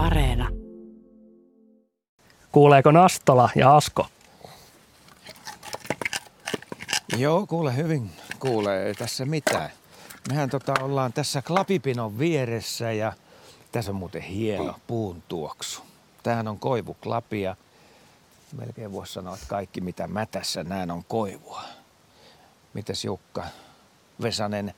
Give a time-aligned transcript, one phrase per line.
[0.00, 0.48] Areena.
[2.52, 4.06] Kuuleeko Nastola ja Asko?
[7.16, 9.70] Joo, kuule hyvin kuulee, ei tässä mitään.
[10.28, 13.12] Mehän tota ollaan tässä klapipinon vieressä ja
[13.72, 15.82] tässä on muuten hieno puun tuoksu.
[16.22, 17.56] Tämähän on koivuklapi ja
[18.56, 21.62] melkein voisi sanoa, että kaikki mitä mä tässä näen on koivua.
[22.74, 23.44] Mites Jukka,
[24.22, 24.74] Vesanen,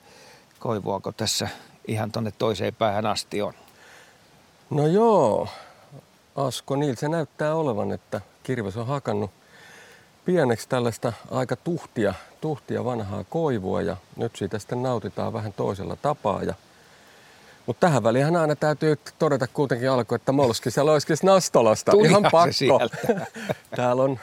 [0.58, 1.48] koivuako tässä
[1.86, 3.61] ihan tonne toiseen päähän asti on?
[4.72, 5.48] No joo,
[6.36, 9.30] Asko, niiltä se näyttää olevan, että kirves on hakannut
[10.24, 16.42] pieneksi tällaista aika tuhtia, tuhtia vanhaa koivua ja nyt siitä sitten nautitaan vähän toisella tapaa.
[16.42, 16.54] Ja,
[17.66, 21.92] mutta tähän väliin aina täytyy todeta kuitenkin alkuun, että Molski siellä olisikin Nastolasta.
[21.92, 22.98] Tulihan Ihan pakko.
[23.76, 24.18] täällä, on,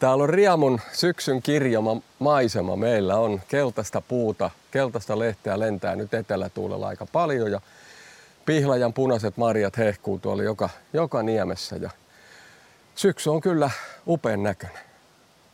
[0.00, 2.76] täällä on Riemun syksyn kirjoma maisema.
[2.76, 7.60] Meillä on keltaista puuta, keltaista lehteä lentää nyt etelätuulella aika paljon ja
[8.46, 11.90] pihlajan punaiset marjat hehkuu tuolla joka, joka niemessä ja
[12.94, 13.70] syksy on kyllä
[14.06, 14.82] upean näköinen.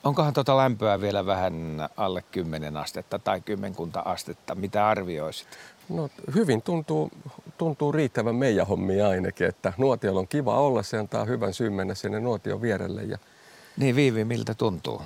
[0.04, 4.54] Onkohan tota lämpöä vielä vähän alle 10 astetta tai kymmenkunta astetta?
[4.54, 5.48] Mitä arvioisit?
[5.88, 7.10] No, hyvin tuntuu,
[7.58, 11.94] tuntuu riittävän meidän hommia ainakin, että nuotiolla on kiva olla, se antaa hyvän syyn mennä
[11.94, 13.02] sinne nuotion vierelle.
[13.02, 13.18] Ja
[13.76, 15.02] Niin Viivi, miltä tuntuu?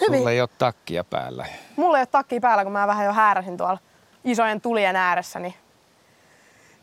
[0.00, 0.18] Hyvin.
[0.18, 1.46] Sulla ei ole takkia päällä.
[1.76, 3.78] Mulla ei ole takki päällä, kun mä vähän jo hääräsin tuolla
[4.24, 5.54] isojen tulien ääressä, niin,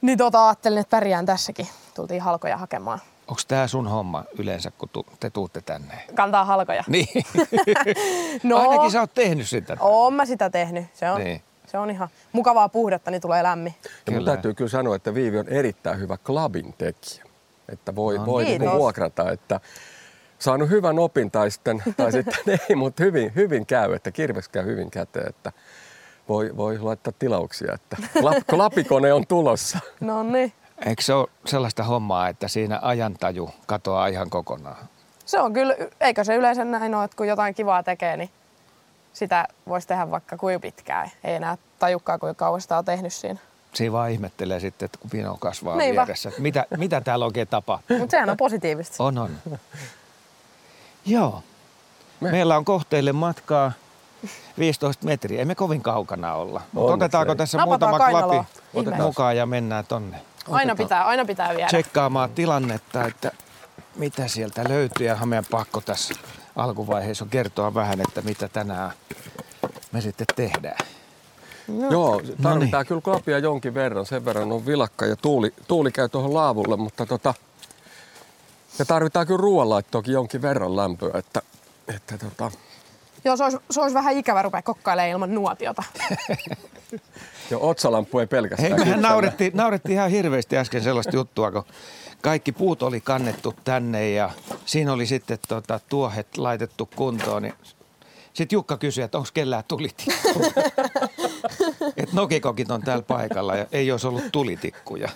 [0.01, 1.67] niin tota, ajattelin, että pärjään tässäkin.
[1.93, 2.99] Tultiin halkoja hakemaan.
[3.27, 5.93] Onko tämä sun homma yleensä, kun tu- te tuutte tänne?
[6.15, 6.83] Kantaa halkoja.
[6.87, 7.07] Niin.
[8.43, 9.77] No, Ainakin sä oot tehnyt sitä.
[9.79, 10.85] oon mä sitä tehnyt.
[10.93, 11.41] Se on, Niin.
[11.67, 13.75] se on ihan mukavaa puhdetta, niin tulee lämmin.
[14.05, 17.23] Ja mun täytyy kyllä sanoa, että Viivi on erittäin hyvä klubin tekijä.
[17.69, 18.61] Että voi, No voi niin.
[18.61, 19.59] niinku vuokrata, että
[20.39, 22.33] saanut hyvän opin tai sitten, tai sitten
[22.69, 25.51] ei, mutta hyvin, hyvin käy, että kirves käy hyvin käteen, että
[26.29, 29.79] voi, voi laittaa tilauksia, että klap, klapikone on tulossa.
[29.99, 30.53] No niin.
[30.85, 34.77] Eikö se ole sellaista hommaa, että siinä ajantaju katoaa ihan kokonaan?
[35.25, 38.29] Se on kyllä, eikö se yleensä näin ole, että kun jotain kivaa tekee, niin
[39.13, 41.11] sitä voisi tehdä vaikka kuinka pitkään.
[41.23, 43.39] Ei enää tajukkaa, kuinka kauan sitä on tehnyt siinä.
[43.73, 46.01] Siinä vaan ihmettelee sitten, että kun pino kasvaa Niinpä.
[46.01, 46.29] vieressä.
[46.29, 47.97] että Mitä, mitä täällä oikein tapahtuu?
[47.97, 49.03] Mutta sehän on positiivista.
[49.03, 49.29] On, on.
[51.05, 51.43] Joo.
[52.19, 53.71] Meillä on kohteille matkaa
[54.59, 55.39] 15 metriä.
[55.39, 56.61] Ei me kovin kaukana olla.
[56.71, 58.45] Mutta otetaanko tässä Napataan muutama klapi kainaloa.
[58.73, 59.03] Ihmeessä.
[59.03, 61.67] mukaan ja mennään tonne Aina pitää, aina pitää viedä.
[61.67, 63.31] tsekkaamaan tilannetta, että
[63.95, 65.07] mitä sieltä löytyy.
[65.07, 66.13] Ja meidän pakko tässä
[66.55, 68.91] alkuvaiheessa on kertoa vähän, että mitä tänään
[69.91, 70.87] me sitten tehdään.
[71.91, 72.37] Joo, niin.
[72.43, 74.05] tarvitaan kyllä klapia jonkin verran.
[74.05, 77.33] Sen verran on vilakka ja tuuli, tuuli käy tuohon laavulle, mutta tota,
[78.79, 81.41] ja tarvitaan kyllä ruoanlaittoakin jonkin verran lämpöä, että,
[81.95, 82.51] että tota,
[83.23, 85.83] Joo, se olisi, se olisi vähän ikävä rupea kokkailemaan ilman nuotiota.
[87.51, 88.71] jo otsalampu ei pelkästään.
[88.71, 91.63] Hei, mehän naurettiin, naurettiin ihan hirveästi äsken sellaista juttua, kun
[92.21, 94.29] kaikki puut oli kannettu tänne ja
[94.65, 97.41] siinä oli sitten tota, tuohet laitettu kuntoon.
[97.41, 97.53] Niin
[98.33, 100.45] sitten Jukka kysyi, että onko kellään tulitikku.
[101.97, 105.09] että nokikokit on täällä paikalla ja ei olisi ollut tulitikkuja.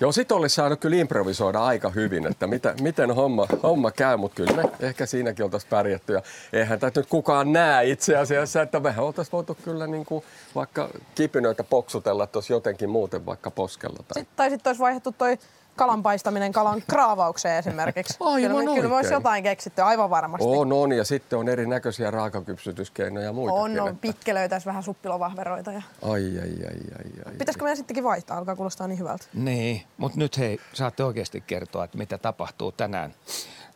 [0.00, 4.34] Joo, sit olisi saanut kyllä improvisoida aika hyvin, että mitä, miten homma, homma käy, mutta
[4.34, 6.12] kyllä me ehkä siinäkin oltaisiin pärjätty.
[6.12, 6.22] Ja
[6.52, 10.88] eihän tätä nyt kukaan näe itse asiassa, että mehän oltaisiin voitu kyllä niin kuin vaikka
[11.14, 14.04] kipinöitä poksutella tuossa jotenkin muuten vaikka poskella.
[14.08, 14.22] Tai...
[14.22, 15.38] Sitten, sitten olisi vaihdettu toi
[15.78, 18.16] kalan paistaminen kalan kraavaukseen esimerkiksi.
[18.20, 19.12] Aivan kyllä, me- kyllä oikein.
[19.12, 20.46] jotain keksitty aivan varmasti.
[20.48, 23.62] On, on, ja sitten on erinäköisiä raakakypsytyskeinoja ja muitakin.
[23.62, 25.72] on, on että- pikkelöitäisi vähän suppilovahveroita.
[25.72, 25.82] Ja...
[26.02, 27.32] Ai, ai, ai, ai, ai.
[27.38, 28.38] Pitäisikö meidän sittenkin vaihtaa?
[28.38, 29.24] Alkaa kuulostaa niin hyvältä.
[29.34, 33.14] Niin, mutta nyt hei, saatte oikeasti kertoa, että mitä tapahtuu tänään.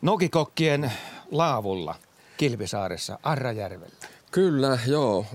[0.01, 0.91] Nokikokkien
[1.31, 1.95] laavulla
[2.37, 3.95] Kilpisaaressa, Arrajärvellä.
[4.31, 5.25] Kyllä, joo.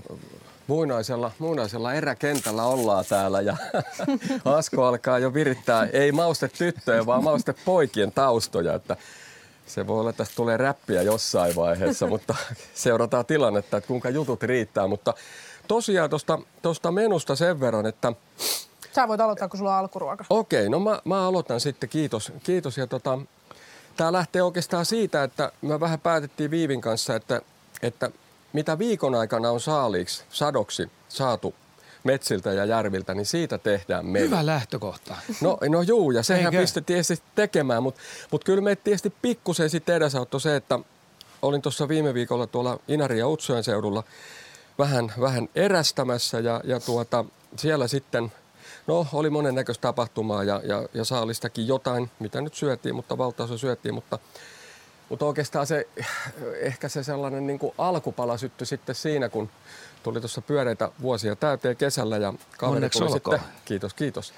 [0.69, 3.57] Muinaisella, muinaisella eräkentällä ollaan täällä ja
[4.57, 8.73] Asko alkaa jo virittää, ei mauste tyttöjen, vaan mauste poikien taustoja.
[8.73, 8.97] Että
[9.67, 12.35] se voi olla, että tästä tulee räppiä jossain vaiheessa, mutta
[12.73, 14.87] seurataan tilannetta, että kuinka jutut riittää.
[14.87, 15.13] Mutta
[15.67, 16.09] tosiaan
[16.61, 18.13] tuosta menusta sen verran, että
[18.95, 20.25] Sä voit aloittaa, kun sulla on alkuruoka.
[20.29, 22.31] Okei, no mä, mä aloitan sitten, kiitos.
[22.43, 22.77] kiitos.
[22.77, 23.19] Ja tota,
[23.97, 27.41] Tämä lähtee oikeastaan siitä, että me vähän päätettiin Viivin kanssa, että,
[27.81, 28.11] että
[28.53, 31.55] mitä viikon aikana on saaliiksi, sadoksi saatu
[32.03, 34.25] metsiltä ja järviltä, niin siitä tehdään menu.
[34.25, 35.15] Hyvä lähtökohta.
[35.41, 36.61] No, no juu, ja sehän Eikö?
[36.61, 38.01] pistettiin tietysti tekemään, mutta
[38.31, 40.79] mut kyllä me tietysti pikkusen sitten edesauttoi se, että
[41.41, 44.03] olin tuossa viime viikolla tuolla Inari ja Utsjoen seudulla
[44.79, 47.25] vähän, vähän erästämässä ja, ja tuota,
[47.55, 48.31] siellä sitten,
[48.87, 53.93] no oli monennäköistä tapahtumaa ja, ja, ja saalistakin jotain, mitä nyt syötiin, mutta valtaosa syötiin,
[53.93, 54.19] mutta
[55.09, 55.87] mutta oikeastaan se,
[56.59, 59.49] ehkä se sellainen niin kuin alkupala syttyi sitten siinä, kun
[60.03, 63.39] tuli tuossa pyöreitä vuosia täyteen kesällä ja Onneksi tuli olkoon.
[63.39, 64.33] sitten, kiitos, kiitos.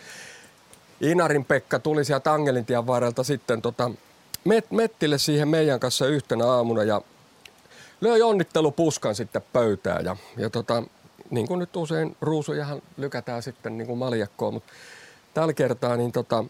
[1.01, 3.91] Inarin Pekka tuli sieltä Angelintien varrelta sitten tota,
[4.45, 7.01] met, Mettille siihen meidän kanssa yhtenä aamuna ja
[8.01, 10.05] löi onnittelupuskan sitten pöytään.
[10.05, 10.83] Ja, ja tota,
[11.29, 14.73] niin kuin nyt usein ruusujahan lykätään sitten niin kuin maljakkoon, mutta
[15.33, 16.45] tällä kertaa niin tota,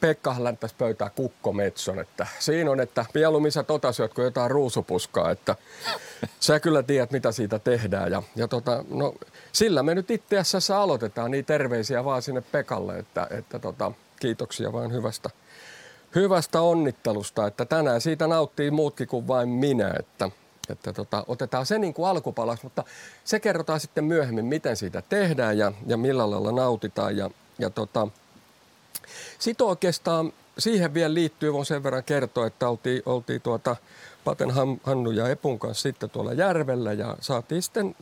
[0.00, 5.30] Pekka länttäisi pöytää kukkometson, että siinä on, että mieluummin sä tota syöt kuin jotain ruusupuskaa,
[5.30, 5.56] että
[6.40, 8.12] sä kyllä tiedät, mitä siitä tehdään.
[8.12, 9.14] Ja, ja tota, no,
[9.52, 14.72] sillä me nyt itse asiassa aloitetaan, niin terveisiä vaan sinne Pekalle, että, että tota, kiitoksia
[14.72, 15.30] vain hyvästä,
[16.14, 20.30] hyvästä onnittelusta, että tänään siitä nauttii muutkin kuin vain minä, että,
[20.68, 22.84] että tota, otetaan se niin kuin alkupalaksi, mutta
[23.24, 28.08] se kerrotaan sitten myöhemmin, miten siitä tehdään ja, ja millä lailla nautitaan ja, ja tota,
[29.38, 33.76] sitten oikeastaan siihen vielä liittyy, voin sen verran kertoa, että oltiin, oltiin tuota
[34.24, 34.50] Paten
[34.82, 37.94] Hannu ja Epun kanssa sitten tuolla järvellä ja saatiin sitten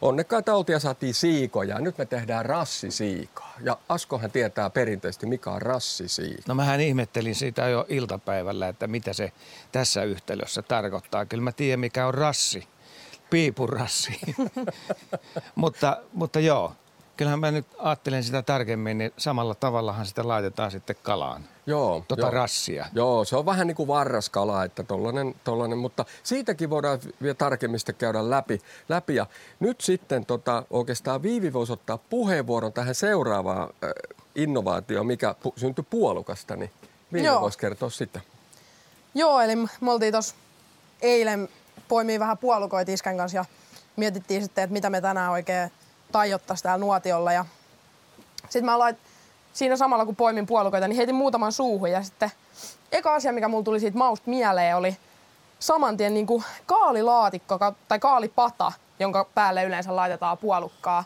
[0.00, 1.80] onnekkaita oltiin ja saatiin siikoja.
[1.80, 3.54] Nyt me tehdään rassisiikaa.
[3.62, 6.42] Ja Askohan tietää perinteisesti, mikä on rassisiika.
[6.48, 9.32] No mähän ihmettelin siitä jo iltapäivällä, että mitä se
[9.72, 11.26] tässä yhtälössä tarkoittaa.
[11.26, 12.68] Kyllä mä tiedän, mikä on rassi.
[13.30, 14.20] Piipurassi.
[15.54, 16.72] mutta, mutta joo,
[17.18, 21.44] kyllähän mä nyt ajattelen sitä tarkemmin, niin samalla tavallahan sitä laitetaan sitten kalaan.
[21.66, 22.04] Joo.
[22.08, 22.30] Tota joo.
[22.30, 22.86] rassia.
[22.92, 27.80] Joo, se on vähän niin kuin varraskala, että tollanen, tollanen, mutta siitäkin voidaan vielä tarkemmin
[27.98, 28.60] käydä läpi.
[28.88, 29.14] läpi.
[29.14, 29.26] Ja
[29.60, 33.90] nyt sitten tota, oikeastaan Viivi voisi ottaa puheenvuoron tähän seuraavaan äh,
[34.34, 36.70] innovaatioon, mikä pu- syntyi puolukasta, niin
[37.12, 37.40] Viivi Joo.
[37.40, 38.20] voisi kertoa sitä.
[39.14, 40.34] Joo, eli me oltiin tuossa
[41.02, 41.48] eilen
[41.88, 43.44] poimii vähän puolukoita iskän kanssa ja
[43.96, 45.70] mietittiin sitten, että mitä me tänään oikein
[46.12, 47.32] tajottaisiin täällä nuotiolla.
[47.32, 47.44] Ja
[48.42, 48.96] sitten mä lait,
[49.52, 52.30] siinä samalla kun poimin puolukoita, niin heitin muutaman suuhun ja sitten
[52.92, 54.96] eka asia, mikä mulla tuli siitä mausta mieleen, oli
[55.58, 61.04] saman tien niin kuin kaalilaatikko ka- tai kaalipata, jonka päälle yleensä laitetaan puolukkaa.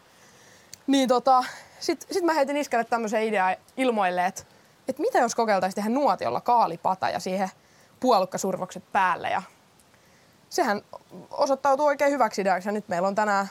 [0.87, 1.45] Niin tota,
[1.81, 4.43] sit, sit mä heitin iskälle tämmöisen idean ilmoille, että,
[4.89, 7.51] että mitä jos kokeiltaisiin tehdä nuotiolla kaalipata ja siihen
[8.01, 9.31] puolukkasurvokset päälle.
[9.31, 9.43] Ja
[10.51, 10.83] sehän
[11.31, 13.49] osoittautui oikein hyväksi ideaksi ja nyt meillä on tänään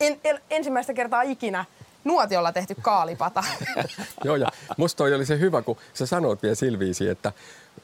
[0.00, 1.64] en, en, ensimmäistä kertaa ikinä
[2.04, 3.44] nuotiolla tehty kaalipata.
[4.24, 7.32] Joo, ja musta toi oli se hyvä, kun sä sanoit vielä Silviisi, että,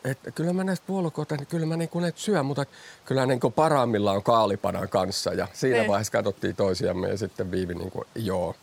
[0.04, 2.66] että kyllä mä näistä puolukoita, niin kyllä mä niin kuin syön, mutta
[3.04, 5.32] kyllä niin kuin parhaimmillaan kaalipadan kanssa.
[5.32, 5.88] Ja siinä Niin.
[5.88, 8.54] vaiheessa katsottiin toisiamme ja sitten Viivi niin kuin, joo.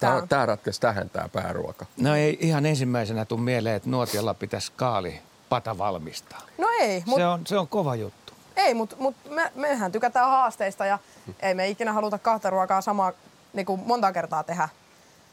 [0.00, 1.86] Tää, Tää on- tää ratkaisi tähän tää pääruoka.
[1.96, 6.40] No ei ihan ensimmäisenä tule mieleen, että nuotiolla pitäisi kaali pata valmistaa.
[6.58, 8.23] No ei, mutta Se on, se on kova juttu.
[8.56, 10.98] Ei, mut, mut me, mehän tykätään haasteista ja
[11.40, 13.12] ei me ikinä haluta kahta ruokaa samaa
[13.52, 14.68] niin kuin monta kertaa tehdä.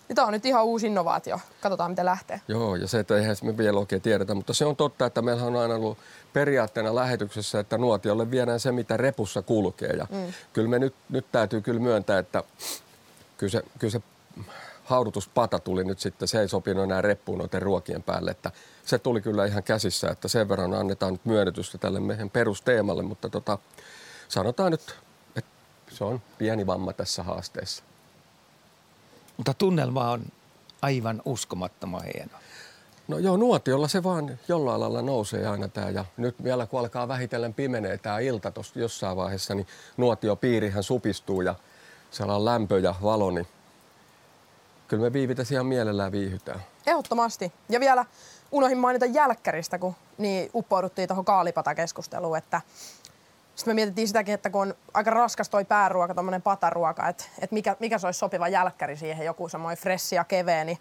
[0.07, 1.39] Niin Tämä on nyt ihan uusi innovaatio.
[1.61, 2.41] Katsotaan, miten lähtee.
[2.47, 5.43] Joo, ja se, että eihän me vielä oikein tiedetä, mutta se on totta, että meillä
[5.43, 5.97] on aina ollut
[6.33, 9.89] periaatteena lähetyksessä, että nuotiolle viedään se, mitä repussa kulkee.
[9.89, 10.33] Ja mm.
[10.53, 12.43] kyllä me nyt, nyt täytyy kyllä myöntää, että
[13.37, 14.01] kyllä se, kyllä se
[14.91, 18.51] haudutuspata tuli nyt sitten, se ei sopinut enää reppuun noiden ruokien päälle, että
[18.85, 23.29] se tuli kyllä ihan käsissä, että sen verran annetaan nyt myönnytystä tälle meidän perusteemalle, mutta
[23.29, 23.57] tota,
[24.27, 24.95] sanotaan nyt,
[25.35, 25.51] että
[25.91, 27.83] se on pieni vamma tässä haasteessa.
[29.37, 30.23] Mutta tunnelma on
[30.81, 32.37] aivan uskomattoman hieno.
[33.07, 35.89] No joo, nuotiolla se vaan jollain lailla nousee aina tämä.
[35.89, 39.67] Ja nyt vielä kun alkaa vähitellen pimenee tämä ilta tuossa jossain vaiheessa, niin
[39.97, 41.55] nuotiopiirihän supistuu ja
[42.11, 43.47] siellä on lämpö ja valo, niin
[44.91, 46.59] kyllä me viivitäs ihan mielellään viihytään.
[46.87, 47.53] Ehdottomasti.
[47.69, 48.05] Ja vielä
[48.51, 52.61] unohdin mainita jälkkäristä, kun niin uppouduttiin tuohon kaalipata-keskusteluun, että
[53.55, 57.53] sitten me mietittiin sitäkin, että kun on aika raskas toi pääruoka, tommonen pataruoka, että, että
[57.53, 60.77] mikä, mikä se olisi sopiva jälkkäri siihen, joku semmoinen fressi ja keveä, niin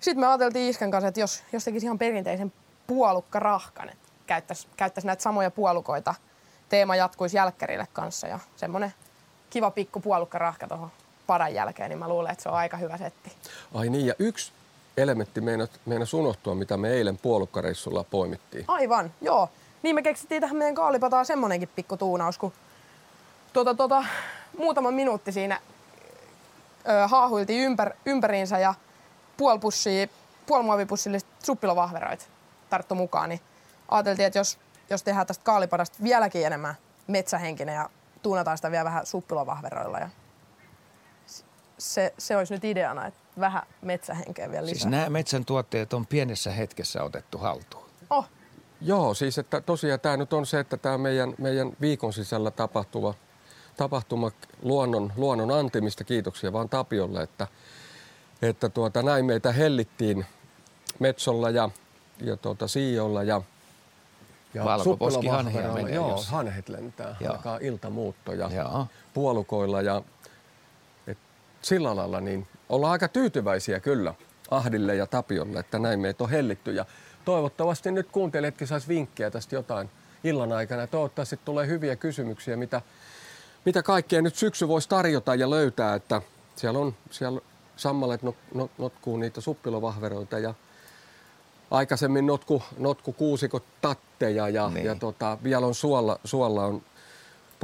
[0.00, 2.52] sitten me ajateltiin Iskän kanssa, että jos, jos tekisi ihan perinteisen
[2.86, 6.14] puolukkarahkan, että käyttäisi, käyttäisi näitä samoja puolukoita,
[6.68, 8.92] teema jatkuisi jälkkärille kanssa ja semmoinen
[9.50, 10.90] kiva pikku puolukkarahka tuohon
[11.26, 13.32] padan jälkeen, niin mä luulen, että se on aika hyvä setti.
[13.74, 14.52] Ai niin, ja yksi
[14.96, 15.40] elementti
[15.86, 18.64] meinas, unohtua, mitä me eilen puolukkareissulla poimittiin.
[18.68, 19.48] Aivan, joo.
[19.82, 22.52] Niin me keksittiin tähän meidän kaalipataan semmonenkin pikku tuunaus, kun
[23.52, 24.04] tuota, tuota,
[24.58, 25.60] muutama minuutti siinä
[26.88, 28.74] ö, haahuiltiin ympär, ympäriinsä ja
[29.36, 30.06] puoli pussia,
[30.46, 32.28] puoli muovipussillista suppilovahveroit
[32.70, 33.40] tarttu mukaan, niin
[33.88, 34.58] ajateltiin, että jos,
[34.90, 36.74] jos tehdään tästä kaalipadasta vieläkin enemmän
[37.06, 37.90] metsähenkinen ja
[38.22, 40.08] tuunataan sitä vielä vähän suppilovahveroilla ja
[41.78, 44.74] se, se olisi nyt ideana, että vähän metsähenkeä vielä lisää.
[44.74, 47.84] Siis nämä metsän tuotteet on pienessä hetkessä otettu haltuun.
[48.10, 48.28] Oh,
[48.80, 53.14] Joo, siis että tosiaan tämä nyt on se, että tämä meidän, meidän viikon sisällä tapahtuva
[53.76, 54.30] tapahtuma
[54.62, 57.46] luonnon, luonnon antimista, kiitoksia vaan Tapiolle, että,
[58.42, 60.26] että tuota, näin meitä hellittiin
[60.98, 61.70] Metsolla ja,
[62.20, 63.42] ja tuota, Siiolla ja,
[64.54, 66.34] ja Valkoposkihanhia menee Joo, jossain.
[66.34, 67.32] hanhet lentää, Joo.
[67.32, 68.86] alkaa iltamuutto ja Joo.
[69.14, 70.02] puolukoilla ja
[71.64, 74.14] sillä lailla niin ollaan aika tyytyväisiä kyllä
[74.50, 76.72] Ahdille ja Tapiolle, että näin meitä on hellitty.
[76.72, 76.84] Ja
[77.24, 79.90] toivottavasti nyt kuuntelijatkin saisi vinkkejä tästä jotain
[80.24, 80.86] illan aikana.
[80.86, 82.82] Toivottavasti tulee hyviä kysymyksiä, mitä,
[83.64, 86.22] mitä kaikkea nyt syksy voisi tarjota ja löytää, että
[86.56, 87.40] siellä on siellä
[87.76, 90.54] sammalet not, not, notkuu niitä suppilovahveroita ja
[91.70, 94.86] aikaisemmin notku, notku kuusikot tatteja ja, niin.
[94.86, 96.82] ja tota, vielä on suolla, suolla on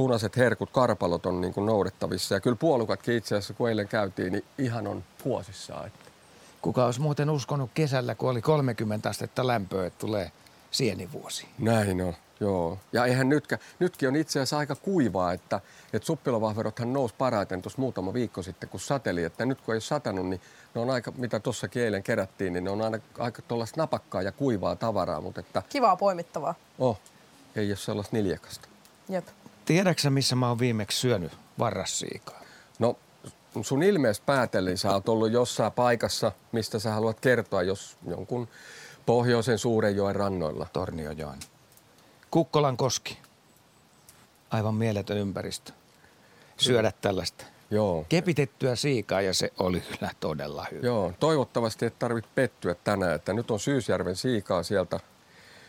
[0.01, 2.35] punaiset herkut, karpalot on niin kuin noudettavissa.
[2.35, 5.87] Ja kyllä puolukatkin itse asiassa, kun eilen käytiin, niin ihan on kuosissaan.
[5.87, 5.99] Että.
[6.61, 10.31] Kuka olisi muuten uskonut kesällä, kun oli 30 astetta lämpöä, että tulee
[10.71, 11.47] sienivuosi?
[11.59, 12.13] Näin on.
[12.39, 15.61] Joo, ja eihän nytkä, nytkin on itse asiassa aika kuivaa, että,
[15.93, 19.23] että suppilovahverothan nousi parhaiten tuossa muutama viikko sitten, kun sateli.
[19.23, 20.41] Että nyt kun ei ole satanut, niin
[20.75, 24.31] ne on aika, mitä tuossa eilen kerättiin, niin ne on aina aika tuollaista napakkaa ja
[24.31, 25.21] kuivaa tavaraa.
[25.21, 26.55] Mutta että, Kivaa poimittavaa.
[26.79, 26.99] Oh,
[27.55, 28.67] ei ole sellaista niljakasta.
[29.09, 29.27] Jep.
[29.71, 32.41] Tiedätkö missä mä oon viimeksi syönyt varrassiikaa?
[32.79, 32.97] No
[33.61, 38.47] sun ilmeessä päätellin, sä oot ollut jossain paikassa, mistä sä haluat kertoa, jos jonkun
[39.05, 40.67] pohjoisen Suurenjoen rannoilla.
[40.73, 41.39] Torniojoen.
[42.31, 43.17] Kukkolan koski.
[44.49, 45.71] Aivan mieletön ympäristö.
[46.57, 47.45] Syödä tällaista.
[47.69, 48.05] Joo.
[48.09, 50.85] Kepitettyä siikaa ja se oli kyllä todella hyvä.
[50.87, 54.99] Joo, toivottavasti et tarvitse pettyä tänään, että nyt on Syysjärven siikaa sieltä,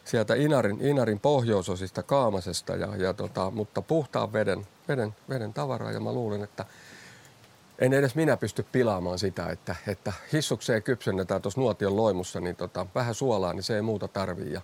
[0.05, 6.01] sieltä Inarin, Inarin pohjoisosista Kaamasesta, ja, ja tota, mutta puhtaan veden, veden, veden tavaraa ja
[6.01, 6.65] mä luulen, että
[7.79, 12.87] en edes minä pysty pilaamaan sitä, että, että hissukseen kypsennetään tuossa nuotion loimussa, niin tota,
[12.95, 14.53] vähän suolaa, niin se ei muuta tarvii.
[14.53, 14.61] Ja,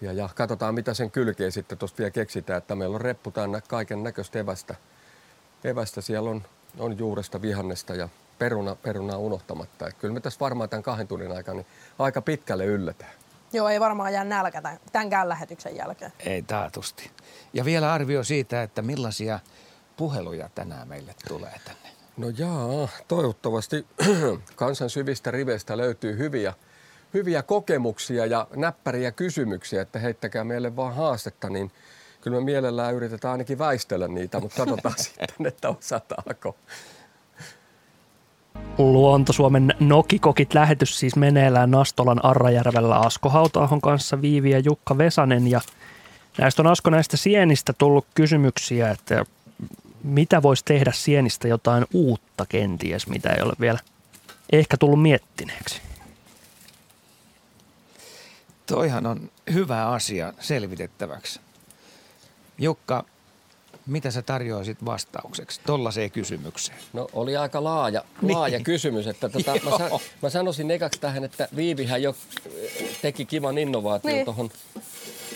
[0.00, 3.60] ja, ja katsotaan, mitä sen kylkeen sitten tuosta vielä keksitään, että meillä on reppu täynnä
[3.60, 4.74] kaiken näköistä evästä.
[5.64, 6.42] Evästä siellä on,
[6.78, 8.08] on juuresta, vihannesta ja
[8.38, 9.88] peruna, perunaa unohtamatta.
[9.88, 11.66] Et kyllä me tässä varmaan tämän kahden tunnin aikana niin
[11.98, 13.12] aika pitkälle yllätään.
[13.52, 16.12] Joo, ei varmaan jää nälkä tämän, tämänkään lähetyksen jälkeen.
[16.18, 17.10] Ei taatusti.
[17.52, 19.38] Ja vielä arvio siitä, että millaisia
[19.96, 21.88] puheluja tänään meille tulee tänne.
[22.16, 23.86] No jaa, toivottavasti
[24.56, 26.54] kansan syvistä riveistä löytyy hyviä,
[27.14, 31.72] hyviä kokemuksia ja näppäriä kysymyksiä, että heittäkää meille vaan haastetta, niin
[32.20, 36.56] kyllä me mielellään yritetään ainakin väistellä niitä, mutta katsotaan sitten, että osataanko.
[38.78, 45.50] Luonto-Suomen Nokikokit lähetys siis meneillään Nastolan Arrajärvellä Asko Hautaahon kanssa Viivi ja Jukka Vesanen.
[45.50, 45.60] Ja
[46.38, 49.24] näistä on Asko näistä sienistä tullut kysymyksiä, että
[50.02, 53.78] mitä voisi tehdä sienistä jotain uutta kenties, mitä ei ole vielä
[54.52, 55.80] ehkä tullut miettineeksi?
[58.66, 61.40] Toihan on hyvä asia selvitettäväksi.
[62.58, 63.04] Jukka,
[63.86, 66.78] mitä sä tarjoaisit vastaukseksi tollaiseen kysymykseen?
[66.92, 68.64] No oli aika laaja, laaja niin.
[68.64, 69.06] kysymys.
[69.06, 72.16] Että tota, mä, sa, mä sanoisin ekaksi tähän, että Viivihän jo
[73.02, 74.24] teki kivan innovaation niin.
[74.24, 74.50] tuohon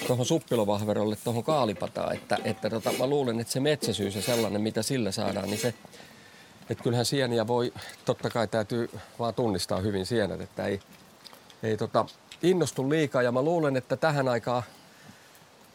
[0.07, 4.83] tuohon suppilovahverolle, tuohon kaalipataan, että, että tota, mä luulen, että se metsäsyys ja sellainen, mitä
[4.83, 5.75] sillä saadaan, niin se,
[6.71, 7.73] että kyllähän sieniä voi,
[8.05, 10.81] totta kai täytyy vaan tunnistaa hyvin sienet, että ei,
[11.63, 12.07] ei tota,
[12.43, 14.63] innostu liikaa ja mä luulen, että tähän aikaan,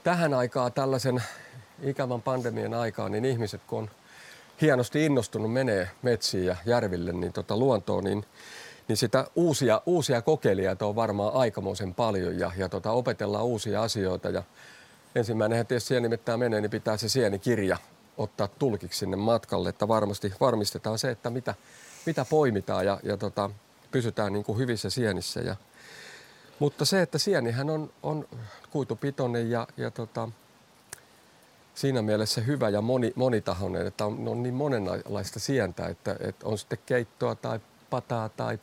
[0.04, 1.24] tähän aikaan tällaisen
[1.82, 3.90] ikävän pandemian aikaan, niin ihmiset kun on
[4.62, 8.26] hienosti innostunut menee metsiin ja järville, niin tota luontoon, niin
[8.88, 14.30] niin sitä uusia, uusia kokeilijoita on varmaan aikamoisen paljon ja, ja tota, opetellaan uusia asioita.
[14.30, 14.44] Ja
[15.16, 17.78] ensimmäinen tietysti sieni nimittäin menee, niin pitää se sienikirja
[18.18, 21.56] ottaa tulkiksi sinne matkalle, että varmasti varmistetaan se, että mitä,
[22.06, 23.50] mitä poimitaan ja, ja tota,
[23.92, 25.40] pysytään niin kuin hyvissä sienissä.
[25.40, 25.56] Ja,
[26.60, 28.28] mutta se, että sienihän on, on
[28.70, 30.30] kuitupitoinen ja, ja tota,
[31.76, 36.58] siinä mielessä hyvä ja moni, monitahoinen, että on, on niin monenlaista sientä, että, että on
[36.58, 38.60] sitten keittoa tai pataa tai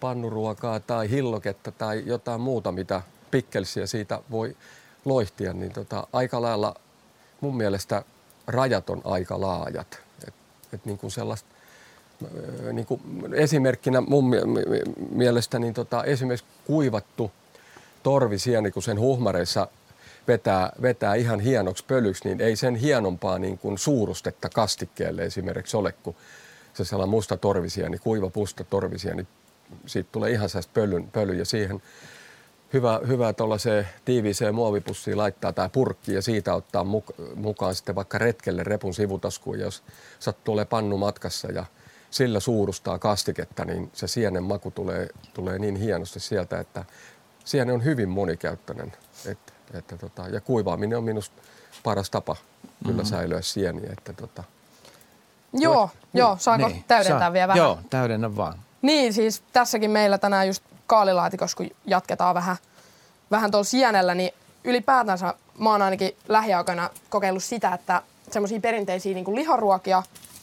[0.00, 4.56] pannuruokaa tai hilloketta tai jotain muuta, mitä pikkelsiä siitä voi
[5.04, 6.74] loihtia, niin tota, aika lailla
[7.40, 8.04] mun mielestä
[8.46, 9.98] rajat on aika laajat.
[10.28, 10.34] Et,
[10.72, 11.48] et niin kuin sellaista,
[12.72, 13.00] niin kuin
[13.32, 14.24] esimerkkinä mun
[15.10, 17.30] mielestä niin tota, esimerkiksi kuivattu
[18.02, 19.68] torvisieni, kun sen huhmareissa
[20.28, 25.92] vetää, vetää ihan hienoksi pölyksi, niin ei sen hienompaa niin kuin suurustetta kastikkeelle esimerkiksi ole
[25.92, 26.16] kuin
[26.74, 29.26] se sellainen musta torvisieni, kuiva pusta torvisieni,
[29.86, 31.82] siitä tulee ihan sellaista pölyn, pöly ja siihen
[32.72, 36.86] hyvä, hyvä tuollaiseen tiiviiseen muovipussiin laittaa tämä purkki ja siitä ottaa
[37.34, 39.82] mukaan sitten vaikka retkelle repun sivutaskuun, jos
[40.18, 41.64] sattuu olemaan pannu matkassa ja
[42.10, 46.84] sillä suurustaa kastiketta, niin se sienen maku tulee, tulee niin hienosti sieltä, että
[47.44, 48.92] sieni on hyvin monikäyttöinen.
[49.26, 51.42] Että, että tota, ja kuivaaminen on minusta
[51.82, 52.36] paras tapa
[52.82, 53.08] kyllä mm-hmm.
[53.08, 53.90] säilyä sieniä.
[53.92, 54.44] Että tota,
[55.52, 57.62] Joo, Voit, joo, niin, saako niin, täydentää saa, vielä vähän?
[57.64, 58.58] Joo, täydennä vaan.
[58.82, 62.56] Niin, siis tässäkin meillä tänään just kaalilaatikossa, kun jatketaan vähän,
[63.30, 64.30] vähän tuolla sienellä, niin
[64.64, 70.02] ylipäätänsä mä oon ainakin lähiaikoina kokeillut sitä, että semmoisia perinteisiä niin kuin liharuokia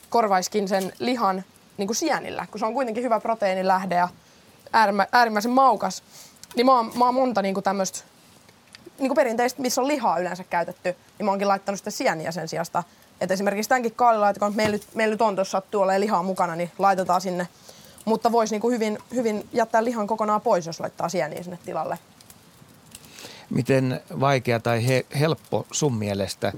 [0.10, 1.44] korvaiskin sen lihan
[1.78, 4.10] niin kuin sienillä, kun se on kuitenkin hyvä proteiinilähde ja
[4.74, 6.04] äärimmä, äärimmäisen maukas.
[6.56, 8.00] Niin mä oon, mä oon monta niinku tämmöistä
[9.02, 12.84] niinku perinteistä, missä on lihaa yleensä käytetty, niin mä oonkin laittanut sitä sieniä sen sijasta.
[13.22, 17.22] Et esimerkiksi tämänkin kaalilaatikon, meillä meillä nyt on tuossa sattuu olemaan lihaa mukana, niin laitetaan
[17.22, 17.48] sinne.
[18.06, 22.00] Mutta voisi niinku hyvin, hyvin jättää lihan kokonaan pois, jos laittaa sieniä sinne tilalle.
[23.50, 26.54] Miten vaikea tai he, helppo sun mielestä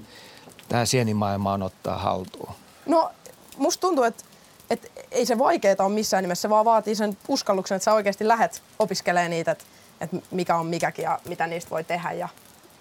[0.70, 2.54] tämä sienimaailma on ottaa haltuun?
[2.86, 3.12] No,
[3.58, 4.24] musta tuntuu, että,
[4.70, 8.28] että ei se vaikeaa ole missään nimessä, se vaan vaatii sen uskalluksen, että sä oikeasti
[8.28, 9.64] lähet opiskelemaan niitä, että,
[10.03, 12.12] että mikä on mikäkin ja mitä niistä voi tehdä.
[12.12, 12.29] Ja,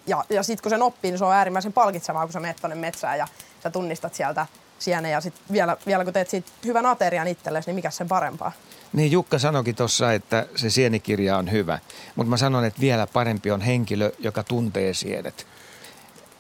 [0.07, 2.77] ja, ja sitten kun sen oppii, niin se on äärimmäisen palkitsevaa, kun sä menet tonne
[2.77, 3.29] metsään ja
[3.63, 4.47] sä tunnistat sieltä
[4.79, 8.53] sienen ja sitten vielä, vielä kun teet siitä hyvän aterian itsellesi, niin mikä sen parempaa?
[8.93, 11.79] Niin Jukka sanoikin tuossa, että se sienikirja on hyvä,
[12.17, 15.47] mutta mä sanon, että vielä parempi on henkilö, joka tuntee sienet.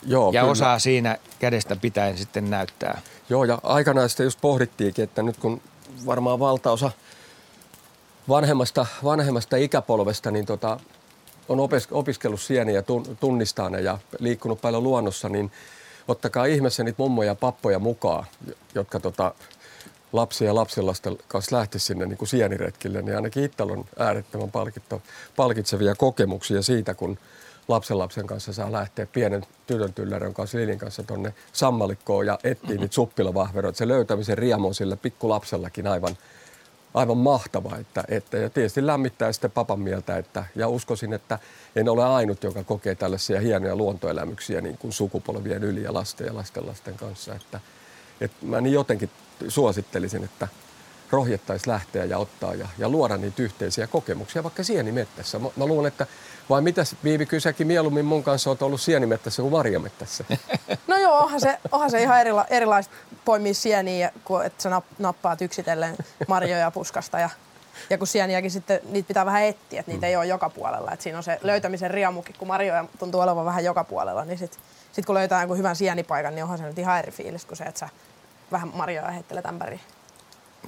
[0.06, 0.52] Joo, ja kyllä.
[0.52, 3.00] osaa siinä kädestä pitäen sitten näyttää.
[3.28, 5.60] Joo, ja aikanaan sitä just pohdittiinkin, että nyt kun
[6.06, 6.90] varmaan valtaosa
[8.28, 10.80] vanhemmasta, vanhemmasta ikäpolvesta niin tota,
[11.48, 11.58] on
[11.90, 12.82] opiskellut sieniä
[13.20, 15.52] tunnistaa ne ja liikkunut paljon luonnossa, niin
[16.08, 18.26] ottakaa ihmeessä niitä mummoja ja pappoja mukaan,
[18.74, 19.34] jotka tota,
[20.12, 24.50] lapsia ja lapsilasten kanssa lähti sinne niin kuin sieniretkille, niin ainakin itsellä on äärettömän
[25.36, 27.18] palkitsevia kokemuksia siitä, kun
[27.68, 32.94] lapsenlapsen kanssa saa lähteä pienen tytön tyllärön kanssa, Lilin kanssa tuonne sammalikkoon ja etsiä niitä
[32.94, 33.78] suppilovahveroita.
[33.78, 36.16] Se löytämisen riemu on sillä pikkulapsellakin aivan,
[36.94, 37.76] aivan mahtava.
[37.76, 41.38] Että, että, ja tietysti lämmittää sitten papan mieltä, että, ja uskoisin, että
[41.76, 46.34] en ole ainut, joka kokee tällaisia hienoja luontoelämyksiä niin kuin sukupolvien yli ja lasten ja
[46.34, 47.34] lastenlasten kanssa.
[47.34, 47.60] Että,
[48.20, 49.10] että mä niin jotenkin
[49.48, 50.48] suosittelisin, että
[51.10, 55.38] rohjettaisiin lähteä ja ottaa ja, ja luoda niitä yhteisiä kokemuksia vaikka sienimettässä.
[55.38, 56.06] Mä, mä luulen, että
[56.50, 60.24] vai mitä Viivi Kysäkin mieluummin mun kanssa olet ollut sienimettässä kuin marjamettässä?
[60.86, 62.94] No joo, onhan se, onhan se ihan erila, erilaista
[63.24, 65.96] poimia sieniä, kun että sä nap- nappaat yksitellen
[66.28, 67.30] marjoja puskasta ja
[67.90, 70.92] ja kun sieniäkin sitten, niitä pitää vähän etsiä, että niitä ei ole joka puolella.
[70.92, 74.60] Että siinä on se löytämisen riamukin, kun marjoja tuntuu olevan vähän joka puolella, niin sitten
[74.92, 77.64] sit kun löytää jonkun hyvän sienipaikan, niin onhan se nyt ihan eri fiilis kuin se,
[77.64, 77.88] että sä
[78.52, 79.80] vähän marjoja heittelet ämpäriin.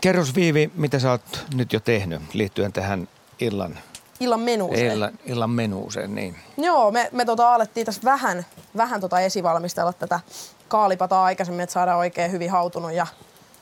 [0.01, 3.79] Kerros Viivi, mitä sä oot nyt jo tehnyt liittyen tähän illan,
[4.21, 4.93] Illan menuuseen.
[4.93, 6.15] illan, illan menuuseen.
[6.15, 6.37] Niin.
[6.57, 8.47] Joo, me, me tota alettiin tässä vähän,
[8.77, 10.21] vähän tota esivalmistella tätä
[10.69, 13.07] kaalipataa aikaisemmin, että saadaan oikein hyvin hautunut ja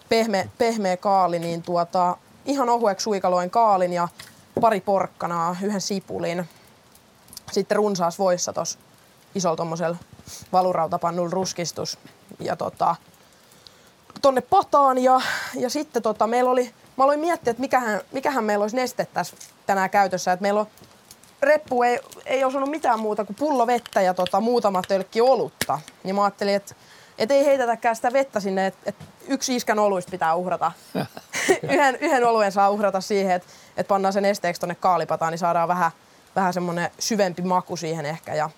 [0.09, 4.09] pehme, pehmeä kaali, niin tuota, ihan ohueksi suikaloin kaalin ja
[4.61, 6.49] pari porkkanaa, yhden sipulin.
[7.53, 8.79] Sitten runsaas voissa tuossa
[9.35, 9.97] isolla tuommoisella
[10.53, 11.99] valurautapannulla ruskistus
[12.41, 12.97] ja tota,
[14.23, 15.21] tonne pataan ja,
[15.55, 19.37] ja sitten tota, meillä oli, mä aloin miettiä, että mikähän, mikähän meillä olisi neste tässä
[19.67, 20.67] tänään käytössä, että meillä on
[21.43, 25.79] reppu ei, ei osunut mitään muuta kuin pullo vettä ja tota, muutama tölkki olutta.
[26.05, 26.75] Niin mä ajattelin, että
[27.19, 28.97] et ei heitetäkään sitä vettä sinne, että et
[29.29, 30.73] yksi iskän oluista pitää uhrata.
[31.63, 35.69] yhden, yhden oluen saa uhrata siihen, että et pannaan sen esteeksi tonne kaalipataan, niin saadaan
[35.69, 35.91] vähän,
[36.37, 38.35] vähän semmoinen syvempi maku siihen ehkä.
[38.35, 38.51] Ja,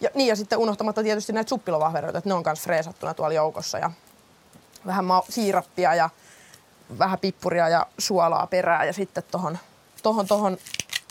[0.00, 3.78] ja, niin ja sitten unohtamatta tietysti näitä suppilovahveroita, että ne on myös freesattuna tuolla joukossa.
[3.78, 3.90] Ja
[4.86, 6.10] vähän ma- siirappia ja
[6.98, 9.58] vähän pippuria ja suolaa perää ja sitten tohon,
[10.02, 10.58] tohon, tohon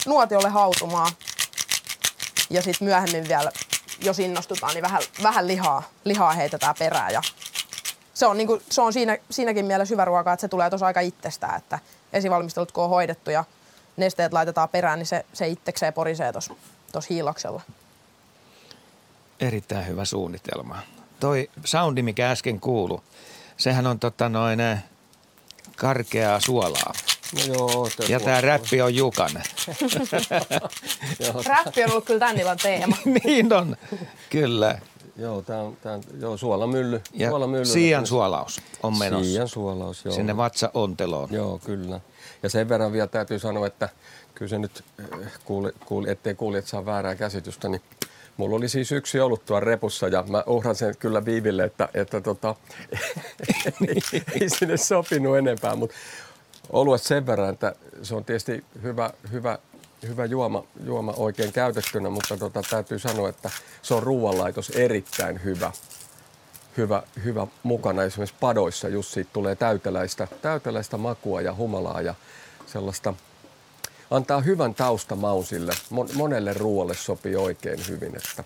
[0.06, 1.12] nuotiolle hautumaan.
[2.50, 3.52] Ja sitten myöhemmin vielä,
[4.02, 7.14] jos innostutaan, niin vähän, vähän lihaa, lihaa heitetään perään.
[7.14, 7.22] Ja
[8.14, 11.00] se on, niinku, se on siinä, siinäkin mielessä hyvä ruoka, että se tulee tuossa aika
[11.00, 11.80] itsestään, että
[12.14, 13.44] esivalmistelut kun on hoidettu ja
[13.98, 16.54] nesteet laitetaan perään, niin se, se itsekseen porisee tuossa
[17.10, 17.62] hiilaksella.
[19.40, 20.80] Erittäin hyvä suunnitelma.
[21.20, 23.04] Toi soundi, mikä äsken kuulu,
[23.58, 24.84] sehän on tota noin eh,
[25.78, 26.94] karkeaa suolaa.
[27.36, 29.32] No joo, Ja tämä räppi on Jukan.
[31.46, 32.98] Räppi on ollut kyllä tän illan teema.
[33.24, 33.78] niin on,
[34.30, 34.80] kyllä.
[35.18, 37.02] Joo, tää on, tää on joo, suolamylly.
[37.14, 40.16] Ja suolamylly siian suolaus on menossa Siian suolaus, joo.
[40.16, 41.30] sinne vatsaonteloon.
[41.32, 42.00] Joo, kyllä.
[42.44, 43.90] Ja sen verran vielä täytyy sanoa, että
[44.36, 47.82] kyllä se nyt, eh, kuuli, kuuli, ettei kuulijat saa väärää käsitystä, niin
[48.38, 52.22] mulla oli siis yksi ollut tuolla repussa ja mä uhran sen kyllä Viiville, että, että
[52.22, 52.56] tota,
[54.42, 55.96] ei, sinne sopinut enempää, mutta
[56.70, 59.58] oluet sen verran, että se on tietysti hyvä, hyvä,
[60.08, 63.50] hyvä juoma, juoma oikein käytettynä, mutta tota, täytyy sanoa, että
[63.82, 65.72] se on ruoanlaitos erittäin hyvä
[66.78, 68.04] hyvä, hyvä mukana.
[68.04, 72.16] Esimerkiksi padoissa just siitä tulee täyteläistä, täyteläistä makua ja humalaa ja
[72.66, 73.14] sellaista
[74.12, 75.74] antaa hyvän taustamaun sille.
[75.90, 78.44] Mon, monelle ruoalle sopii oikein hyvin, että,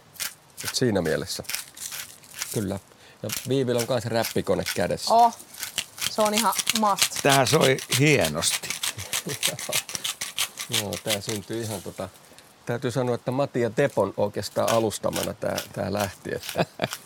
[0.64, 1.44] että siinä mielessä
[2.54, 2.80] kyllä.
[3.24, 5.14] Ja Viivillä on myös räppikone kädessä.
[5.14, 5.38] Oh,
[6.12, 7.22] se on ihan must.
[7.24, 8.70] Tämä soi hienosti.
[10.82, 12.10] Joo, tää syntyi ihan tota...
[12.66, 16.30] Täytyy sanoa, että Matti ja Tepon oikeastaan alustamana tää, tää lähti.
[16.36, 16.66] Että,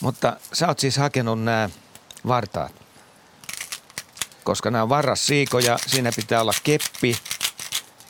[0.00, 1.70] Mutta sä oot siis hakenut nämä
[2.26, 2.85] vartaat.
[4.46, 5.78] Koska nämä on varrassiikoja.
[5.86, 7.16] Siinä pitää olla keppi,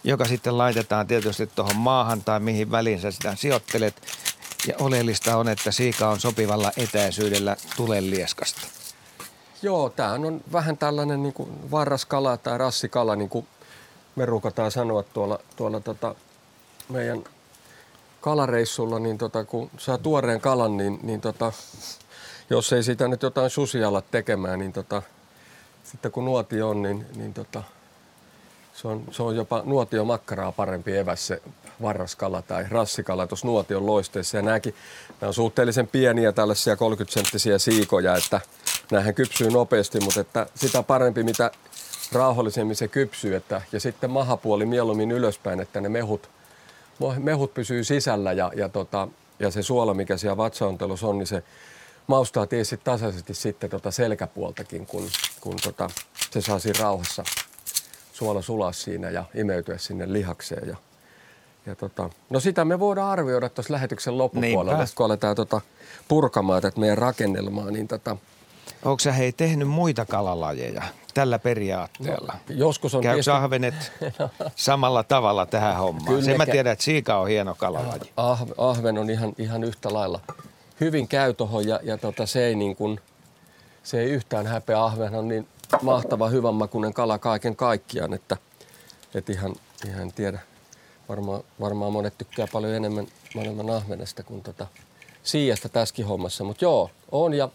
[0.05, 3.95] joka sitten laitetaan tietysti tuohon maahan tai mihin väliin sä sitä sijoittelet.
[4.69, 8.61] Ja oleellista on, että siika on sopivalla etäisyydellä tulelieskasta.
[9.63, 13.47] Joo, tämä on vähän tällainen niin kuin varraskala tai rassikala, niin kuin
[14.17, 16.15] me ruukataan sanoa tuolla, tuolla tota
[16.89, 17.25] meidän
[18.21, 21.53] kalareissulla, niin tota, kun saa tuoreen kalan, niin, niin tota,
[22.51, 25.03] jos ei sitä nyt jotain susialla tekemään, niin tota,
[25.97, 27.63] sitten kun nuoti on, niin, niin tota,
[28.75, 31.43] se, on, se on jopa nuotio makkaraa parempi eväs se
[31.83, 34.37] varraskala tai rassikala tuossa nuotion loisteessa.
[34.37, 34.75] Ja nämäkin,
[35.21, 38.41] nämä on suhteellisen pieniä tällaisia 30 senttisiä siikoja, että
[38.91, 41.51] näähän kypsyy nopeasti, mutta että sitä parempi mitä
[42.13, 43.37] rauhallisemmin se kypsyy.
[43.37, 46.29] Että, ja sitten mahapuoli mieluummin ylöspäin, että ne mehut,
[47.19, 51.43] mehut pysyy sisällä ja, ja, tota, ja se suola, mikä siellä vatsaontelussa on, niin se
[52.07, 55.07] maustaa tietysti tasaisesti sitten tota selkäpuoltakin, kun,
[55.41, 55.91] kun tota,
[56.31, 57.25] se saa siinä rauhassa
[58.13, 60.69] suola sulaa siinä ja imeytyä sinne lihakseen.
[60.69, 60.77] Ja,
[61.67, 64.93] ja tota, no sitä me voidaan arvioida tuossa lähetyksen loppupuolella, Niinpä.
[64.97, 65.61] kun aletaan tota
[66.09, 67.71] purkamaan tätä meidän rakennelmaa.
[67.71, 68.17] Niin tota,
[68.85, 70.83] Onko sä hei tehnyt muita kalalajeja
[71.15, 72.33] tällä periaatteella?
[72.49, 73.31] No, joskus on Käykö tietysti...
[73.31, 73.75] ahvenet
[74.57, 76.07] samalla tavalla tähän hommaan?
[76.07, 78.13] Kyllä Sen mä tiedän, että siika on hieno kalalaji.
[78.17, 80.21] Ah, ahven on ihan, ihan yhtä lailla.
[80.81, 83.01] Hyvin käy tuohon ja, ja tota, se, ei niin kuin,
[83.83, 84.85] se ei yhtään häpeä.
[84.85, 85.49] Ahven on niin
[85.83, 88.37] mahtava, hyvänmakuinen kala kaiken kaikkiaan, että,
[89.15, 89.55] että ihan,
[89.89, 90.41] ihan tiedä.
[91.09, 94.67] Varmaan, varmaan monet tykkää paljon enemmän, enemmän ahvenesta kuin tota
[95.23, 96.45] siijasta tässäkin hommassa.
[96.45, 97.35] Mutta joo, on.
[97.35, 97.49] Ja,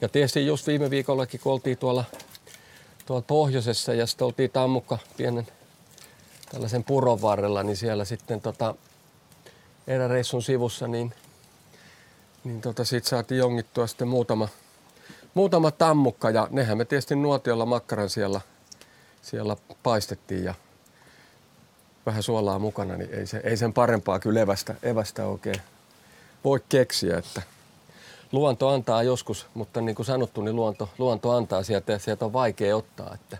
[0.00, 2.04] ja tietysti just viime viikollakin, kun oltiin tuolla,
[3.06, 5.46] tuolla pohjoisessa ja sitten oltiin tammukka pienen
[6.52, 8.74] tällaisen puron varrella, niin siellä sitten tota,
[9.86, 11.14] eräreissun sivussa, niin,
[12.44, 14.48] niin tota, siitä saatiin jongittua sitten muutama,
[15.34, 18.40] muutama tammukka ja nehän me tietysti nuotiolla makkaran siellä,
[19.22, 20.54] siellä paistettiin ja
[22.06, 25.60] vähän suolaa mukana, niin ei, se, ei sen parempaa kyllä evästä, evästä oikein
[26.44, 27.42] voi keksiä, että
[28.32, 32.32] luonto antaa joskus, mutta niin kuin sanottu, niin luonto, luonto antaa sieltä ja sieltä on
[32.32, 33.38] vaikea ottaa, että,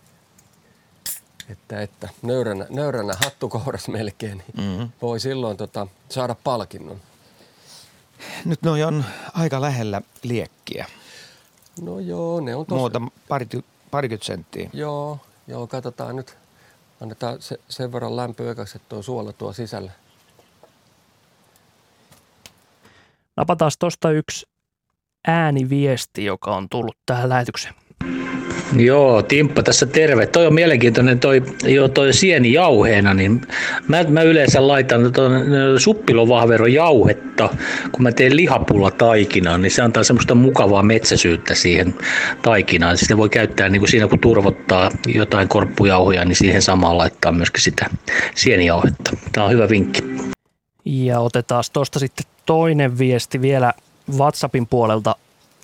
[1.48, 4.90] että, että nöyränä, nöyränä hattukohdas melkein, niin mm-hmm.
[5.02, 7.00] voi silloin tota, saada palkinnon.
[8.44, 9.04] Nyt noi on
[9.34, 10.86] aika lähellä liekkiä.
[11.82, 12.78] No joo, ne on tosi...
[12.78, 14.70] Muuta parikymmentä pari senttiä.
[14.72, 16.36] Joo, joo, katsotaan nyt.
[17.00, 19.92] Annetaan se, sen verran lämpöä, että tuo suola tuo sisällä.
[23.36, 24.46] Napataan tuosta yksi
[25.26, 27.74] ääniviesti, joka on tullut tähän lähetykseen.
[28.76, 30.26] Joo, Timppa tässä terve.
[30.26, 33.40] Toi on mielenkiintoinen toi, jo toi sieni jauheena, niin
[33.88, 35.32] mä, mä yleensä laitan tuon
[35.78, 37.48] suppilovahveron jauhetta,
[37.92, 41.94] kun mä teen lihapulla taikinaa, niin se antaa semmoista mukavaa metsäsyyttä siihen
[42.42, 42.98] taikinaan.
[42.98, 47.62] Sitä voi käyttää niin kuin siinä, kun turvottaa jotain korppujauhoja, niin siihen samaan laittaa myöskin
[47.62, 47.90] sitä
[48.34, 49.16] sienijauhetta.
[49.32, 50.02] Tämä on hyvä vinkki.
[50.84, 53.72] Ja otetaan tuosta sitten toinen viesti vielä
[54.16, 55.16] WhatsAppin puolelta.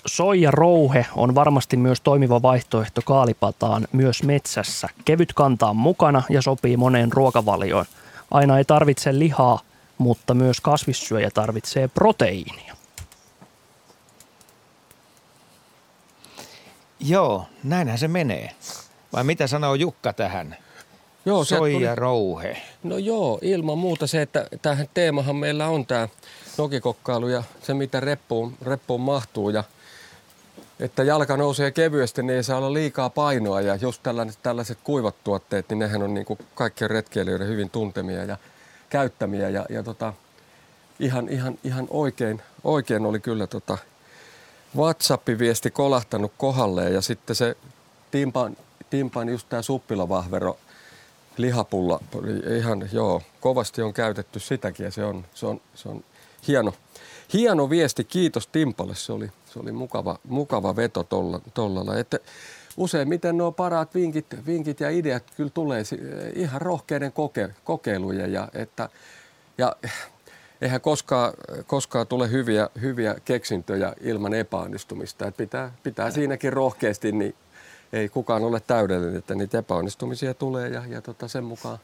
[0.05, 4.89] Soija rouhe on varmasti myös toimiva vaihtoehto kaalipataan myös metsässä.
[5.05, 7.85] Kevyt kantaa mukana ja sopii moneen ruokavalioon.
[8.31, 9.59] Aina ei tarvitse lihaa,
[9.97, 12.75] mutta myös kasvissyöjä tarvitsee proteiinia.
[16.99, 18.51] Joo, näinhän se menee.
[19.13, 20.57] Vai mitä sanoo Jukka tähän?
[21.25, 21.95] Joo, Soija tuli...
[21.95, 22.61] rouhe.
[22.83, 26.07] No joo, ilman muuta se, että tähän teemahan meillä on tämä
[26.57, 29.49] nokikokkailu ja se, mitä reppuun, reppuun mahtuu.
[29.49, 29.63] Ja
[30.79, 33.61] että jalka nousee kevyesti, niin ei saa olla liikaa painoa.
[33.61, 38.23] Ja just tällaiset, tällaiset kuivat tuotteet, niin nehän on niin kuin kaikkien retkeilijöiden hyvin tuntemia
[38.23, 38.37] ja
[38.89, 39.49] käyttämiä.
[39.49, 40.13] Ja, ja tota,
[40.99, 43.77] ihan, ihan, ihan oikein, oikein oli kyllä tota
[44.77, 47.57] WhatsApp-viesti kolahtanut kohdalleen ja sitten se
[48.11, 48.57] timpan,
[48.89, 50.57] timpan just tämä suppilavahvero
[51.37, 51.99] lihapulla,
[52.57, 56.03] ihan joo, kovasti on käytetty sitäkin ja se on, se on, se on
[56.47, 56.73] hieno,
[57.35, 58.03] hieno viesti.
[58.03, 61.97] Kiitos Timpalle, se oli, se oli mukava, mukava veto tolla, tollalla.
[61.97, 62.19] Että
[62.77, 65.83] useimmiten nuo paraat vinkit, vinkit ja ideat kyllä tulee
[66.35, 68.89] ihan rohkeiden koke, kokeiluja ja, että,
[69.57, 69.75] ja
[70.61, 71.33] eihän koskaan,
[71.67, 75.27] koskaan tule hyviä, hyviä keksintöjä ilman epäonnistumista.
[75.27, 77.35] Että pitää, pitää siinäkin rohkeasti, niin
[77.93, 81.77] ei kukaan ole täydellinen, että niitä epäonnistumisia tulee ja, ja tota sen, mukaan,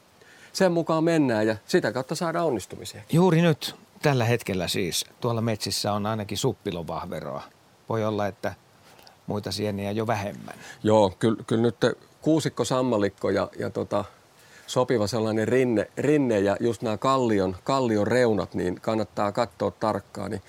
[0.52, 3.02] sen mukaan mennään ja sitä kautta saadaan onnistumisia.
[3.12, 7.42] Juuri nyt tällä hetkellä siis tuolla metsissä on ainakin suppilovahveroa.
[7.88, 8.54] Voi olla, että
[9.26, 10.54] muita sieniä jo vähemmän.
[10.82, 11.76] Joo, kyllä, kyllä nyt
[12.20, 14.04] kuusikko, sammalikko ja, ja tota,
[14.66, 20.30] sopiva sellainen rinne, rinne ja just nämä kallion, kallion reunat, niin kannattaa katsoa tarkkaan.
[20.30, 20.42] Niin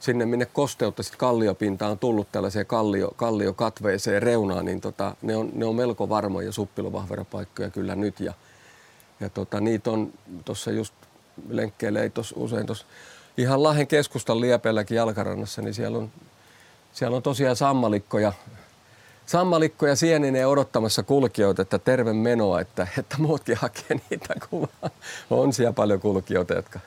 [0.00, 5.50] sinne, minne kosteutta sitten kalliopintaan on tullut tällaiseen kallio, kalliokatveeseen reunaan, niin tota, ne, on,
[5.54, 8.20] ne on melko varmoja suppilovahverapaikkoja kyllä nyt.
[8.20, 8.32] Ja,
[9.20, 10.12] ja tota, niitä on
[10.44, 10.94] tuossa just
[11.48, 12.86] lenkkeilee tos, usein tuossa
[13.36, 16.12] ihan Lahden keskustan liepeelläkin jalkarannassa, niin siellä on,
[16.92, 18.32] siellä on tosiaan sammalikkoja,
[19.26, 24.68] sammalikkoja sieninen odottamassa kulkijoita, että terve menoa, että, että muutkin hakee niitä, kun
[25.30, 26.80] on siellä paljon kulkijoita, jotka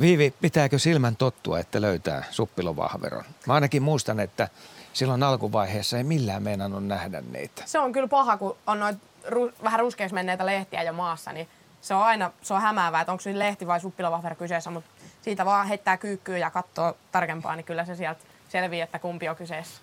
[0.00, 3.24] Viivi, pitääkö silmän tottua, että löytää suppilovahveron?
[3.46, 4.48] Mä ainakin muistan, että
[4.92, 7.62] silloin alkuvaiheessa ei millään meinannut nähdä niitä.
[7.66, 11.48] Se on kyllä paha, kun on noit ru- vähän ruskeiksi menneitä lehtiä jo maassa, niin
[11.84, 15.44] se on aina se on hämäävää, että onko se lehti vai suppilovahvero kyseessä, mutta siitä
[15.44, 19.82] vaan heittää kyykkyä ja katsoo tarkempaa, niin kyllä se sieltä selviää, että kumpi on kyseessä.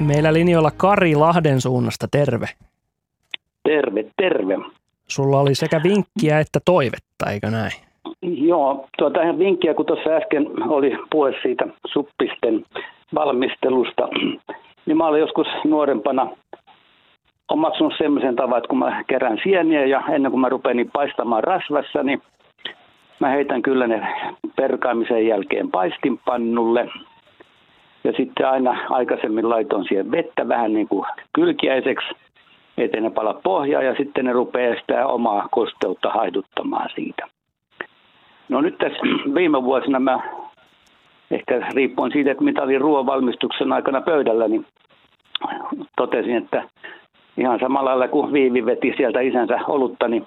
[0.00, 2.46] Meillä linjoilla Kari Lahden suunnasta, terve.
[3.62, 4.58] Terve, terve.
[5.06, 7.72] Sulla oli sekä vinkkiä että toivetta, eikö näin?
[8.22, 12.64] Joo, tuota ihan vinkkiä, kun tuossa äsken oli puhe siitä suppisten
[13.14, 14.08] valmistelusta,
[14.86, 16.30] niin mä olin joskus nuorempana
[17.50, 22.02] omaksunut semmoisen tavan, että kun mä kerään sieniä ja ennen kuin mä rupean paistamaan rasvassa,
[22.02, 22.22] niin
[23.20, 24.08] mä heitän kyllä ne
[24.56, 26.88] perkaamisen jälkeen paistinpannulle.
[28.04, 32.08] Ja sitten aina aikaisemmin laitoin siihen vettä vähän niin kuin kylkiäiseksi,
[32.78, 37.26] ettei ne pala pohjaa ja sitten ne rupeaa sitä omaa kosteutta haiduttamaan siitä.
[38.48, 38.98] No nyt tässä
[39.34, 40.20] viime vuosina mä
[41.30, 44.66] ehkä riippuen siitä, että mitä oli ruoan valmistuksen aikana pöydällä, niin
[45.96, 46.62] totesin, että
[47.38, 50.26] ihan samalla lailla kuin Viivi veti sieltä isänsä olutta, niin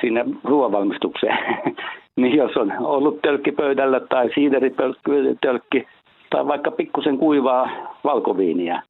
[0.00, 1.38] sinne ruoanvalmistukseen.
[2.20, 5.86] niin jos on ollut tölkki pöydällä tai siideritölkki
[6.30, 7.70] tai vaikka pikkusen kuivaa
[8.04, 8.82] valkoviiniä,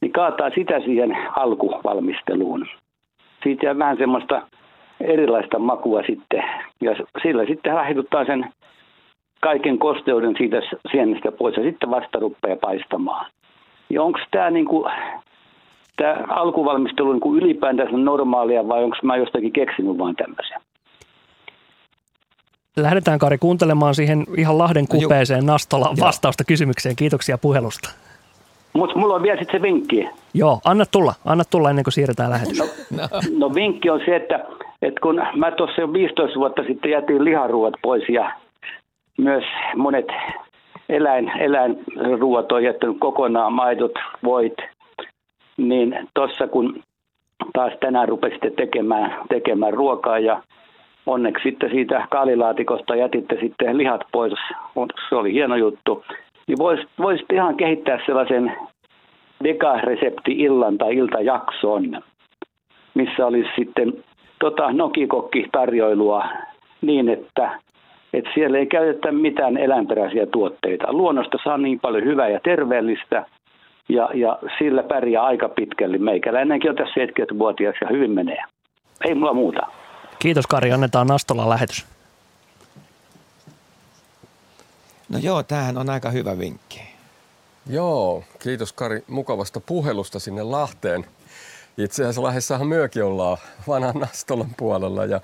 [0.00, 2.66] niin kaataa sitä siihen alkuvalmisteluun.
[3.42, 4.42] Siitä jää vähän semmoista
[5.00, 6.44] erilaista makua sitten.
[6.80, 8.46] Ja sillä sitten lähduttaa sen
[9.40, 10.56] kaiken kosteuden siitä
[10.90, 13.26] sienestä pois ja sitten vasta rupeaa paistamaan.
[13.90, 14.86] Ja onko tämä niinku,
[15.96, 20.60] tämä alkuvalmistelu niinku ylipäätään normaalia vai onko mä jostakin keksinyt vain tämmöisen?
[22.76, 26.96] Lähdetään Kari kuuntelemaan siihen ihan Lahden kupeeseen Nastolan vastausta kysymykseen.
[26.96, 27.90] Kiitoksia puhelusta.
[28.72, 30.08] Mutta mulla on vielä sitten se vinkki.
[30.34, 31.14] Joo, anna tulla.
[31.24, 32.58] Anna tulla ennen kuin siirretään lähetys.
[32.58, 34.44] No, no vinkki on se, että,
[34.82, 38.32] että kun mä tuossa jo 15 vuotta sitten jätin liharuot pois ja
[39.18, 39.44] myös
[39.76, 40.06] monet
[40.88, 43.92] eläin, eläinruoat on jättänyt kokonaan maidot,
[44.24, 44.54] voit,
[45.56, 46.82] niin tuossa kun
[47.52, 50.42] taas tänään rupesitte tekemään, tekemään ruokaa ja
[51.06, 54.32] onneksi sitten siitä kaalilaatikosta jätitte sitten lihat pois,
[55.08, 56.04] se oli hieno juttu,
[56.46, 58.52] niin voisit vois ihan kehittää sellaisen
[59.44, 62.02] dekaresepti illan tai iltajakson,
[62.94, 63.92] missä olisi sitten
[64.40, 66.24] tota nokikokki tarjoilua
[66.80, 67.58] niin, että,
[68.12, 70.92] että siellä ei käytetä mitään eläinperäisiä tuotteita.
[70.92, 73.26] Luonnosta saa niin paljon hyvää ja terveellistä
[73.88, 75.98] ja, ja sillä pärjää aika pitkälle.
[75.98, 78.42] Meikäläinenkin on tässä 70-vuotias ja hyvin menee.
[79.04, 79.60] Ei mulla muuta.
[80.18, 81.86] Kiitos Kari, annetaan Nastolan lähetys.
[85.08, 86.80] No joo, tämähän on aika hyvä vinkki.
[87.70, 91.04] Joo, kiitos Kari mukavasta puhelusta sinne Lahteen.
[91.78, 93.36] Itse asiassa Lahdessahan myökin ollaan
[93.68, 95.04] vanhan Nastolan puolella.
[95.04, 95.20] Ja,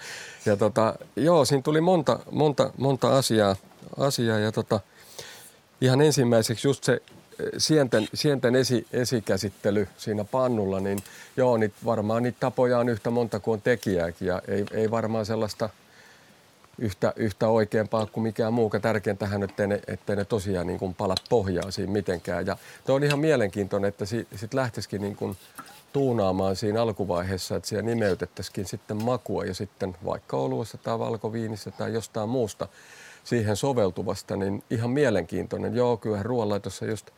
[0.47, 3.57] ja tota, joo, siinä tuli monta, monta, monta asiaa,
[3.99, 4.81] asiaa ja tota,
[5.81, 7.03] ihan ensimmäiseksi just se
[7.59, 10.99] sienten, sienten esi, esikäsittely siinä pannulla, niin
[11.37, 15.27] joo, niin varmaan niitä tapoja on yhtä monta kuin on tekijääkin ja ei, ei varmaan
[15.27, 15.69] sellaista–
[16.81, 18.71] yhtä, yhtä oikeampaa kuin mikään muu.
[18.83, 22.47] Tärkeintähän, ettei ne, ettei ne tosiaan niin kuin pala pohjaa siinä mitenkään.
[22.47, 25.37] Ja tuo on ihan mielenkiintoinen, että sitten sit lähtisikin niin kuin
[25.93, 31.93] tuunaamaan siinä alkuvaiheessa, että siellä nimeytettäisikin sitten makua ja sitten vaikka oluessa tai valkoviinissä tai
[31.93, 32.69] jostain muusta
[33.25, 35.75] siihen soveltuvasta, niin ihan mielenkiintoinen.
[35.75, 37.11] Joo, kyllähän ruoanlaitossa just,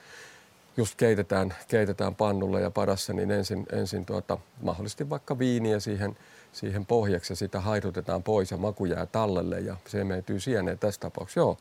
[0.76, 6.16] just keitetään, keitetään pannulla ja padassa, niin ensin, ensin tuota, mahdollisesti vaikka viiniä siihen–
[6.52, 11.00] siihen pohjaksi ja sitä haidutetaan pois ja maku jää tallelle ja se meityy sieneen tässä
[11.00, 11.40] tapauksessa.
[11.40, 11.58] Joo,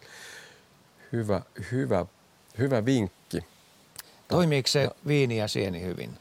[1.11, 2.05] hyvä, hyvä,
[2.57, 3.45] hyvä vinkki.
[4.27, 6.17] Toimiiko se ja, viini ja sieni hyvin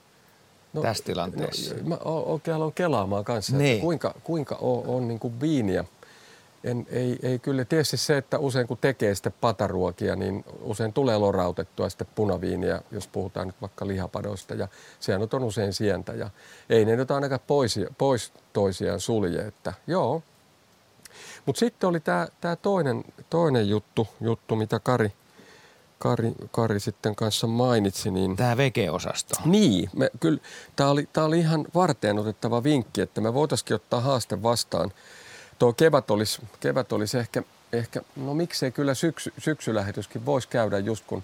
[0.73, 1.75] no, tässä tilanteessa?
[1.75, 3.73] No, mä oikein haluan kelaamaan kanssa, niin.
[3.73, 5.85] että kuinka, kuinka on, on niin kuin viiniä–
[6.65, 7.65] en, ei, ei kyllä.
[7.65, 13.07] Tietysti se, että usein kun tekee sitten pataruokia, niin usein tulee lorautettua sitten punaviiniä, jos
[13.07, 14.55] puhutaan nyt vaikka lihapadoista.
[14.55, 14.69] Ja
[15.01, 16.31] sehän on usein sientä ja
[16.71, 19.47] ei ne nyt ainakaan pois, pois toisiaan sulje.
[19.47, 20.23] Että joo.
[21.47, 25.13] Mutta sitten oli tämä toinen, toinen juttu, juttu, mitä Kari,
[25.99, 28.11] Kari, Kari sitten kanssa mainitsi.
[28.11, 29.35] Niin, tämä vege-osasto.
[29.45, 30.41] Niin, me, kyllä
[30.77, 34.93] tämä oli, oli ihan varteen otettava vinkki, että me voitaisiin ottaa haaste vastaan–
[35.61, 37.43] tuo kevät olisi, kevät olisi ehkä,
[37.73, 41.23] ehkä, no miksei kyllä syksy, syksylähetyskin voisi käydä just kun,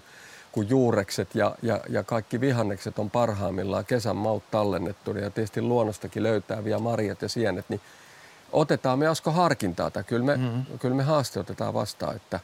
[0.51, 6.23] kun juurekset ja, ja, ja kaikki vihannekset on parhaimmillaan kesän maut tallennettu ja tietysti luonnostakin
[6.23, 7.81] löytää vielä marjat ja sienet, niin
[8.51, 10.79] otetaan me Asko harkintaa tai kyllä me, mm-hmm.
[10.79, 12.39] kyllä me haaste otetaan vastaan, että,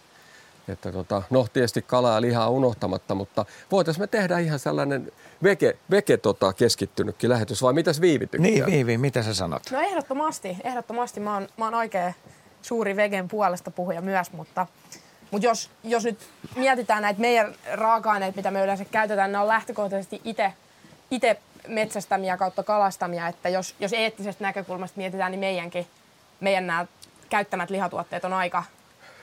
[0.67, 5.11] että tota, no tietysti kalaa ja lihaa unohtamatta, mutta voitaisiin me tehdä ihan sellainen
[5.43, 8.51] veke, veke tota, keskittynytkin lähetys vai mitäs Viivi tykkää?
[8.51, 9.63] Niin Viivi, mitä sä sanot?
[9.71, 11.19] No ehdottomasti, ehdottomasti.
[11.19, 12.15] Mä oon, mä oon oikein
[12.61, 14.67] suuri vegen puolesta puhuja myös, mutta,
[15.31, 16.19] mutta jos, jos nyt
[16.55, 20.53] mietitään näitä meidän raaka-aineita, mitä me yleensä käytetään, ne on lähtökohtaisesti itse,
[21.11, 25.87] itse metsästämiä kautta kalastamia, että jos, jos eettisestä näkökulmasta mietitään, niin meidänkin,
[26.39, 26.85] meidän nämä
[27.29, 28.63] käyttämät lihatuotteet on aika,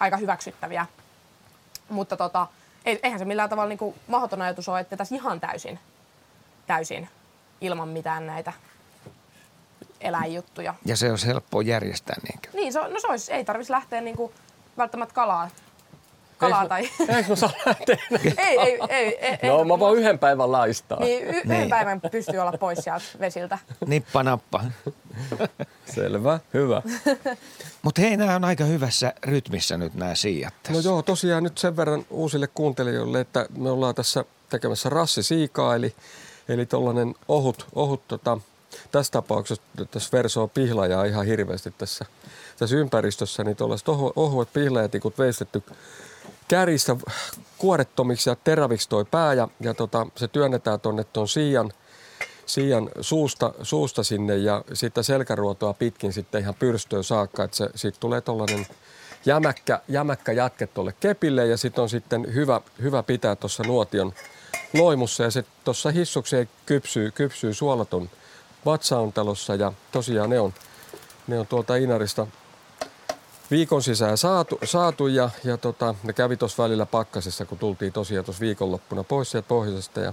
[0.00, 0.86] aika hyväksyttäviä.
[1.90, 2.46] Mutta tota,
[2.84, 5.78] eihän se millään tavalla niin kuin mahdoton ajatus ole, että tässä ihan täysin,
[6.66, 7.08] täysin
[7.60, 8.52] ilman mitään näitä
[10.00, 10.74] eläinjuttuja.
[10.84, 12.48] Ja se olisi helppo järjestää niinkö?
[12.52, 14.32] Niin, se, no se olisi, ei tarvitsisi lähteä niinku
[14.76, 15.50] välttämättä kalaa.
[16.40, 16.82] Kalaa tai...
[17.16, 17.96] Eikö mä saa lähteä?
[18.38, 19.50] ei, ei, ei, ei.
[19.50, 21.00] No mä voin yhden päivän laistaa.
[21.00, 21.70] Niin, y- yhden niin.
[21.70, 23.58] päivän pystyy olla pois sieltä vesiltä.
[23.86, 24.64] Nippa nappa.
[25.94, 26.82] Selvä, hyvä.
[27.82, 31.76] Mutta hei, nämä on aika hyvässä rytmissä nyt nämä siijat No joo, tosiaan nyt sen
[31.76, 35.94] verran uusille kuuntelijoille, että me ollaan tässä tekemässä rassisiikaa, eli,
[36.48, 38.38] eli tuollainen ohut, ohut tota,
[38.92, 42.04] tässä tapauksessa tässä versoo pihlajaa ihan hirveästi tässä,
[42.58, 45.62] tässä ympäristössä, niin tuollaiset ohu, ohuet pihlajatikut veistetty
[46.50, 46.96] käristä
[47.58, 51.72] kuorettomiksi ja teräviksi toi pää ja, ja tota, se työnnetään tuonne tuon siian,
[52.46, 58.00] siian suusta, suusta sinne ja sitten selkäruotoa pitkin sitten ihan pyrstöön saakka, että se, siitä
[58.00, 58.66] tulee tuollainen
[59.26, 64.12] jämäkkä, jämäkkä jatke tuolle kepille ja sitten on sitten hyvä, hyvä pitää tuossa nuotion
[64.74, 68.10] loimussa ja se tuossa hissukseen kypsyy, kypsyy suolaton
[68.66, 70.54] vatsaontalossa ja tosiaan ne on,
[71.26, 72.26] ne on tuolta Inarista
[73.50, 78.24] viikon sisään saatu, saatu ja, ja tota, ne kävi tuossa välillä pakkasessa, kun tultiin tosiaan
[78.24, 80.12] tuossa viikonloppuna pois sieltä pohjoisesta ja,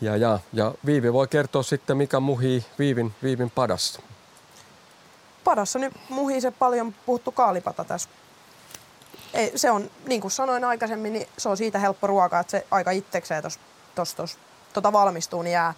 [0.00, 4.02] ja, ja, ja Viivi voi kertoa sitten, mikä muhii Viivin, Viivin padassa.
[5.44, 8.08] Padassa nyt muhii se paljon puhuttu kaalipata tässä.
[9.34, 12.66] Ei, se on, niin kuin sanoin aikaisemmin, niin se on siitä helppo ruoka, että se
[12.70, 13.42] aika itsekseen
[13.94, 14.24] tuossa
[14.72, 15.74] tota valmistuu, niin jää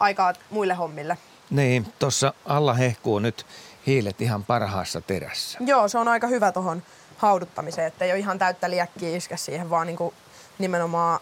[0.00, 1.18] aikaa muille hommille.
[1.50, 3.46] Niin, tuossa alla hehkuu nyt
[3.86, 5.58] hiilet ihan parhaassa terässä.
[5.60, 6.82] Joo, se on aika hyvä tuohon
[7.16, 10.14] hauduttamiseen, että ei ole ihan täyttä liäkkiä iske siihen, vaan niin kuin
[10.58, 11.20] nimenomaan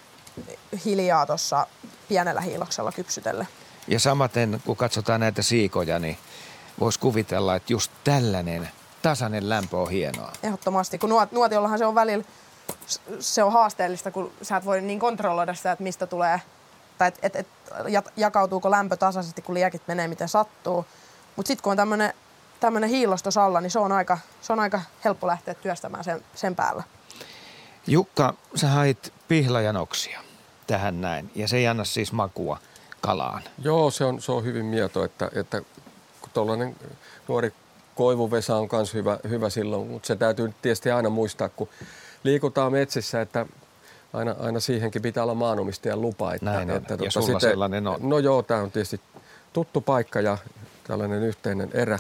[0.85, 1.67] hiljaa tuossa
[2.09, 3.47] pienellä hiiloksella kypsytelle.
[3.89, 6.19] Ja samaten, kun katsotaan näitä siikoja, niin
[6.81, 8.69] voisi kuvitella, että just tällainen
[9.03, 10.33] tasainen lämpö on hienoa.
[10.43, 12.25] Ehdottomasti, kun nuot, nuotiollahan se on välillä,
[13.21, 16.41] se on haasteellista, kun sä et voi niin kontrolloida sitä, että mistä tulee–
[16.99, 17.47] tai että et, et,
[18.17, 20.87] jakautuuko lämpö tasaisesti, kun liekit menee miten sattuu.
[21.37, 22.15] Mutta sitten kun on tämmöinen
[22.61, 26.57] tämmöinen hiilostos alla, niin se on aika, se on aika helppo lähteä työstämään sen, sen
[26.57, 26.83] päällä.
[27.87, 30.21] Jukka, sä hait pihlajanoksia
[30.67, 32.59] tähän näin, ja se ei anna siis makua
[33.01, 33.43] kalaan.
[33.63, 35.61] Joo, se on, se on hyvin mieto, että, että
[36.21, 36.77] kun tuollainen
[37.29, 37.53] nuori
[37.95, 41.69] koivuvesa on myös hyvä, hyvä silloin, mutta se täytyy tietysti aina muistaa, kun
[42.25, 43.47] liikutaan metsissä, että
[44.13, 46.35] aina, aina siihenkin pitää olla maanomistajan lupa.
[46.35, 46.77] Että, Näin on.
[46.77, 47.99] Että, ja tuota, sulla sitten, sellainen on.
[48.01, 49.01] No joo, tämä on tietysti
[49.53, 50.39] tuttu paikka ja
[50.87, 51.99] tällainen yhteinen erä,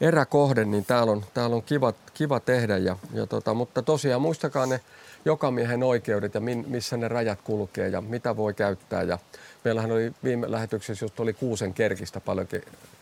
[0.00, 2.76] eräkohde, niin täällä on, täällä on kiva, kiva tehdä.
[2.76, 4.80] Ja, ja tota, mutta tosiaan muistakaa ne
[5.24, 9.02] jokamiehen oikeudet ja min, missä ne rajat kulkee ja mitä voi käyttää.
[9.02, 9.18] Ja
[9.64, 12.46] meillähän oli viime lähetyksessä, just oli kuusen kerkistä paljon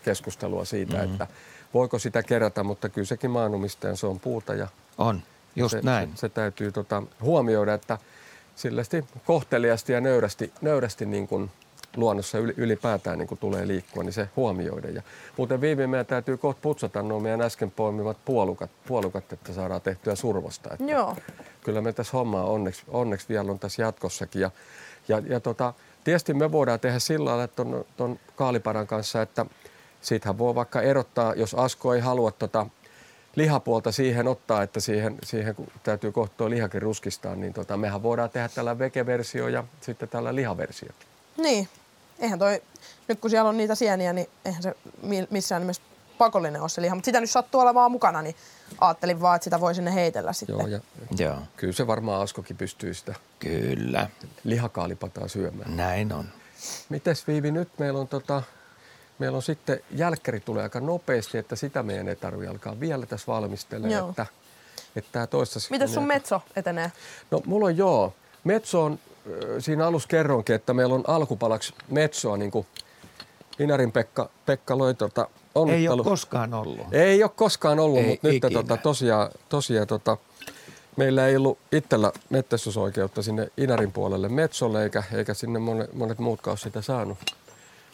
[0.04, 1.12] keskustelua siitä, mm-hmm.
[1.12, 1.26] että
[1.74, 4.54] voiko sitä kerätä, mutta kyllä sekin maanomistajan se on puuta.
[4.54, 5.22] Ja on,
[5.56, 6.08] just se, näin.
[6.08, 7.98] Se, se täytyy tota, huomioida, että–
[8.56, 11.50] sillästi kohteliasti ja nöyrästi, nöyrästi niin kuin
[11.96, 14.88] luonnossa ylipäätään niin kuin tulee liikkua, niin se huomioida.
[14.88, 15.02] Ja
[15.36, 20.14] muuten viime meidän täytyy kohta putsata nuo meidän äsken poimivat puolukat, puolukat että saadaan tehtyä
[20.14, 20.70] survosta.
[20.72, 21.16] Että Joo.
[21.64, 24.42] Kyllä me tässä hommaa onneksi, onneksi vielä on tässä jatkossakin.
[24.42, 24.50] Ja,
[25.08, 25.74] ja, ja tota,
[26.04, 29.46] tietysti me voidaan tehdä sillä lailla ton, ton kaaliparan kanssa, että
[30.00, 32.66] siitähän voi vaikka erottaa, jos Asko ei halua tota,
[33.36, 38.30] lihapuolta siihen ottaa, että siihen, siihen kun täytyy kohtaa lihakin ruskistaa, niin tota, mehän voidaan
[38.30, 40.88] tehdä tällä vekeversio ja sitten tällä lihaversio.
[41.36, 41.68] Niin,
[42.22, 42.62] eihän toi,
[43.08, 44.74] nyt kun siellä on niitä sieniä, niin eihän se
[45.30, 45.82] missään nimessä
[46.18, 48.36] pakollinen ole se liha, mutta sitä nyt sattuu olemaan mukana, niin
[48.80, 50.58] ajattelin vaan, että sitä voi sinne heitellä sitten.
[50.58, 50.80] Joo, ja
[51.18, 51.38] Joo.
[51.56, 54.08] kyllä se varmaan Askokin pystyy sitä kyllä.
[54.44, 55.76] lihakaalipataa syömään.
[55.76, 56.28] Näin on.
[56.88, 58.42] Mites Viivi, nyt meillä on tota,
[59.22, 63.26] Meillä on sitten, jälkkäri tulee aika nopeasti, että sitä meidän ei tarvitse alkaa vielä tässä
[63.26, 64.10] valmistelemaan.
[64.10, 64.26] Että,
[64.96, 65.26] että tämä
[65.70, 66.92] Miten sun metso etenee?
[67.30, 68.14] No mulla on joo.
[68.44, 68.98] Metso on,
[69.58, 72.66] siinä alussa kerronkin, että meillä on alkupalaksi metsoa, niin kuin
[73.58, 75.28] Inarin Pekka, Pekka loi tuota
[75.72, 76.86] Ei ole koskaan ollut.
[76.92, 78.62] Ei ole koskaan ollut, Ei mutta nyt ikinä.
[78.62, 80.16] tota, tosiaan, tosiaan tota,
[80.96, 86.58] meillä ei ollut itsellä metsästysoikeutta sinne Inarin puolelle Metsolle, eikä, eikä sinne monet, monet muutkaan
[86.58, 87.18] sitä saanut.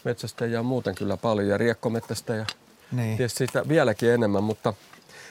[0.05, 2.47] Metsästäjiä on muuten kyllä paljon ja riekkomettästäjä
[2.93, 3.17] Niin.
[3.17, 4.75] tietysti sitä vieläkin enemmän, mutta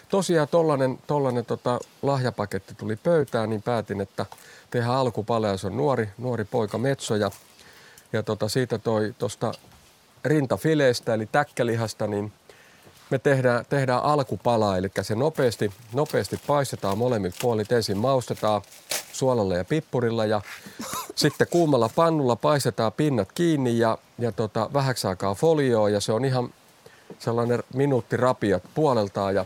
[0.09, 4.25] tosiaan tollanen, tollanen tota, lahjapaketti tuli pöytään, niin päätin, että
[4.69, 7.31] tehdään se on nuori, nuori poika Metso ja,
[8.13, 9.51] ja tota, siitä toi tuosta
[10.25, 12.33] rintafileestä eli täkkälihasta, niin
[13.09, 17.71] me tehdään, tehdään alkupala, eli se nopeasti, nopeasti paistetaan molemmilta puolit.
[17.71, 18.61] Ensin maustetaan
[19.11, 20.41] suolalla ja pippurilla ja
[21.15, 26.25] sitten kuumalla pannulla paistetaan pinnat kiinni ja, ja tota, vähäksi aikaa folioon ja se on
[26.25, 26.53] ihan
[27.19, 29.45] sellainen minuutti rapiat puoleltaan ja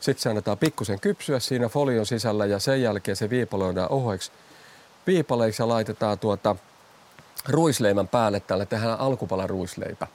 [0.00, 4.32] sitten se annetaan pikkusen kypsyä siinä folion sisällä ja sen jälkeen se viipaloidaan ohueksi
[5.06, 6.56] viipaleiksi ja laitetaan tuota
[7.48, 8.40] ruisleivän päälle.
[8.40, 10.06] Täällä tehdään alkupala ruisleipä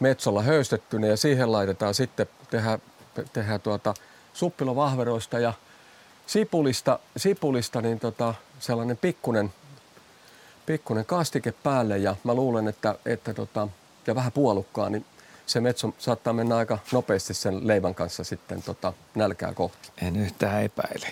[0.00, 2.82] metsolla höystettynä ja siihen laitetaan sitten, tehdään,
[3.32, 3.94] tehdään tuota
[4.32, 5.52] suppilovahveroista ja
[6.26, 9.52] sipulista, sipulista niin tota, sellainen pikkunen,
[10.66, 11.98] pikkunen kastike päälle.
[11.98, 13.68] Ja mä luulen, että, että tota,
[14.06, 15.04] ja vähän puolukkaa, niin
[15.50, 19.90] se metso saattaa mennä aika nopeasti sen leivän kanssa sitten tota, nälkää kohti.
[20.02, 21.06] En yhtään epäile.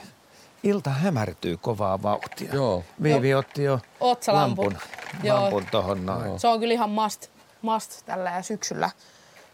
[0.63, 2.55] Ilta hämärtyy kovaa vauhtia.
[2.55, 2.85] Joo.
[3.03, 4.65] Viivi otti jo Otsalampun.
[4.65, 4.89] lampun,
[5.23, 5.41] Joo.
[5.41, 6.27] lampun tohon noin.
[6.27, 6.39] Joo.
[6.39, 7.27] Se on kyllä ihan must,
[7.63, 8.91] must tällä ja syksyllä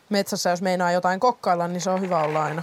[0.09, 2.63] metsässä, jos meinaa jotain kokkailla, niin se on hyvä olla aina.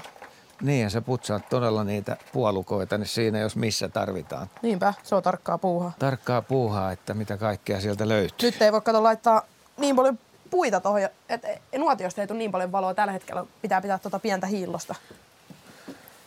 [0.61, 4.47] Niin, ja sä putsaat todella niitä puolukoita, niin siinä jos missä tarvitaan.
[4.61, 5.91] Niinpä, se on tarkkaa puuhaa.
[5.99, 8.51] Tarkkaa puuhaa, että mitä kaikkea sieltä löytyy.
[8.51, 9.41] Nyt ei voi kato laittaa
[9.77, 10.19] niin paljon
[10.51, 11.47] puita tuohon, että
[11.77, 13.45] nuotiosta ei tule niin paljon valoa tällä hetkellä.
[13.61, 14.95] Pitää pitää tuota pientä hiillosta.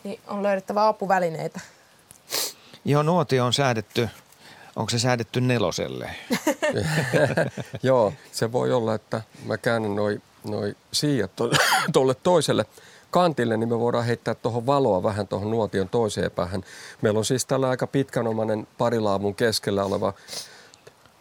[0.03, 1.59] Niin on löydettävä apuvälineitä.
[2.85, 4.09] Joo, nuotio on säädetty,
[4.75, 6.15] onko se säädetty neloselle?
[7.83, 11.31] Joo, se voi olla, että mä käännän noi, noi siijat
[11.93, 12.65] tuolle toiselle
[13.11, 16.63] kantille, niin me voidaan heittää tuohon valoa vähän tuohon nuotion toiseen päähän.
[17.01, 20.13] Meillä on siis tällä aika pitkänomainen parilaavun keskellä oleva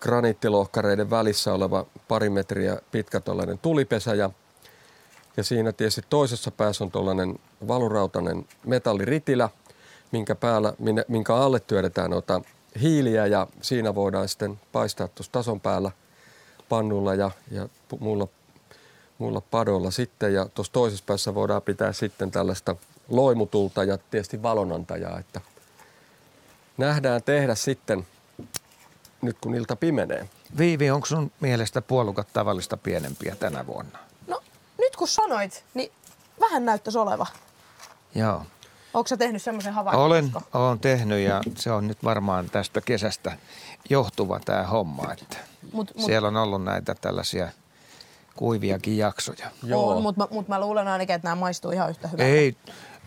[0.05, 4.31] graniittilohkareiden välissä oleva pari metriä pitkä tuollainen tulipesä ja,
[5.37, 7.39] ja siinä tietysti toisessa päässä on tuollainen
[7.69, 9.49] valurautainen metalliritilä,
[10.13, 10.73] minkä, päällä,
[11.09, 12.41] minkä alle työdetään noita
[12.81, 15.91] hiiliä ja siinä voidaan sitten paistaa tuossa tason päällä
[16.69, 17.69] pannulla ja, ja
[18.01, 18.29] muilla,
[19.19, 20.35] muilla padoilla sitten.
[20.35, 22.77] Ja tuossa toisessa päässä voidaan pitää sitten tällaista
[23.09, 25.41] loimutulta ja tietysti valonantajaa, että
[26.79, 28.07] nähdään tehdä sitten
[29.25, 30.29] nyt kun ilta pimenee.
[30.59, 33.99] Viivi, onko sun mielestä puolukat tavallista pienempiä tänä vuonna?
[34.27, 34.41] No,
[34.79, 35.93] nyt kun sanoit, niin
[36.41, 37.27] vähän näyttäisi oleva.
[38.15, 38.43] Joo.
[38.95, 40.05] Onko sä tehnyt semmoisen havainnon?
[40.05, 43.39] Olen, olen tehnyt ja se on nyt varmaan tästä kesästä
[43.91, 45.37] johtuva tämä homma, että
[45.73, 47.49] Mut, mut, siellä on ollut näitä tällaisia
[48.37, 49.51] kuiviakin jaksoja.
[49.73, 52.25] on, mutta mut mä luulen ainakin, että nämä maistuu ihan yhtä hyvältä.
[52.33, 52.57] Ei,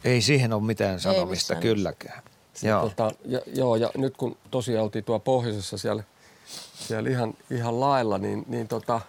[0.04, 2.24] ei siihen ole mitään sanomista missään kylläkään.
[2.62, 2.82] Joo.
[2.82, 6.04] Tota, ja, joo, ja nyt kun tosiaan oltiin tuolla pohjoisessa siellä,
[6.74, 9.02] siellä ihan, ihan lailla, niin, niin tota,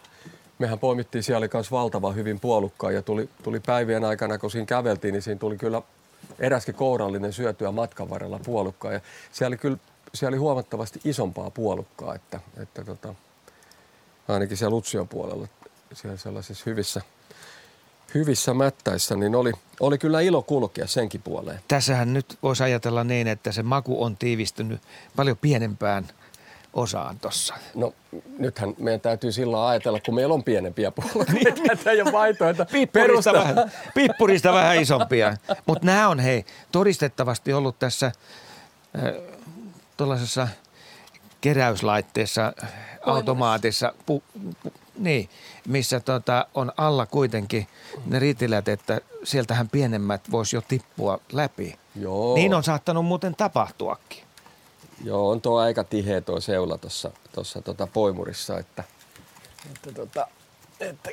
[0.58, 5.12] mehän poimittiin siellä kanssa valtavan hyvin puolukkaa ja tuli, tuli päivien aikana, kun siinä käveltiin,
[5.12, 5.82] niin siinä tuli kyllä
[6.38, 8.92] eräskin kourallinen syötyä matkan varrella puolukkaa.
[8.92, 9.00] Ja
[9.32, 9.78] siellä kyllä
[10.14, 13.14] siellä oli huomattavasti isompaa puolukkaa, että, että tota,
[14.28, 15.48] ainakin siellä Utsion puolella,
[15.94, 17.02] siellä sellaisissa hyvissä,
[18.14, 21.60] hyvissä mättäissä, niin oli, oli kyllä ilo kulkea senkin puoleen.
[21.68, 24.82] Tässähän nyt voisi ajatella niin, että se maku on tiivistynyt
[25.16, 26.08] paljon pienempään
[26.72, 27.54] osaan tossa.
[27.74, 27.94] No
[28.38, 32.64] nythän meidän täytyy silloin ajatella, kun meillä on pienempiä puolueita, että ei ole vaihtoehto.
[32.72, 35.36] Pippurista vähän, pippurista vähän isompia.
[35.66, 39.12] Mutta nämä on hei todistettavasti ollut tässä äh,
[39.96, 40.48] tuollaisessa
[41.40, 42.52] keräyslaitteessa,
[43.06, 44.22] automaatissa, pu,
[44.62, 45.28] pu, niin,
[45.66, 47.66] missä tota, on alla kuitenkin
[48.06, 51.78] ne ritilät, että sieltähän pienemmät voisi jo tippua läpi.
[51.96, 52.34] Joo.
[52.34, 54.22] Niin on saattanut muuten tapahtuakin.
[55.04, 56.78] Joo, on tuo aika tiheä tuo seula
[57.34, 58.84] tuossa tota poimurissa, että,
[59.72, 60.26] että, tota,
[60.80, 61.10] että,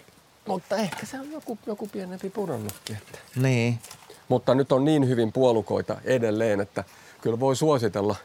[0.48, 2.98] mutta ehkä se on joku, joku pienempi pudonnutkin.
[2.98, 3.20] Että.
[3.36, 3.80] Niin.
[4.28, 6.84] Mutta nyt on niin hyvin puolukoita edelleen, että
[7.22, 8.16] kyllä voi suositella,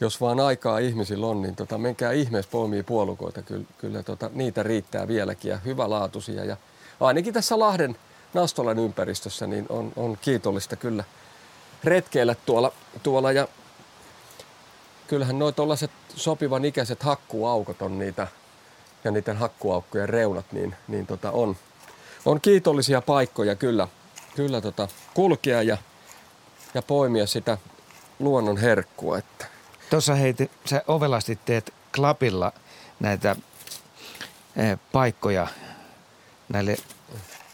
[0.00, 3.42] jos vaan aikaa ihmisillä on, niin tota, menkää ihmeessä poimii puolukoita.
[3.42, 6.44] Kyllä, kyllä tota, niitä riittää vieläkin ja hyvälaatuisia.
[6.44, 6.56] Ja
[7.00, 7.96] ainakin tässä Lahden
[8.34, 11.04] Nastolan ympäristössä niin on, on kiitollista kyllä
[11.84, 12.72] retkeillä tuolla,
[13.02, 13.48] tuolla ja
[15.08, 18.26] kyllähän noin tuollaiset sopivan ikäiset hakkuaukot on niitä
[19.04, 21.56] ja niiden hakkuaukkojen reunat, niin, niin tota on,
[22.24, 23.88] on kiitollisia paikkoja kyllä,
[24.36, 25.76] kyllä tota kulkea ja,
[26.74, 27.58] ja poimia sitä
[28.18, 29.18] luonnon herkkua.
[29.18, 29.55] Että.
[29.90, 32.52] Tuossa hei, te- sä ovelasti teet klapilla
[33.00, 33.36] näitä
[34.56, 35.46] eh, paikkoja
[36.48, 36.76] näille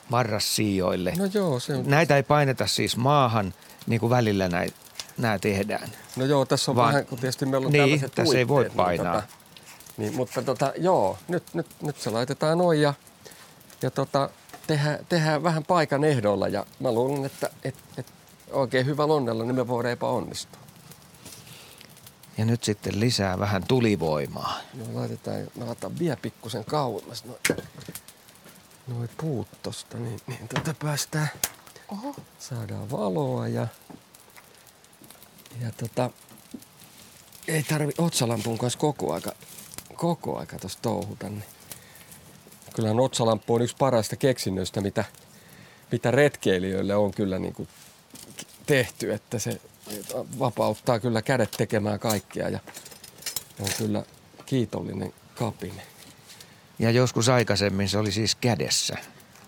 [0.08, 1.12] marrassiioille.
[1.18, 3.54] No joo, se on, Näitä ei paineta siis maahan,
[3.86, 4.76] niin kuin välillä näitä
[5.18, 5.88] nämä tehdään.
[6.16, 8.64] no joo, tässä on Vaan- vähän, kun tietysti meillä on Niin, tällaiset tässä ei voi
[8.64, 9.14] puitteet, painaa.
[9.14, 9.36] Niin, tota,
[9.96, 12.94] niin, mutta tota, joo, nyt, nyt, nyt se laitetaan noin ja,
[13.82, 14.30] ja tota,
[14.66, 18.06] tehdään, tehdään vähän paikan ehdolla ja mä luulen, että et, et
[18.50, 20.61] oikein hyvä onnella, niin me voidaan epäonnistua.
[22.38, 24.60] Ja nyt sitten lisää vähän tulivoimaa.
[24.74, 27.38] No laitetaan, mä laitan vielä pikkusen kauemmas noin
[28.86, 31.28] noi puut tosta, niin, niin tota päästään,
[31.88, 32.14] Oho.
[32.38, 33.66] saadaan valoa ja,
[35.60, 36.10] ja tota,
[37.48, 39.32] ei tarvi otsalampun kanssa koko aika,
[39.94, 41.28] koko aika tossa touhuta.
[41.28, 41.44] Niin.
[42.74, 45.04] Kyllähän otsalamppu on yksi parasta keksinnöistä, mitä,
[45.92, 47.68] mitä retkeilijöille on kyllä niin kuin
[48.66, 49.60] tehty, että se
[50.38, 52.58] vapauttaa kyllä kädet tekemään kaikkea ja
[53.60, 54.04] on kyllä
[54.46, 55.82] kiitollinen kapine.
[56.78, 58.96] Ja joskus aikaisemmin se oli siis kädessä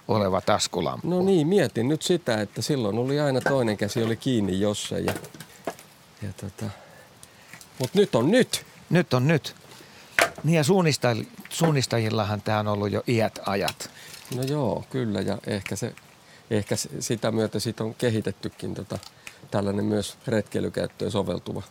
[0.08, 1.10] oleva taskulamppu.
[1.10, 5.04] No niin, mietin nyt sitä, että silloin oli aina toinen käsi oli kiinni jossain.
[5.04, 5.14] Ja,
[6.22, 6.66] ja tota,
[7.78, 8.66] Mutta nyt on nyt.
[8.90, 9.54] Nyt on nyt.
[10.44, 13.90] Niin ja suunnistaj- suunnistajillahan tämä on ollut jo iät ajat.
[14.36, 15.20] No joo, kyllä.
[15.20, 15.94] Ja ehkä, se,
[16.50, 18.98] ehkä sitä myötä siitä on kehitettykin tota,
[19.54, 21.62] tällainen myös retkeilykäyttöön soveltuva.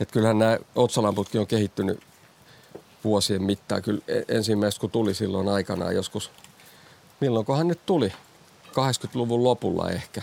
[0.00, 2.00] Et kyllähän nämä otsalamputkin on kehittynyt
[3.04, 3.82] vuosien mittaan.
[3.82, 6.30] Kyllä e- ensimmäistä kun tuli silloin aikanaan joskus,
[7.20, 8.12] milloinkohan nyt tuli?
[8.70, 10.22] 80-luvun lopulla ehkä.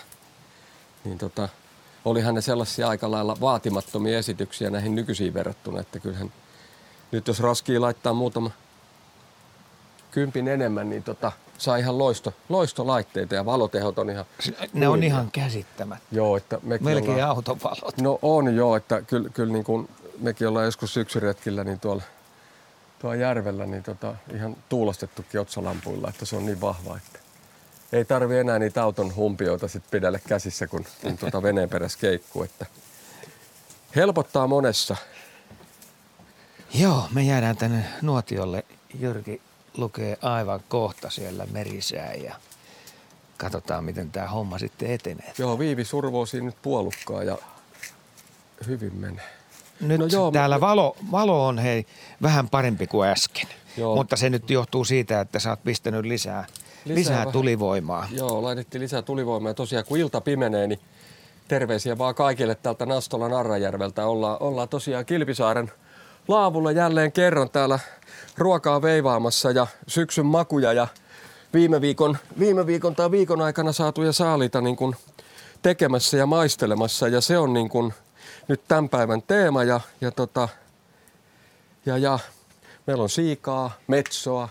[1.03, 1.49] Niin tota,
[2.05, 6.33] olihan ne sellaisia aika lailla vaatimattomia esityksiä näihin nykyisiin verrattuna, että kyllähän
[7.11, 8.51] nyt jos raskii laittaa muutama
[10.11, 14.25] kympin enemmän, niin tota, saa ihan loisto, loistolaitteita ja valotehot on ihan...
[14.73, 15.99] Ne on ihan käsittämät.
[16.11, 18.01] Joo, että mekin Melkein ollaan, autovalot.
[18.01, 19.89] No on joo, että kyllä, kyllä niin kuin
[20.19, 22.03] mekin ollaan joskus syksyretkillä niin tuolla,
[22.99, 27.19] tuolla järvellä niin tota, ihan tuulostettukin otsalampuilla, että se on niin vahva, että
[27.93, 32.43] ei tarvi enää niitä auton humpioita sit pidellä käsissä, kun, kun tuota veneen perässä keikkuu,
[32.43, 32.65] että
[33.95, 34.95] helpottaa monessa.
[36.73, 38.65] Joo, me jäädään tänne nuotiolle.
[38.99, 39.41] Jyrki
[39.77, 42.35] lukee aivan kohta siellä merisää ja
[43.37, 45.33] katsotaan, miten tämä homma sitten etenee.
[45.37, 47.37] Joo, Viivi survoo siinä nyt puolukkaa ja
[48.67, 49.25] hyvin menee.
[49.81, 51.85] Nyt No joo, täällä me- valo, valo on hei
[52.21, 53.47] vähän parempi kuin äsken.
[53.77, 53.95] Joo.
[53.95, 57.31] Mutta se nyt johtuu siitä, että sä oot pistänyt lisää, Lisää lisää, lisää vähän.
[57.33, 58.07] tulivoimaa.
[58.11, 60.79] Joo, laitettiin lisää tulivoimaa ja tosiaan kun ilta pimenee, niin
[61.47, 64.05] terveisiä vaan kaikille täältä Nastolan Arrajärveltä.
[64.05, 65.71] Ollaan, ollaan tosiaan Kilpisaaren
[66.27, 67.79] laavulla jälleen kerran täällä
[68.37, 70.87] ruokaa veivaamassa ja syksyn makuja ja
[71.53, 74.95] viime viikon, viime viikon tai viikon aikana saatuja saaliita niin kuin
[75.61, 77.93] tekemässä ja maistelemassa ja se on niin kuin
[78.47, 80.49] nyt tämän päivän teema ja, ja, tota,
[81.85, 82.19] ja, ja
[82.87, 84.49] meillä on siikaa, metsoa,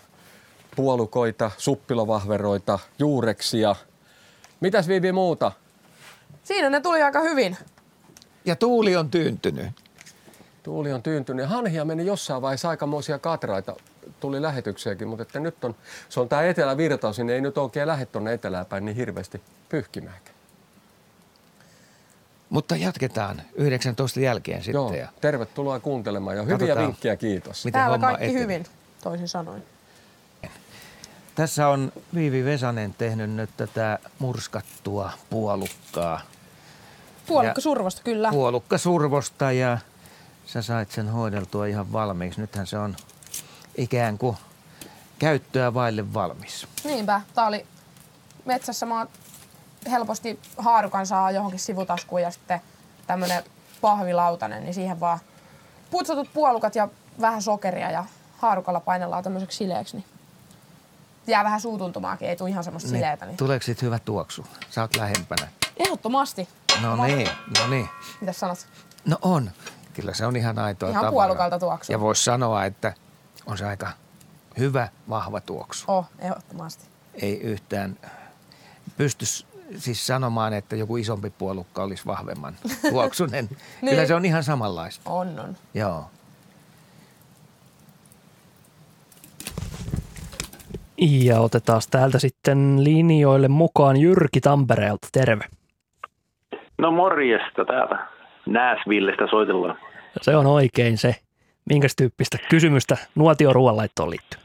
[0.76, 3.76] puolukoita, suppilovahveroita, juureksia.
[4.61, 5.53] Mitäs Viivi muuta?
[6.45, 7.57] Siinä ne tuli aika hyvin.
[8.45, 9.82] Ja tuuli on tyyntynyt.
[10.63, 11.49] Tuuli on tyyntynyt.
[11.49, 13.77] Hanhia meni jossain vaiheessa aikamoisia katraita.
[14.21, 15.75] Tuli lähetyksiäkin, mutta että nyt on,
[16.09, 20.37] se on tämä etelävirtaus, niin ei nyt oikein lähde tuonne etelään päin niin hirveästi pyyhkimäänkään.
[22.51, 24.75] Mutta jatketaan 19 jälkeen sitten.
[24.75, 26.87] Joo, Ja tervetuloa kuuntelemaan ja hyviä Katsotaan.
[26.87, 27.65] vinkkejä, kiitos.
[27.65, 28.43] miten Täällä homma kaikki etenee.
[28.43, 28.65] hyvin,
[29.03, 29.65] toisin sanoen.
[31.35, 36.21] Tässä on Viivi Vesanen tehnyt nyt tätä murskattua puolukkaa.
[37.27, 38.31] Puolukka survosta, kyllä.
[38.31, 39.79] Puolukka survosta ja
[40.53, 42.41] sä sait sen hoideltua ihan valmiiksi.
[42.41, 42.97] Nythän se on
[43.77, 44.37] ikään kuin
[45.19, 46.67] käyttöä vaille valmis.
[46.85, 47.21] Niinpä.
[47.35, 47.67] Tää oli
[48.45, 49.07] metsässä mä
[49.91, 52.61] helposti haarukan saa johonkin sivutaskuun ja sitten
[53.07, 53.45] tämmönen
[53.81, 55.19] pahvilautanen, niin siihen vaan
[55.91, 56.89] putsatut puolukat ja
[57.21, 58.05] vähän sokeria ja
[58.39, 60.05] haarukalla painellaan tämmöiseksi sileeksi, niin
[61.27, 63.27] jää vähän suutuntumaakin, ei tule ihan semmoista sileetä.
[63.27, 63.37] Niin.
[63.37, 64.47] Tuleeko sit hyvä tuoksu?
[64.71, 65.49] Sä oot lähempänä.
[65.77, 66.49] Ehdottomasti.
[66.83, 67.29] No niin,
[67.59, 67.89] no niin.
[68.21, 68.67] Mitäs sanot?
[69.05, 69.51] No on.
[69.95, 71.26] Kyllä se on ihan aitoa Ihan tavaraa.
[71.26, 71.93] puolukalta tuoksuu.
[71.95, 72.93] Ja voisi sanoa, että
[73.47, 73.90] on se aika
[74.59, 75.84] hyvä, vahva tuoksu.
[75.88, 76.84] Oh, ehdottomasti.
[77.14, 77.97] Ei yhtään
[78.97, 79.24] pysty
[79.78, 82.55] siis sanomaan, että joku isompi puolukka olisi vahvemman
[82.90, 83.49] tuoksunen.
[83.49, 84.07] Kyllä Niin.
[84.07, 85.11] se on ihan samanlaista.
[85.11, 85.57] On, on.
[85.74, 86.05] Joo.
[90.99, 95.09] Ja otetaan täältä sitten linjoille mukaan Jyrki Tampereelta.
[95.12, 95.45] Terve.
[96.78, 98.07] No morjesta täältä
[98.47, 99.76] Nääsvillestä soitellaan.
[100.20, 101.14] Se on oikein se.
[101.70, 104.40] Minkäs tyyppistä kysymystä nuotio ruoanlaittoon liittyy?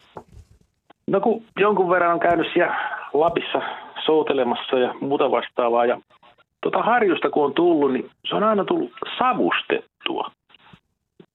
[1.08, 2.76] No kun jonkun verran on käynyt siellä
[3.14, 3.62] Lapissa
[4.06, 6.02] soutelemassa ja muuta vastaavaa ja
[6.62, 10.32] tota harjusta kun on tullut, niin se on aina tullut savustettua.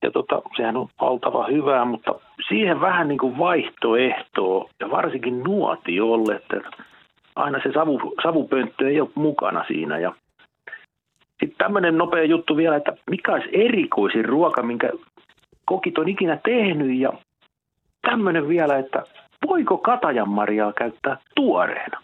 [0.02, 2.14] Ja tota, sehän on valtava hyvää, mutta
[2.48, 6.70] siihen vähän niin kuin vaihtoehtoa ja varsinkin nuotiolle, että
[7.36, 9.98] aina se savu, savupönttö ei ole mukana siinä.
[9.98, 10.14] Ja
[11.42, 14.90] sitten tämmöinen nopea juttu vielä, että mikä olisi erikoisin ruoka, minkä
[15.64, 17.12] kokit on ikinä tehnyt ja
[18.02, 19.02] tämmöinen vielä, että
[19.48, 22.00] voiko katajanmarjaa käyttää tuoreena?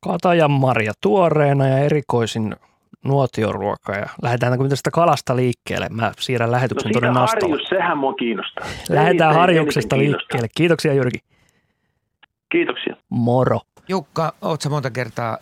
[0.00, 2.56] Katajanmarja tuoreena ja erikoisin
[3.04, 5.88] nuotioruoka ja lähdetäänkö tästä kalasta liikkeelle?
[5.90, 7.54] Mä siirrän lähetyksen no tuonne Nastolle.
[7.54, 8.66] harjus, sehän mua kiinnostaa.
[8.88, 10.48] Lähdetään harjuksesta liikkeelle.
[10.56, 11.18] Kiitoksia Jyrki.
[12.52, 12.96] Kiitoksia.
[13.08, 13.60] Moro.
[13.88, 15.38] Jukka, oot monta kertaa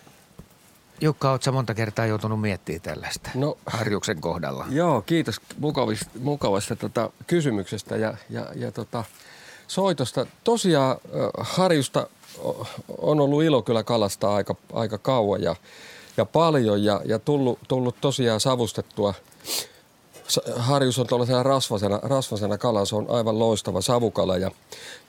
[1.01, 4.67] Jukka, ootko monta kertaa joutunut miettimään tällaista no, harjuksen kohdalla?
[4.71, 9.05] Joo, kiitos mukavista, mukavasta tota, kysymyksestä ja, ja, ja tota,
[9.69, 10.27] soitosta.
[10.45, 10.97] Tosiaan
[11.39, 12.09] harjusta
[12.99, 15.57] on ollut ilo kyllä kalastaa aika, aika kauan ja,
[16.17, 19.15] ja paljon ja, ja tullut, tullut tosiaan savustettua.
[20.57, 24.51] Harjus on tuollaisena rasvasena, rasvasena kala, se on aivan loistava savukala ja,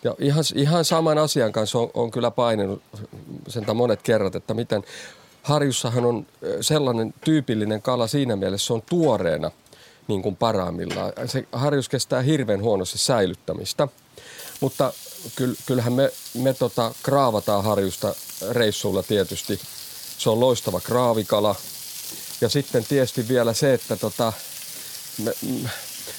[0.04, 2.82] ja ihan, ihan saman asian kanssa on, on kyllä painenut
[3.48, 4.84] sen monet kerrat, että miten
[5.50, 6.26] harjussahan on
[6.62, 9.52] sellainen tyypillinen kala siinä mielessä, se on tuoreena
[10.08, 11.14] niin kuin parhaimmillaan.
[11.26, 13.88] Se harjus kestää hirveän huonosti säilyttämistä,
[14.60, 14.94] mutta
[15.66, 18.16] kyllähän me, me tota, kraavataan harjusta
[18.52, 19.60] reissuilla tietysti.
[20.18, 21.56] Se on loistava kraavikala.
[22.42, 24.34] Ja sitten tietysti vielä se, että tota,
[25.24, 25.34] me,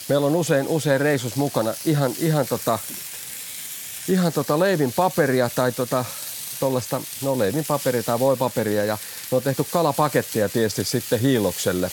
[0.08, 2.78] meillä on usein, usein reissus mukana ihan, ihan, tota,
[4.08, 6.04] ihan tota leivin paperia tai tota,
[6.60, 8.98] tuollaista, no leivin paperia tai voipaperia ja
[9.30, 11.90] me on tehty kalapakettia tietysti sitten hiilokselle.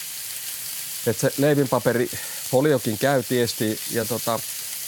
[1.08, 2.10] Että se leivinpaperi
[2.52, 4.40] foliokin käy tietysti ja tota,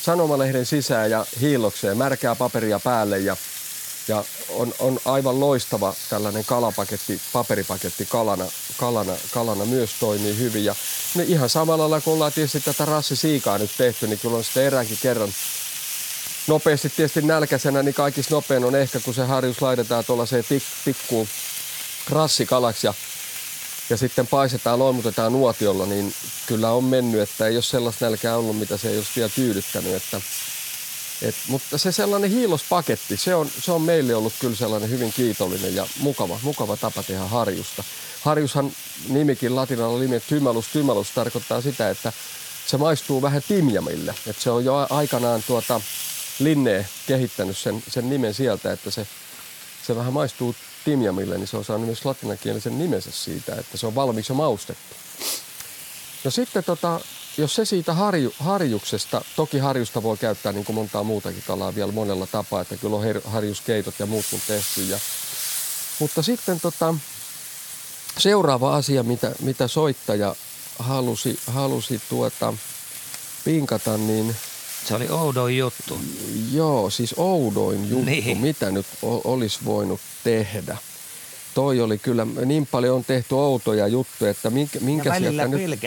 [0.02, 3.38] sanomalehden sisään ja hiilokseen, märkää paperia päälle ja,
[4.08, 8.46] ja on, on aivan loistava tällainen kalapaketti, paperipaketti kalana,
[8.78, 10.66] kalana, kalana myös toimii hyvin.
[10.66, 10.76] Ja
[11.16, 14.64] ne ihan samalla lailla kun ollaan tietysti tätä rassisiikaa nyt tehty, niin kyllä on sitten
[14.64, 15.30] eräänkin kerran
[16.50, 21.28] nopeasti tietysti nälkäisenä, niin kaikista nopein on ehkä, kun se harjus laitetaan tuollaiseen tik, tikkuun
[22.10, 22.94] rassikalaksi ja
[23.90, 26.14] ja sitten paisetaan, loimutetaan nuotiolla, niin
[26.48, 29.96] kyllä on mennyt, että ei ole sellaista nälkää ollut, mitä se ei olisi vielä tyydyttänyt.
[29.96, 30.22] Että,
[31.22, 35.76] et, mutta se sellainen hiilospaketti, se on, se on meille ollut kyllä sellainen hyvin kiitollinen
[35.76, 37.84] ja mukava, mukava tapa tehdä harjusta.
[38.22, 38.72] Harjushan
[39.08, 42.14] nimikin latinalla nimi tymalus, tymalus tarkoittaa sitä, että
[42.68, 44.16] se maistuu vähän timjamille.
[44.28, 45.82] Että se on jo aikanaan tuota,
[46.40, 49.08] Linne kehittänyt sen, sen nimen sieltä, että se,
[49.88, 53.96] se vähän maistuu timjamille, niin se on saanut myös latinankielisen nimensä siitä, että se on
[53.96, 54.96] valmiiksi maustettu.
[56.24, 57.02] No sitten tota,
[57.38, 61.92] jos se siitä harju, harjuksesta, toki harjusta voi käyttää niin kuin montaa muutakin kalaa vielä
[61.92, 64.84] monella tapaa, että kyllä on her, harjuskeitot ja muut kun tehty.
[64.84, 65.00] Ja,
[66.00, 66.96] mutta sitten tota,
[68.18, 70.36] seuraava asia, mitä, mitä soittaja
[70.80, 72.54] halusi, halusi tuota,
[73.46, 74.36] pinkata, niin–
[74.86, 76.00] se oli oudoin juttu.
[76.54, 78.06] Joo, siis oudoin juttu.
[78.06, 78.38] Niin.
[78.38, 80.78] Mitä nyt olisi voinut tehdä?
[81.54, 85.80] Toi oli kyllä, niin paljon on tehty outoja juttuja, että minkä, minkä sieltä nyt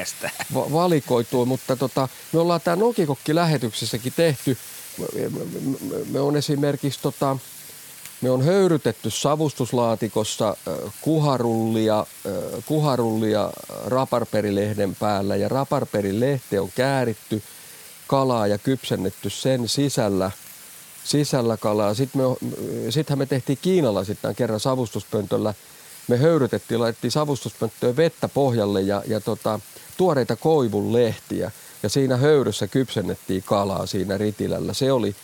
[0.55, 1.47] va- valikoituu.
[1.47, 4.59] Mutta tota, me ollaan tämä Nokikokki-lähetyksessäkin tehty.
[4.99, 5.40] Me, me,
[6.11, 7.36] me on esimerkiksi tota,
[8.20, 10.57] me on höyrytetty savustuslaatikossa
[11.01, 12.07] kuharullia,
[12.66, 13.51] kuharullia
[13.86, 17.43] raparperilehden päällä ja raparperilehte on kääritty–
[18.13, 20.31] kalaa ja kypsennetty sen sisällä,
[21.05, 21.95] sisällä kalaa.
[21.95, 22.51] Sitten me,
[22.91, 25.55] sittenhän me tehtiin kiinalaisittain kerran savustuspöntöllä.
[26.09, 29.61] Me höyrytettiin, laitettiin savustuspönttöön vettä pohjalle ja, ja tota,
[29.97, 31.51] tuoreita koivun lehtiä.
[31.83, 34.73] Ja siinä höyryssä kypsennettiin kalaa siinä ritilällä.
[34.75, 35.17] Se oli,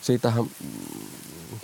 [0.00, 0.44] siitähän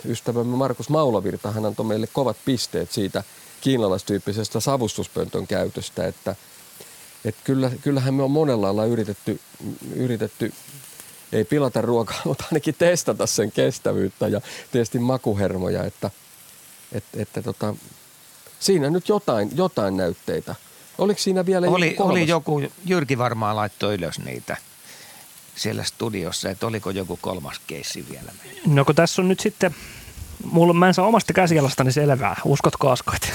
[0.05, 3.23] ystävämme Markus Maulavirta, hän antoi meille kovat pisteet siitä
[3.61, 6.35] kiinalaistyyppisestä savustuspöntön käytöstä, että–
[7.25, 9.39] et kyllä, kyllähän me on monella lailla yritetty,
[9.95, 10.53] yritetty
[11.31, 14.41] ei pilata ruokaa, mutta ainakin testata sen kestävyyttä ja
[14.71, 16.11] tietysti makuhermoja, että,
[16.91, 17.75] että, että tota,
[18.59, 20.55] siinä nyt jotain, jotain näytteitä.
[20.97, 24.57] Oliko siinä vielä oli, joku oli joku, Jyrki varmaan laittoi ylös niitä
[25.55, 28.31] siellä studiossa, että oliko joku kolmas keissi vielä.
[28.65, 29.75] No kun tässä on nyt sitten,
[30.43, 33.31] mulla, mä en saa omasta käsialastani selvää, uskotko askoit?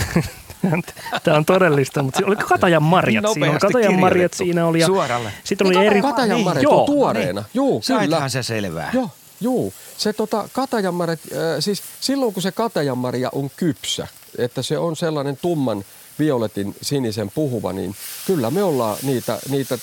[1.25, 3.51] Tämä on todellista, mutta oliko Katajan marjat siinä?
[3.51, 4.81] Oli Katajan marjat siinä oli.
[4.81, 5.33] Ja Suoralle.
[5.45, 6.03] Sitten oli eri...
[6.03, 7.41] Katajan marjat niin, on tuoreena.
[7.41, 7.51] Niin.
[7.55, 8.29] Juu, kyllä.
[8.29, 8.91] se selvää.
[8.95, 9.11] Joo,
[9.41, 14.07] Joo, se tota, katajanmarjat, äh, siis silloin kun se katajanmarja on kypsä,
[14.39, 15.85] että se on sellainen tumman
[16.19, 17.97] violetin sinisen puhuva, niin
[18.27, 19.81] kyllä me ollaan niitä, niitä äh,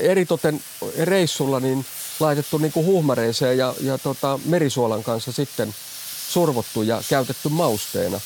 [0.00, 0.60] eritoten
[0.98, 1.86] reissulla niin
[2.20, 5.74] laitettu niin kuin huhmareeseen ja, ja tota, merisuolan kanssa sitten
[6.28, 8.20] survottu ja käytetty mausteena.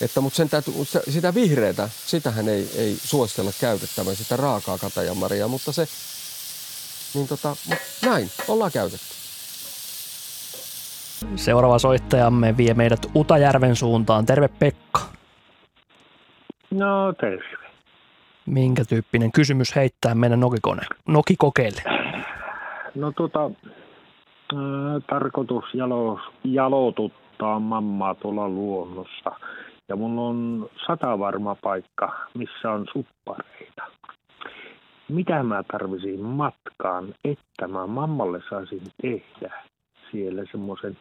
[0.00, 0.74] Että, mutta sen täytyy,
[1.08, 5.84] sitä vihreätä, sitähän ei, ei suositella käytettävän, sitä raakaa katajamaria, mutta se,
[7.14, 7.56] niin tota,
[8.04, 9.18] näin, ollaan käytetty.
[11.36, 14.26] Seuraava soittajamme vie meidät Utajärven suuntaan.
[14.26, 15.00] Terve Pekka.
[16.70, 17.58] No terve.
[18.46, 21.82] Minkä tyyppinen kysymys heittää meidän nokikone, nokikokeille?
[22.94, 23.50] No tota,
[25.10, 29.30] tarkoitus jalo, jalotuttaa mammaa tuolla luonnossa.
[29.88, 33.82] Ja mulla on sata varma paikka, missä on suppareita.
[35.08, 39.62] Mitä mä tarvisin matkaan, että mä mammalle saisin tehdä
[40.10, 40.98] siellä semmoisen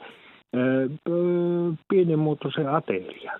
[1.90, 3.40] pienimuotoisen atelian?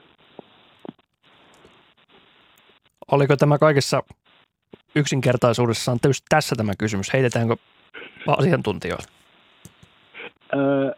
[3.12, 4.04] Oliko tämä kaikessa
[4.96, 7.14] yksinkertaisuudessaan tässä tämä kysymys?
[7.14, 7.56] Heitetäänkö
[8.28, 9.08] asiantuntijoille?
[10.56, 10.92] Öö,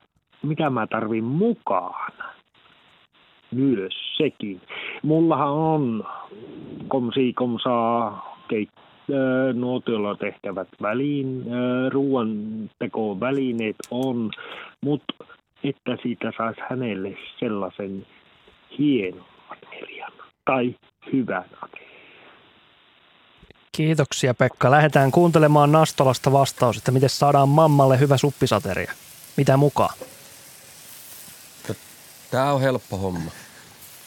[0.43, 2.13] mitä mä tarvin mukaan?
[3.51, 4.61] Myös sekin.
[5.03, 6.03] Mullahan on
[6.87, 8.69] komsi komsaa keit,
[9.09, 12.29] öö, nuotiolla tehtävät väliin, öö, ruoan
[13.19, 14.31] välineet on,
[14.81, 15.13] mutta
[15.63, 18.05] että siitä saisi hänelle sellaisen
[18.79, 20.11] hienon atelian
[20.45, 20.75] tai
[21.13, 21.45] hyvän.
[23.77, 24.71] Kiitoksia Pekka.
[24.71, 28.91] Lähdetään kuuntelemaan Nastolasta vastaus, että miten saadaan mammalle hyvä suppisateria.
[29.37, 29.93] Mitä mukaan?
[32.31, 33.31] Tämä on helppo homma.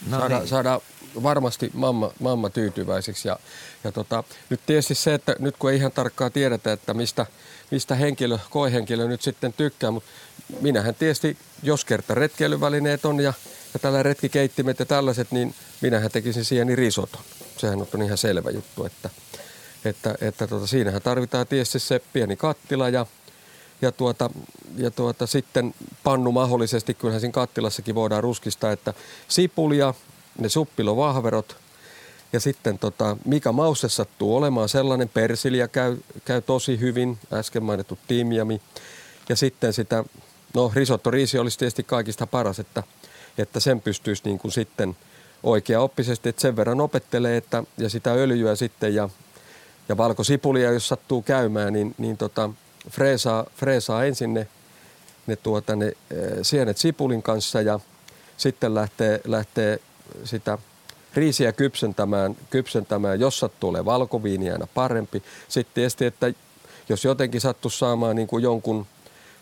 [0.06, 0.48] No saada, niin.
[0.48, 0.80] saada
[1.22, 3.28] varmasti mamma, mamma tyytyväiseksi.
[3.28, 3.38] Ja,
[3.84, 7.26] ja tota, nyt tietysti se, että nyt kun ei ihan tarkkaan tiedetä, että mistä,
[7.70, 10.10] mistä henkilö, koehenkilö nyt sitten tykkää, mutta
[10.60, 13.32] minähän tietysti, jos kerta retkeilyvälineet on ja,
[13.74, 17.22] ja tällä retkikeittimet ja tällaiset, niin minähän tekisin siihen risoton.
[17.56, 19.10] Sehän on ihan selvä juttu, että,
[19.84, 23.06] että, että tota, siinähän tarvitaan tietysti se pieni kattila ja,
[23.82, 24.30] ja, tuota,
[24.76, 25.74] ja tuota, sitten
[26.04, 28.94] pannu mahdollisesti, kyllähän siinä kattilassakin voidaan ruskistaa, että
[29.28, 29.94] sipulia,
[30.38, 31.56] ne suppilovahverot
[32.32, 37.98] ja sitten tota, mikä mausse sattuu olemaan sellainen, persilia käy, käy tosi hyvin, äsken mainittu
[38.08, 38.60] timjami.
[39.28, 40.04] Ja sitten sitä,
[40.54, 42.82] no risottoriisi olisi tietysti kaikista paras, että,
[43.38, 44.96] että sen pystyisi niin kuin sitten
[45.42, 49.08] oikeaoppisesti, että sen verran opettelee, että, ja sitä öljyä sitten ja,
[49.88, 52.50] ja valkosipulia, jos sattuu käymään, niin, niin tota,
[52.90, 54.48] freesaa, freesaa ensin ne,
[55.26, 55.94] ne, tuota, ne e,
[56.42, 57.80] sienet sipulin kanssa ja
[58.36, 59.78] sitten lähtee, lähtee
[60.24, 60.58] sitä
[61.14, 65.22] riisiä kypsentämään, kypsentämään, jos olemaan valkoviini aina parempi.
[65.48, 66.32] Sitten tietysti, että
[66.88, 68.86] jos jotenkin sattuu saamaan niin kuin jonkun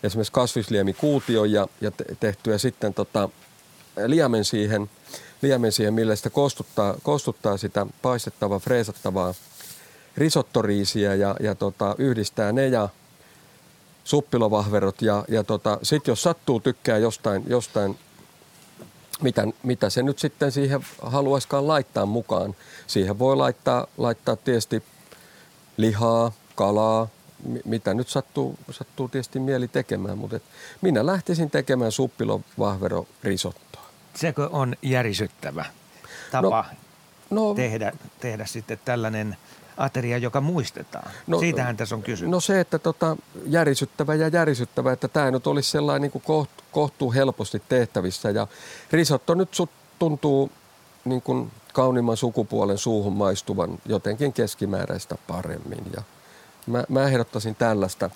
[0.03, 3.29] esimerkiksi kasvisliemikuution ja, ja tehtyä sitten tota,
[4.07, 4.91] liemen siihen,
[5.43, 9.35] liemen siihen, millä sitä kostuttaa, kostuttaa sitä paistettavaa, freesattavaa
[10.17, 12.89] risottoriisiä ja, ja tota, yhdistää ne ja
[14.11, 17.99] suppilovahverot ja, ja tota, sitten jos sattuu tykkää jostain, jostain
[19.21, 22.55] mitä, mitä se nyt sitten siihen haluaiskaan laittaa mukaan.
[22.87, 24.83] Siihen voi laittaa, laittaa tietysti
[25.77, 27.09] lihaa, kalaa,
[27.65, 30.43] mitä nyt sattuu, sattuu tietysti mieli tekemään, mutta et
[30.81, 33.87] minä lähtisin tekemään suppilovahvero risottoa.
[34.15, 35.65] Sekö on järisyttävä
[36.31, 36.65] tapa
[37.31, 39.37] No, no, tehdä, tehdä sitten tällainen
[39.81, 41.11] ateria, joka muistetaan?
[41.27, 42.31] No, Siitähän tässä on kysymys.
[42.31, 43.17] No se, että tota,
[43.47, 48.31] järisyttävä ja järisyttävä, että tämä nyt olisi sellainen niin kuin koht, kohtuu helposti tehtävissä.
[48.31, 48.47] Ja
[48.93, 50.51] risotto nyt sut tuntuu
[51.05, 55.85] niin kuin kauniimman sukupuolen suuhun maistuvan jotenkin keskimääräistä paremmin.
[55.97, 56.03] Ja
[56.67, 58.11] mä, mä ehdottaisin tällaista.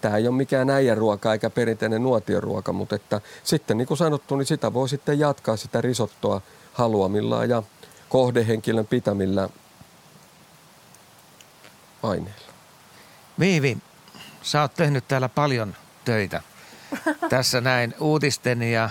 [0.00, 4.46] Tämä ei ole mikään äijäruoka eikä perinteinen nuotioruoka, mutta että sitten niin kuin sanottu, niin
[4.46, 6.40] sitä voi sitten jatkaa sitä risottoa
[6.72, 7.62] haluamillaan ja
[8.08, 9.48] kohdehenkilön pitämillä
[12.02, 12.52] aineilla.
[13.38, 13.78] Viivi,
[14.42, 16.42] sä oot tehnyt täällä paljon töitä
[17.30, 18.90] tässä näin uutisten ja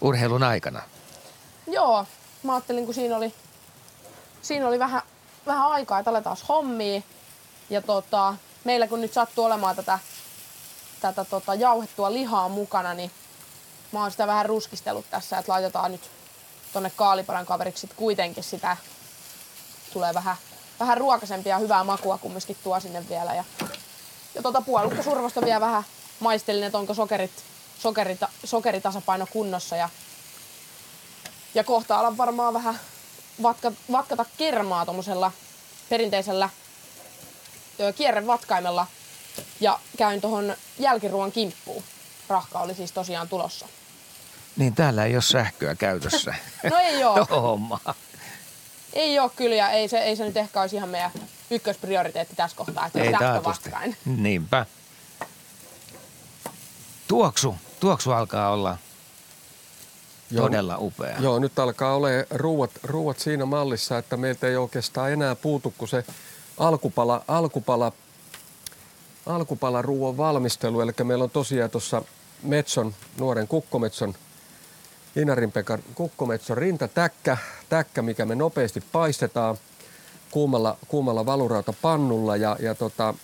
[0.00, 0.82] urheilun aikana.
[1.66, 2.06] Joo,
[2.42, 3.34] mä ajattelin, kun siinä oli,
[4.42, 5.02] siinä oli vähän,
[5.46, 7.02] vähän aikaa, että aletaan hommia.
[7.70, 8.34] Ja tota,
[8.64, 9.98] meillä kun nyt sattuu olemaan tätä,
[11.00, 13.10] tätä tota, jauhettua lihaa mukana, niin
[13.92, 16.10] mä oon sitä vähän ruskistellut tässä, että laitetaan nyt
[16.72, 18.76] tonne kaaliparan kaveriksi sit kuitenkin sitä.
[19.92, 20.36] Tulee vähän,
[20.84, 23.34] vähän ruokasempia ja hyvää makua kumminkin tuo sinne vielä.
[23.34, 23.44] Ja,
[24.34, 25.82] ja tota puolukkasurvosta vielä vähän
[26.20, 27.30] maistelin, että onko sokerit,
[27.78, 29.76] sokerita, sokeritasapaino kunnossa.
[29.76, 29.88] Ja,
[31.54, 32.80] ja kohta alan varmaan vähän
[33.42, 35.32] vatka, vatkata kermaa tuommoisella
[35.88, 36.50] perinteisellä
[37.96, 38.86] kierrevatkaimella.
[39.60, 41.84] Ja käyn tuohon jälkiruoan kimppuun.
[42.28, 43.68] Rahka oli siis tosiaan tulossa.
[44.56, 46.34] Niin täällä ei ole sähköä käytössä.
[46.70, 47.14] No ei oo.
[47.26, 47.94] Tuohon hommaan.
[48.94, 51.10] Ei oo kyllä ja ei se, ei se nyt ehkä olisi ihan meidän
[51.50, 53.64] ykkösprioriteetti tässä kohtaa, että Ei taatusti.
[53.70, 53.96] sähkövatkain.
[54.22, 54.66] Niinpä.
[57.08, 58.76] Tuoksu, tuoksu alkaa olla
[60.30, 60.46] Joo.
[60.46, 61.16] todella upea.
[61.20, 65.88] Joo, nyt alkaa olla ruuat, ruuat siinä mallissa, että meiltä ei oikeastaan enää puutu kuin
[65.88, 66.04] se
[66.58, 67.92] alkupala, alkupala,
[69.26, 70.80] alkupala ruoan valmistelu.
[70.80, 72.02] Eli meillä on tosiaan tuossa
[72.42, 74.14] metson, nuoren kukkometson,
[75.16, 77.36] Inarinpekan kukkometson rintatäkkä,
[77.68, 79.56] täkkä, mikä me nopeasti paistetaan
[80.30, 83.14] kuumalla, kuumalla valurautapannulla ja, ja tota,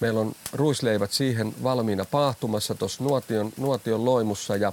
[0.00, 4.72] meillä on ruisleivät siihen valmiina paahtumassa tuossa nuotion, nuotion loimussa ja,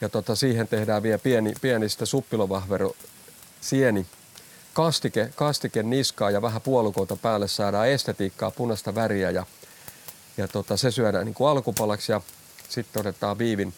[0.00, 2.92] ja tota, siihen tehdään vielä pieni, pienistä suppilovahvero
[3.60, 4.06] sieni
[4.72, 9.46] kastike, kastike niskaa ja vähän puolukoita päälle saadaan estetiikkaa, punaista väriä ja,
[10.36, 12.20] ja tota, se syödään niin kuin alkupalaksi ja
[12.68, 13.74] sitten otetaan viivin,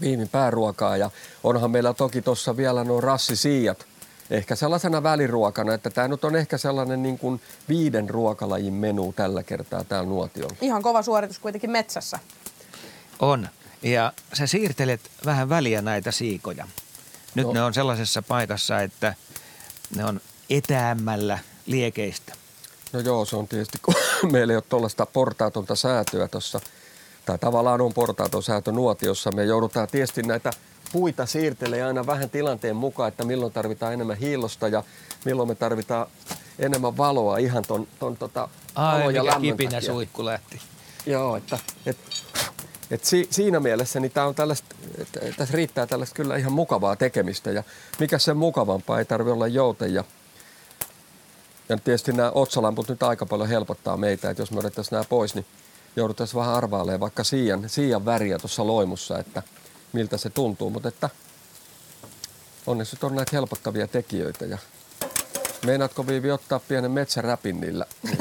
[0.00, 1.10] viivin pääruokaa ja
[1.44, 3.86] onhan meillä toki tuossa vielä nuo rassisiijat
[4.30, 9.42] ehkä sellaisena väliruokana, että tämä nyt on ehkä sellainen niin kuin viiden ruokalajin menu tällä
[9.42, 10.56] kertaa täällä nuotiolla.
[10.60, 12.18] Ihan kova suoritus kuitenkin metsässä.
[13.20, 13.48] On.
[13.82, 16.68] Ja sä siirtelet vähän väliä näitä siikoja.
[17.34, 17.52] Nyt no.
[17.52, 19.14] ne on sellaisessa paikassa, että
[19.96, 20.20] ne on
[20.50, 22.34] etäämmällä liekeistä.
[22.92, 23.94] No joo, se on tietysti, kun
[24.32, 26.60] meillä ei ole tuollaista portaatonta säätöä tuossa,
[27.30, 29.32] tai tavallaan on portaaton säätö nuotiossa.
[29.32, 30.50] Me joudutaan tietysti näitä
[30.92, 34.82] puita siirtelee aina vähän tilanteen mukaan, että milloin tarvitaan enemmän hiilosta ja
[35.24, 36.06] milloin me tarvitaan
[36.58, 40.60] enemmän valoa ihan ton, ton tota, Ai, ja mikä kipinä suikku lähti.
[41.06, 41.96] Joo, että et,
[42.90, 44.76] et si, siinä mielessä niin tää on tällaista,
[45.36, 47.62] tässä riittää tällaista kyllä ihan mukavaa tekemistä ja
[48.00, 50.04] mikä sen mukavampaa, ei tarvi olla joute ja
[51.68, 55.34] ja tietysti nämä otsalamput nyt aika paljon helpottaa meitä, että jos me otettaisiin nämä pois,
[55.34, 55.46] niin
[55.96, 59.42] jouduttaisiin vähän arvailemaan vaikka siian, siian väriä tuossa loimussa, että–
[59.92, 61.10] miltä se tuntuu, mutta että
[62.66, 64.58] onneksi on näitä helpottavia tekijöitä ja
[65.66, 67.86] Meinaatko Viivi ottaa pienen metsäräpin niillä?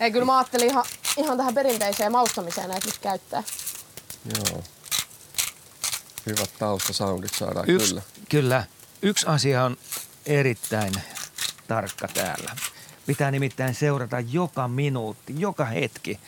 [0.00, 0.84] Ei, kyllä mä ajattelin ihan,
[1.16, 3.42] ihan tähän perinteiseen maustamiseen näitä nyt käyttää.
[4.36, 4.62] Joo.
[6.26, 8.02] Hyvät taustasoundit saadaan Yksi, kyllä.
[8.28, 8.64] Kyllä.
[9.02, 9.76] Yksi asia on
[10.26, 10.92] erittäin
[11.68, 12.56] tarkka täällä.
[13.10, 16.20] Pitää nimittäin seurata joka minuutti, joka hetki,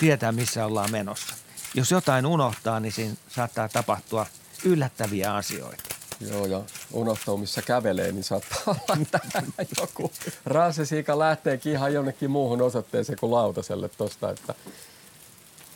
[0.00, 1.34] tietää missä ollaan menossa
[1.74, 4.26] jos jotain unohtaa, niin siinä saattaa tapahtua
[4.64, 5.82] yllättäviä asioita.
[6.20, 6.62] Joo, ja
[6.92, 9.46] unohtaa, missä kävelee, niin saattaa olla tähän
[9.80, 10.12] joku
[10.44, 14.54] raasesiika lähteekin ihan jonnekin muuhun osoitteeseen kuin lautaselle tosta, että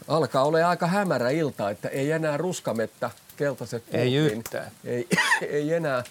[0.09, 4.71] alkaa olla aika hämärä ilta, että ei enää ruskamettä, keltaiset puut, Ei yhtään.
[4.85, 5.09] Ei,
[5.49, 6.05] ei enää,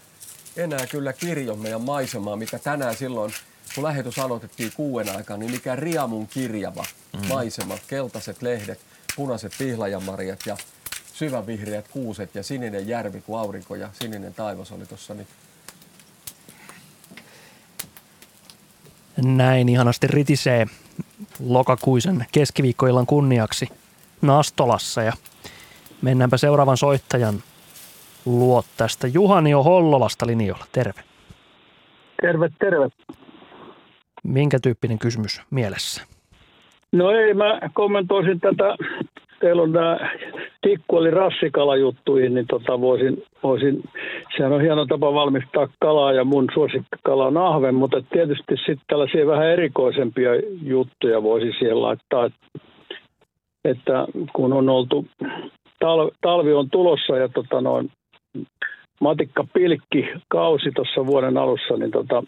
[0.58, 3.34] enää kyllä kirjon meidän maisemaa, mikä tänään silloin,
[3.76, 7.28] kun lähetys aloitettiin kuuden aikaan, niin mikä Riamun kirjava mm.
[7.28, 8.80] maisema, keltaiset lehdet–
[9.16, 10.58] punaiset pihlajanmarjat ja
[11.14, 15.14] syvävihreät kuuset ja sininen järvi, kun aurinko ja sininen taivas oli tuossa.
[15.14, 15.28] Niin
[19.18, 20.68] Näin ihanasti ritisee
[21.40, 23.70] lokakuisen keskiviikkoillan kunniaksi
[24.22, 25.14] Nastolassa ja
[26.02, 27.44] mennäänpä seuraavan soittajan
[28.26, 29.08] luo tästä.
[29.08, 30.66] Juhani on Hollolasta linjoilla.
[30.72, 31.04] Terve.
[32.22, 32.90] Terve, terve.
[34.24, 36.04] Minkä tyyppinen kysymys mielessä?
[36.92, 38.76] No ei, mä kommentoisin tätä,
[39.40, 39.98] teillä on tämä
[40.62, 43.84] tikku eli rassikalajuttuihin, niin tota voisin, voisin,
[44.38, 49.28] sehän on hieno tapa valmistaa kalaa ja mun suosikkikala on ahven, mutta tietysti sitten tällaisia
[49.28, 52.30] vähän erikoisempia juttuja voisi siihen laittaa,
[53.66, 55.06] että kun on oltu,
[55.80, 57.92] talvi, talvi on tulossa ja tota noin,
[59.02, 62.24] matikka pilkki kausi tuossa vuoden alussa, niin tota,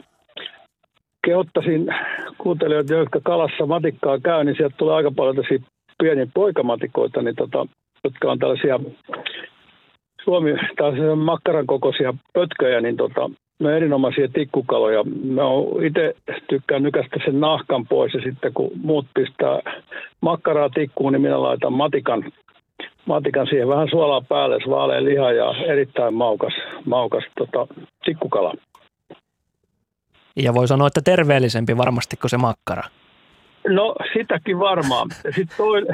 [1.25, 1.87] kehottaisin
[2.37, 5.67] kuuntelijoita, jotka kalassa matikkaa käy, niin sieltä tulee aika paljon tällaisia
[5.97, 7.67] pieniä poikamatikoita, niin tota,
[8.03, 8.79] jotka on tällaisia
[10.23, 15.03] Suomi, tällaisia makkaran kokoisia pötköjä, niin tota, ne on erinomaisia tikkukaloja.
[15.03, 15.41] Mä
[15.85, 16.15] itse
[16.49, 19.59] tykkään nykästä sen nahkan pois ja sitten kun muut pistää
[20.21, 22.31] makkaraa tikkuun, niin minä laitan matikan,
[23.05, 26.53] matikan siihen vähän suolaa päälle, vaalea liha ja erittäin maukas,
[26.85, 27.67] maukas tota,
[28.05, 28.53] tikkukala.
[30.35, 32.83] Ja voi sanoa, että terveellisempi varmasti kuin se makkara.
[33.67, 35.07] No sitäkin varmaan.
[35.35, 35.87] Sitten toinen,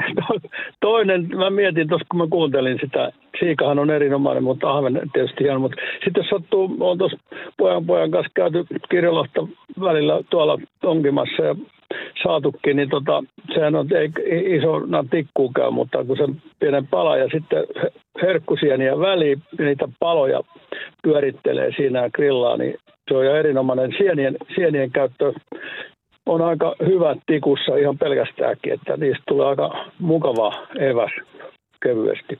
[0.80, 5.58] toinen, mä mietin tuossa kun mä kuuntelin sitä, siikahan on erinomainen, mutta ahven tietysti hieno.
[5.58, 7.18] Mutta sitten jos sattuu, on tuossa
[7.56, 9.46] pojan pojan kanssa käyty kirjolohta
[9.80, 11.54] välillä tuolla onkimassa ja
[12.22, 13.24] saatukin, niin tota,
[13.54, 16.24] sehän on ei isona tikkuu käy, mutta kun se
[16.60, 17.64] pienen pala ja sitten
[18.22, 20.40] herkkusieniä väliin, niitä paloja
[21.02, 22.74] pyörittelee siinä ja grillaa, niin
[23.10, 23.94] on jo erinomainen.
[23.98, 25.32] Sienien, sienien käyttö
[26.26, 31.12] on aika hyvä tikussa ihan pelkästäänkin, että niistä tulee aika mukava eväs
[31.82, 32.38] kevyesti.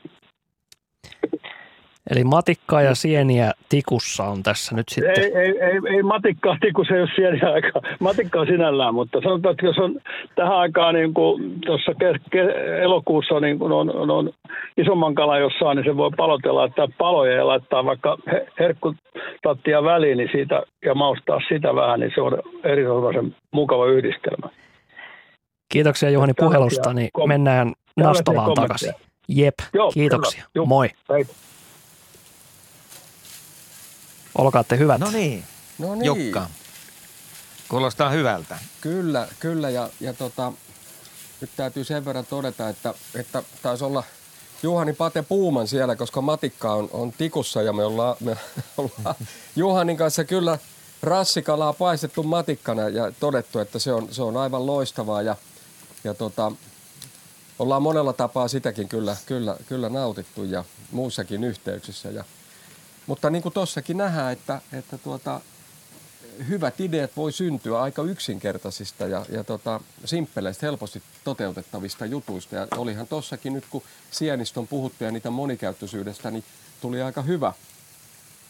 [2.09, 5.23] Eli matikkaa ja sieniä tikussa on tässä nyt sitten.
[5.23, 7.81] Ei, ei, ei, ei matikkaa tikussa, ei ole sieniä aikaa.
[7.99, 9.99] Matikkaa sinällään, mutta sanotaan, että jos on
[10.35, 12.41] tähän aikaan niin kuin tuossa ke, ke,
[12.81, 14.31] elokuussa niin kuin on, on, on,
[14.77, 18.17] isomman kalan jossain, niin se voi palotella, laittaa paloja ja laittaa vaikka
[18.59, 24.49] herkkutattia väliin niin siitä, ja maustaa sitä vähän, niin se on erinomaisen mukava yhdistelmä.
[25.73, 28.93] Kiitoksia Juhani puhelusta, niin kom- mennään Nastolaan takaisin.
[29.27, 30.43] Jep, Joo, kiitoksia.
[30.55, 30.89] Joo, Moi.
[31.09, 31.25] Hei.
[34.35, 34.99] Olkaatte hyvät.
[34.99, 35.43] No niin,
[35.77, 36.05] No niin.
[36.05, 36.47] Jukka.
[37.69, 38.57] Kuulostaa hyvältä.
[38.81, 39.69] Kyllä, kyllä.
[39.69, 40.53] Ja, ja tota,
[41.41, 44.03] nyt täytyy sen verran todeta, että, että taisi olla
[44.63, 48.37] Juhani Pate Puuman siellä, koska matikka on, on tikussa ja me ollaan, me
[48.77, 49.15] ollaan
[49.55, 50.57] Juhanin kanssa kyllä
[51.03, 55.35] rassikalaa paistettu matikkana ja todettu, että se on, se on aivan loistavaa ja,
[56.03, 56.51] ja tota,
[57.59, 62.09] ollaan monella tapaa sitäkin kyllä, kyllä, kyllä nautittu ja muussakin yhteyksissä.
[62.09, 62.23] Ja,
[63.07, 65.41] mutta niin kuin tuossakin nähdään, että, että tuota,
[66.47, 72.55] hyvät ideat voi syntyä aika yksinkertaisista ja, ja tota, simppeleistä, helposti toteutettavista jutuista.
[72.55, 76.43] Ja olihan tossakin nyt, kun sienistä on puhuttu ja niitä monikäyttöisyydestä, niin
[76.81, 77.53] tuli aika hyvä,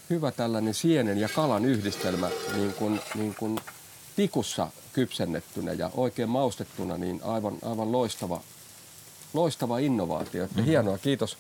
[0.09, 3.59] hyvä tällainen sienen ja kalan yhdistelmä niin kuin, niin kuin
[4.15, 8.41] tikussa kypsennettynä ja oikein maustettuna, niin aivan, aivan loistava,
[9.33, 10.43] loistava innovaatio.
[10.43, 11.37] Että hienoa, kiitos,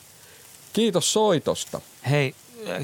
[0.73, 1.81] kiitos soitosta.
[2.09, 2.35] Hei,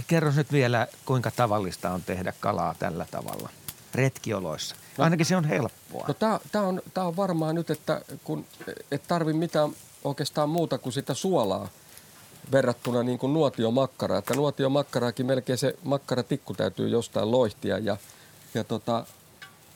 [0.08, 3.50] kerro nyt vielä, kuinka tavallista on tehdä kalaa tällä tavalla
[3.96, 4.76] retkioloissa.
[4.98, 6.06] Ainakin se on helppoa.
[6.08, 8.46] No tää, tää, on, tää on varmaan nyt, että kun
[8.92, 9.72] et tarvi mitään
[10.04, 11.70] oikeastaan muuta kuin sitä suolaa
[12.52, 14.18] verrattuna niin kuin nuotiomakkaraa.
[14.18, 17.98] Että nuotiomakkaraakin melkein se makkaratikku täytyy jostain loihtia ja,
[18.54, 19.06] ja tota,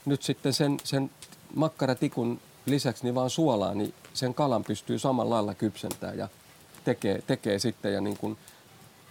[0.06, 1.12] nyt sitten sen, sen
[1.56, 6.30] makkaratikun lisäksi niin vaan suolaa, niin sen kalan pystyy samalla lailla kypsentämään ja
[6.84, 8.38] tekee, tekee sitten ja niin kuin,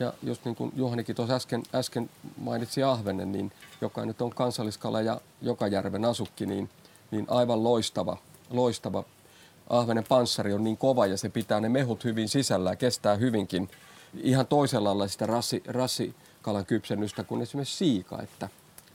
[0.00, 5.00] ja jos niin kuin Juhanikin tuossa äsken, äsken mainitsi ahvenen, niin joka nyt on kansalliskala
[5.00, 6.70] ja joka järven asukki, niin,
[7.10, 8.16] niin aivan loistava,
[8.50, 9.04] loistava.
[9.70, 13.70] Ahvenen panssari on niin kova ja se pitää ne mehut hyvin sisällä ja kestää hyvinkin
[14.14, 18.48] ihan toisella lailla sitä rassi, rassikalan kypsennystä kuin esimerkiksi siika, että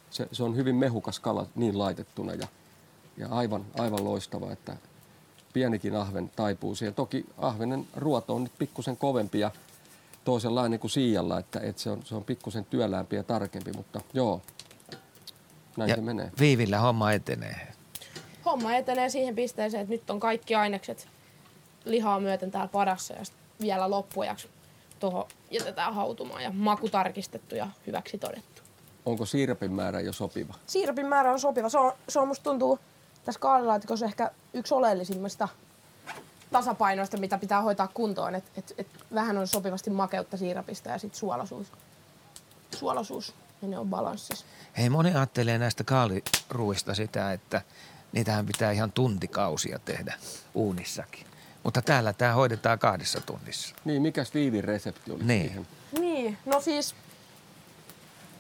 [0.09, 2.47] se, se on hyvin mehukas kala niin laitettuna ja,
[3.17, 4.75] ja aivan, aivan loistava, että
[5.53, 6.93] pienikin ahven taipuu siihen.
[6.93, 9.51] Toki ahvenen ruoto on nyt pikkusen kovempi ja
[10.25, 14.41] toisenlainen kuin siijalla, että, että se on, se on pikkusen työläämpi ja tarkempi, mutta joo,
[15.77, 16.31] näin ja se menee.
[16.39, 17.67] Viivillä homma etenee.
[18.45, 21.07] Homma etenee siihen pisteeseen, että nyt on kaikki ainekset
[21.85, 23.21] lihaa myöten täällä padassa ja
[23.61, 24.47] vielä loppuajaksi
[24.99, 28.61] tuohon jätetään hautumaan ja maku tarkistettu ja hyväksi todettu.
[29.05, 30.53] Onko siirapin määrä jo sopiva?
[30.67, 31.69] Siirapin määrä on sopiva.
[31.69, 32.79] Se on, se on musta tuntuu
[33.27, 35.47] tässä kaalilaatikossa ehkä yksi oleellisimmista
[36.51, 38.35] tasapainoista, mitä pitää hoitaa kuntoon.
[38.35, 41.67] Et, et, et vähän on sopivasti makeutta siirapista ja sitten suolaisuus.
[42.75, 44.45] Suolaisuus ja ne on balanssissa.
[44.77, 47.61] Hei, moni ajattelee näistä kaaliruista sitä, että
[48.11, 50.13] niitähän pitää ihan tuntikausia tehdä
[50.53, 51.25] uunissakin.
[51.63, 53.75] Mutta täällä tämä hoidetaan kahdessa tunnissa.
[53.85, 55.45] Niin, mikäs Viivin resepti oli Niin.
[55.47, 55.67] siihen?
[55.99, 56.95] Niin, no siis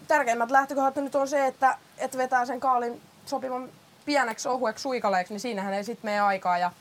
[0.07, 3.69] tärkeimmät lähtökohdat nyt on se, että, että vetää sen kaalin sopivan
[4.07, 6.57] pieneksi ohueksi suikaleeksi, niin siinähän ei sitten mene aikaa.
[6.57, 6.71] Ja,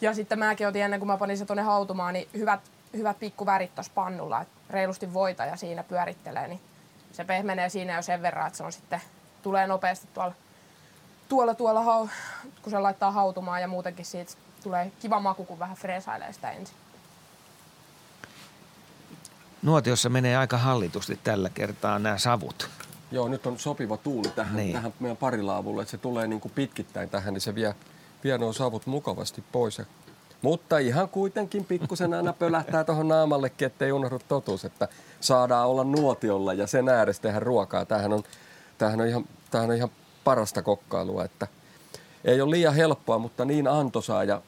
[0.00, 2.60] ja sitten mäkin otin ennen kuin mä panin se tuonne hautumaan, niin hyvät,
[2.96, 6.60] hyvät pikkuvärit tuossa pannulla, että reilusti voita ja siinä pyörittelee, niin
[7.12, 9.00] se pehmenee siinä jo sen verran, että se on sitten,
[9.42, 10.34] tulee nopeasti tuolla,
[11.28, 12.08] tuolla, tuolla hau,
[12.62, 16.76] kun se laittaa hautumaan ja muutenkin siitä tulee kiva maku, kun vähän freesailee sitä ensin.
[19.62, 22.70] Nuotiossa menee aika hallitusti tällä kertaa nämä savut.
[23.12, 24.72] Joo, nyt on sopiva tuuli tähän, Niin.
[24.72, 27.74] tähän meidän parilaavulle, että se tulee niin kuin pitkittäin tähän, niin se vie,
[28.24, 29.82] vie nuo savut mukavasti pois.
[30.42, 34.88] Mutta ihan kuitenkin pikkusen aina pölähtää tuohon naamallekin, ettei unohdu totuus, että
[35.20, 37.84] saadaan olla nuotiolla ja sen ääressä tehdä ruokaa.
[37.84, 38.22] Tämähän on,
[38.78, 39.90] tämähän on, ihan, tämähän on ihan
[40.24, 41.46] parasta kokkailua, että
[42.24, 44.42] ei ole liian helppoa, mutta niin antoisaa ja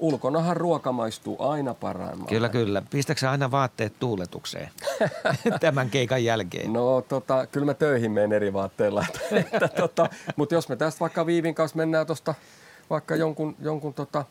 [0.00, 2.28] ulkonahan ruoka maistuu aina parhaimmalta.
[2.28, 2.82] Kyllä, kyllä.
[2.90, 4.70] Pistäksä aina vaatteet tuuletukseen
[5.60, 6.72] tämän keikan jälkeen?
[6.72, 9.06] No tota, kyllä mä töihin menen eri vaatteilla.
[9.32, 12.34] Että, tota, Mutta jos me tästä vaikka Viivin kanssa mennään tuosta
[12.90, 14.24] vaikka jonkun, jonkun tota,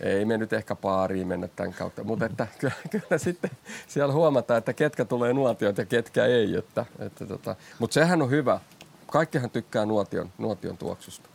[0.00, 3.50] ei me nyt ehkä paariin mennä tämän kautta, mutta että kyllä, kyllä sitten
[3.88, 6.56] siellä huomataan, että ketkä tulee nuotiot ja ketkä ei.
[6.56, 8.60] Että, että tota, mutta sehän on hyvä.
[9.06, 11.28] Kaikkihan tykkää nuotion, nuotion tuoksusta.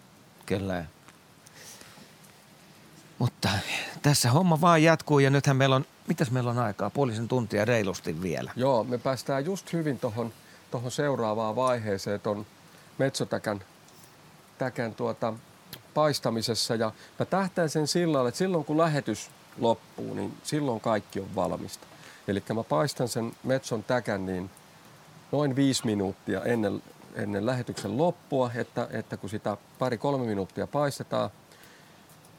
[0.45, 0.85] Kyllä.
[3.23, 3.49] Mutta
[4.01, 6.89] tässä homma vaan jatkuu ja nythän meillä on, mitäs meillä on aikaa?
[6.89, 8.51] Puolisen tuntia reilusti vielä.
[8.55, 10.33] Joo, me päästään just hyvin tuohon
[10.71, 12.45] tohon seuraavaan vaiheeseen ton
[12.97, 13.63] metsotäkän
[14.57, 15.33] täkän tuota,
[15.93, 16.75] paistamisessa.
[16.75, 21.87] Ja mä tähtään sen sillä että silloin kun lähetys loppuu, niin silloin kaikki on valmista.
[22.27, 24.49] Eli mä paistan sen metson täkän niin
[25.31, 26.83] noin viisi minuuttia ennen,
[27.15, 31.29] ennen lähetyksen loppua, että, että kun sitä pari-kolme minuuttia paistetaan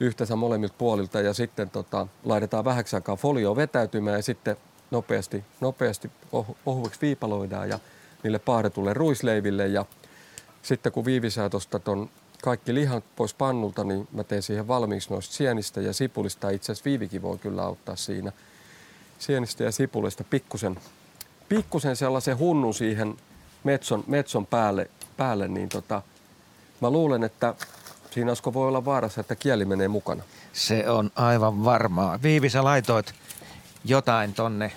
[0.00, 4.56] yhteensä molemmilta puolilta ja sitten tota, laitetaan vähäksi aikaa folio vetäytymään ja sitten
[4.90, 7.78] nopeasti, nopeasti ohu, ohueksi viipaloidaan ja
[8.22, 9.84] niille paahdetulle ruisleiville ja
[10.62, 12.10] sitten kun Viivi saa tuosta ton
[12.42, 16.50] kaikki lihan pois pannulta, niin mä teen siihen valmiiksi noista sienistä ja sipulista.
[16.50, 18.32] Itse asiassa Viivikin voi kyllä auttaa siinä.
[19.18, 20.80] Sienistä ja sipulista pikkusen,
[21.48, 23.16] pikkusen sellaisen hunnun siihen
[23.64, 26.02] metson, metson päälle, päälle, niin tota,
[26.80, 27.54] mä luulen, että
[28.14, 30.22] siinä Asko voi olla vaarassa, että kieli menee mukana.
[30.52, 32.18] Se on aivan varmaa.
[32.22, 33.14] Viivi, sä laitoit
[33.84, 34.72] jotain tonne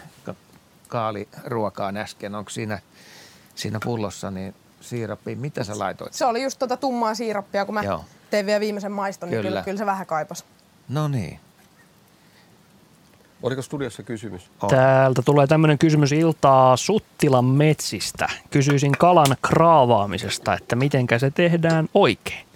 [0.87, 2.35] kaaliruokaan äsken.
[2.35, 2.79] Onko siinä,
[3.55, 5.35] siinä pullossa niin siirappi?
[5.35, 6.13] Mitä sä laitoit?
[6.13, 8.05] Se oli just tota tummaa siirappia, kun mä Joo.
[8.29, 9.49] tein vielä viimeisen maiston, niin Kyllä.
[9.49, 10.45] kyllä, kyllä se vähän kaipas.
[10.89, 11.39] No niin.
[13.43, 14.51] Oliko studiossa kysymys?
[14.61, 14.69] On.
[14.69, 18.29] Täältä tulee tämmöinen kysymys iltaa Suttilan metsistä.
[18.49, 22.46] Kysyisin kalan kraavaamisesta, että mitenkä se tehdään oikein.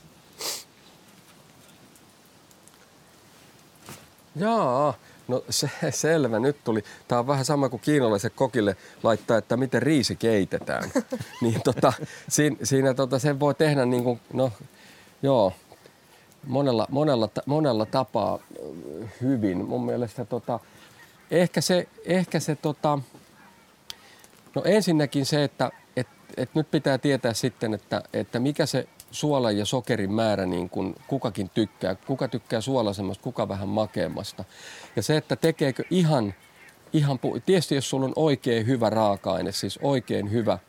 [4.35, 4.93] Jaa,
[5.27, 6.83] no se, selvä, nyt tuli.
[7.07, 10.91] Tämä on vähän sama kuin kiinalaiset kokille laittaa, että miten riisi keitetään.
[11.41, 11.93] niin tota,
[12.29, 14.51] siinä, siinä tota, sen voi tehdä niin kuin, no
[15.21, 15.53] joo,
[16.47, 19.65] monella, monella, monella tapaa ö, hyvin.
[19.65, 20.59] Mun mielestä tota,
[21.31, 22.99] ehkä se, ehkä se tota,
[24.55, 26.07] no ensinnäkin se, että et,
[26.37, 30.95] et nyt pitää tietää sitten, että, että mikä se suolan ja sokerin määrä niin kuin
[31.07, 31.95] kukakin tykkää.
[31.95, 34.43] Kuka tykkää suolaisemmasta, kuka vähän makeammasta.
[34.95, 36.33] Ja se, että tekeekö ihan,
[36.93, 40.59] ihan pu- tietysti jos sulla on oikein hyvä raaka-aine, siis oikein hyvä,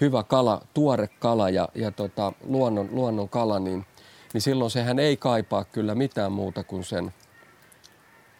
[0.00, 3.86] hyvä kala, tuore kala ja, ja tota, luonnon, luonnon kala, niin,
[4.32, 7.14] niin silloin sehän ei kaipaa kyllä mitään muuta kuin sen,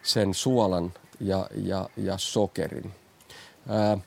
[0.03, 2.91] sen suolan ja, ja, ja sokerin.
[3.69, 3.97] Ää,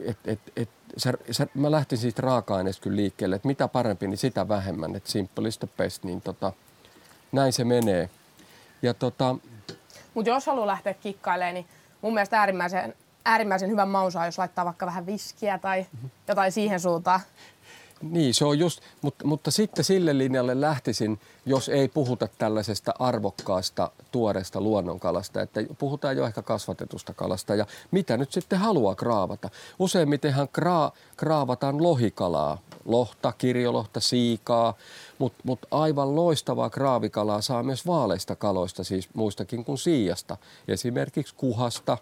[0.00, 4.18] et, et, et, sä, sä, mä lähtin siitä raaka-aineesta kyllä liikkeelle, että mitä parempi, niin
[4.18, 4.96] sitä vähemmän.
[4.96, 6.52] Että simple is the best, niin tota,
[7.32, 8.10] näin se menee.
[8.82, 9.36] Ja tota,
[10.14, 11.66] Mutta jos haluaa lähteä kikkailemaan, niin
[12.02, 15.86] mun mielestä äärimmäisen, äärimmäisen hyvän maun saa, jos laittaa vaikka vähän viskiä tai
[16.28, 17.20] jotain siihen suuntaan.
[18.02, 23.90] Niin, se on just, mutta, mutta sitten sille linjalle lähtisin, jos ei puhuta tällaisesta arvokkaasta
[24.12, 27.54] tuoreesta luonnonkalasta, että puhutaan jo ehkä kasvatetusta kalasta.
[27.54, 29.50] Ja mitä nyt sitten haluaa kraavata.
[29.78, 34.74] Useimmitenhan kraa, kraavataan lohikalaa, lohta, kirjolohta, siikaa,
[35.18, 40.36] mutta mut aivan loistavaa kraavikalaa saa myös vaaleista kaloista, siis muistakin kuin siijasta,
[40.68, 41.98] esimerkiksi kuhasta,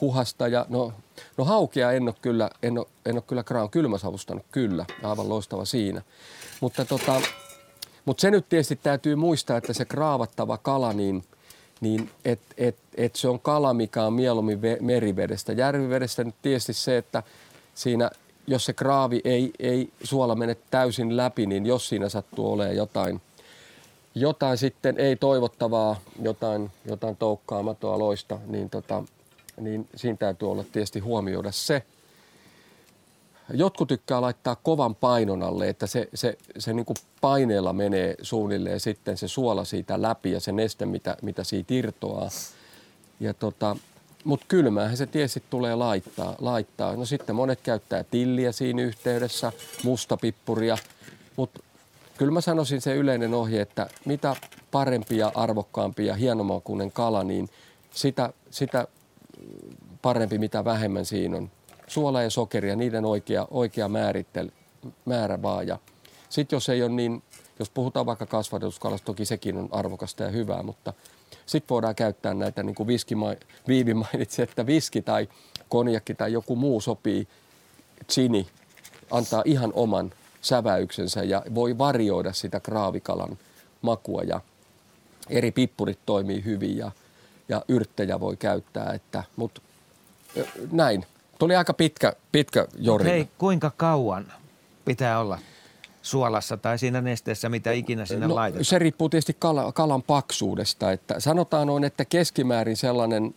[0.00, 0.92] kuhasta ja no,
[1.36, 5.64] no haukea en ole kyllä, en ole, en ole kyllä kraan kylmäsavustanut kyllä, aivan loistava
[5.64, 6.02] siinä.
[6.60, 7.20] Mutta tota,
[8.04, 11.24] mutta se nyt tietysti täytyy muistaa, että se kraavattava kala, niin,
[11.80, 15.52] niin et, et, et se on kala, mikä on mieluummin ve, merivedestä.
[15.52, 17.22] Järvivedestä nyt tietysti se, että
[17.74, 18.10] siinä,
[18.46, 23.20] jos se kraavi ei, ei suola mene täysin läpi, niin jos siinä sattuu olemaan jotain,
[24.14, 29.04] jotain sitten ei toivottavaa, jotain, jotain toukkaamatoa loista, niin, tota,
[29.60, 31.82] niin siinä täytyy olla tietysti huomioida se.
[33.52, 38.80] Jotkut tykkää laittaa kovan painon alle, että se, se, se niin kuin paineella menee suunnilleen
[38.80, 42.28] sitten se suola siitä läpi ja se neste, mitä, mitä siitä irtoaa.
[43.20, 43.76] Ja tota,
[44.24, 46.96] mutta kylmäähän se tietysti tulee laittaa, laittaa.
[46.96, 49.52] No sitten monet käyttää tilliä siinä yhteydessä,
[49.84, 50.78] mustapippuria,
[51.36, 51.60] mutta
[52.16, 54.36] kyllä mä sanoisin se yleinen ohje, että mitä
[54.70, 57.48] parempi ja arvokkaampi ja hienomakuinen kala, niin
[57.90, 58.88] sitä, sitä
[60.02, 61.50] parempi, mitä vähemmän siinä on.
[61.86, 64.50] Suola ja sokeria, niiden oikea, oikea määrittel,
[65.04, 65.66] määrä vaan.
[65.66, 65.78] Ja
[66.28, 67.22] sitten jos ei ole niin,
[67.58, 70.92] jos puhutaan vaikka kasvatuskalasta, toki sekin on arvokasta ja hyvää, mutta
[71.46, 73.14] sitten voidaan käyttää näitä, niin kuin viski,
[73.68, 75.28] Viivi mainitsi, että viski tai
[75.68, 77.28] konjakki tai joku muu sopii,
[78.08, 78.46] chini,
[79.10, 83.38] antaa ihan oman säväyksensä ja voi varioida sitä kraavikalan
[83.82, 84.40] makua ja
[85.30, 86.92] eri pippurit toimii hyvin ja,
[87.50, 89.60] ja yrttejä voi käyttää, että, mutta
[90.72, 91.06] näin.
[91.38, 93.04] Tuli aika pitkä, pitkä jori.
[93.04, 94.32] Hei, kuinka kauan
[94.84, 95.38] pitää olla
[96.02, 98.64] suolassa tai siinä nesteessä, mitä ikinä sinne no, laitetaan?
[98.64, 100.92] Se riippuu tietysti kala, kalan paksuudesta.
[100.92, 103.34] Että sanotaan noin, että keskimäärin sellainen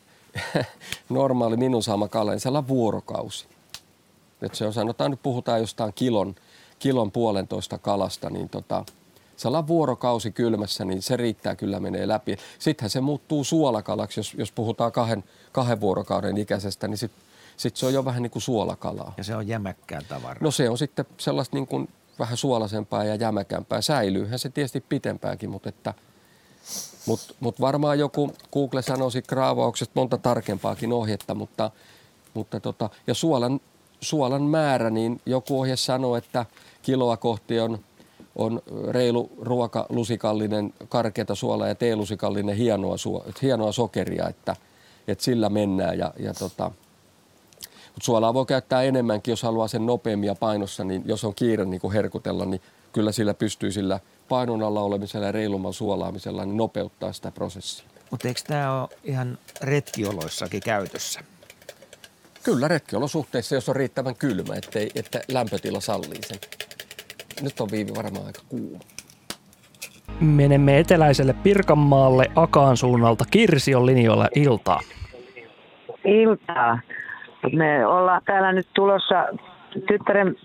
[1.09, 3.45] normaali minun saama kala, niin sellainen vuorokausi.
[4.41, 6.35] Että se on, sanotaan nyt puhutaan jostain kilon,
[6.79, 8.85] kilon puolentoista kalasta, niin tota,
[9.43, 12.37] sellainen vuorokausi kylmässä, niin se riittää kyllä menee läpi.
[12.59, 17.23] Sittenhän se muuttuu suolakalaksi, jos, jos puhutaan kahden, kahden vuorokauden ikäisestä, niin sitten
[17.57, 19.13] sit se on jo vähän niin kuin suolakalaa.
[19.17, 20.43] Ja se on jämäkkää tavaraa.
[20.43, 21.89] No se on sitten sellaista niin kuin
[22.19, 23.81] vähän suolaisempaa ja jämäkämpää.
[23.81, 25.93] Säilyyhän se tietysti pitempäänkin, mutta että
[27.05, 31.71] mut, mut varmaan joku Google sanoisi kraavauksesta monta tarkempaakin ohjetta, mutta,
[32.33, 33.59] mutta tota, ja suolan,
[34.01, 36.45] suolan määrä, niin joku ohje sanoo, että
[36.81, 37.79] kiloa kohti on,
[38.35, 44.55] on reilu ruokalusikallinen karkeata suolaa ja teelusikallinen hienoa, suo, hienoa sokeria, että,
[45.07, 46.71] että sillä mennään ja, ja tota,
[47.93, 51.65] mutta suolaa voi käyttää enemmänkin, jos haluaa sen nopeammin ja painossa, niin jos on kiire
[51.65, 52.61] niin kuin herkutella, niin
[52.93, 53.99] kyllä sillä pystyy sillä
[54.29, 57.87] painon alla olemisella ja reilumman suolaamisella niin nopeuttaa sitä prosessia.
[58.11, 61.19] Mutta eikö tämä ole ihan retkioloissakin käytössä?
[62.43, 66.39] Kyllä retkiolosuhteissa, jos on riittävän kylmä, ettei, että lämpötila sallii sen.
[67.41, 68.79] Nyt on viivi varmaan aika kuuma.
[70.19, 73.25] Menemme eteläiselle Pirkanmaalle Akaan suunnalta.
[73.31, 74.79] Kirsi on linjoilla iltaa.
[76.05, 76.79] Iltaa.
[77.51, 79.27] Me ollaan täällä nyt tulossa
[79.87, 80.35] tyttären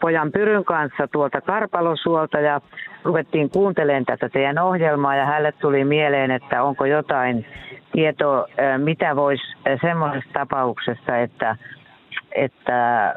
[0.00, 2.60] pojan Pyryn kanssa tuolta Karpalosuolta ja
[3.04, 7.46] ruvettiin kuuntelemaan tätä teidän ohjelmaa ja hänelle tuli mieleen, että onko jotain
[7.92, 8.46] tietoa,
[8.78, 9.44] mitä voisi
[9.80, 11.56] semmoisessa tapauksessa, että,
[12.34, 13.14] että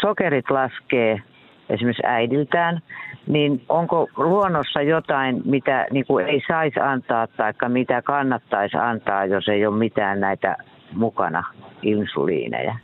[0.00, 1.22] sokerit laskee
[1.70, 2.80] esimerkiksi äidiltään,
[3.26, 9.48] niin onko luonnossa jotain, mitä niin kuin ei saisi antaa tai mitä kannattaisi antaa, jos
[9.48, 10.56] ei ole mitään näitä
[10.92, 11.44] mukana
[11.82, 12.76] insuliineja?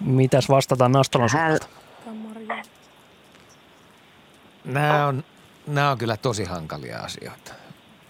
[0.00, 1.58] Mitäs vastataan Nastolan Hän...
[4.64, 5.24] Nämä on,
[5.66, 7.54] nämä on kyllä tosi hankalia asioita.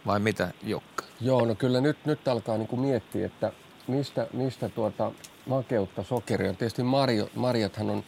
[0.06, 1.04] Vai mitä, Jukka?
[1.20, 3.52] Joo, no kyllä nyt, nyt alkaa niin kuin miettiä, että
[3.86, 5.12] mistä, mistä tuota
[5.46, 6.54] makeutta sokeria.
[6.54, 8.04] Tietysti marjo, marjathan on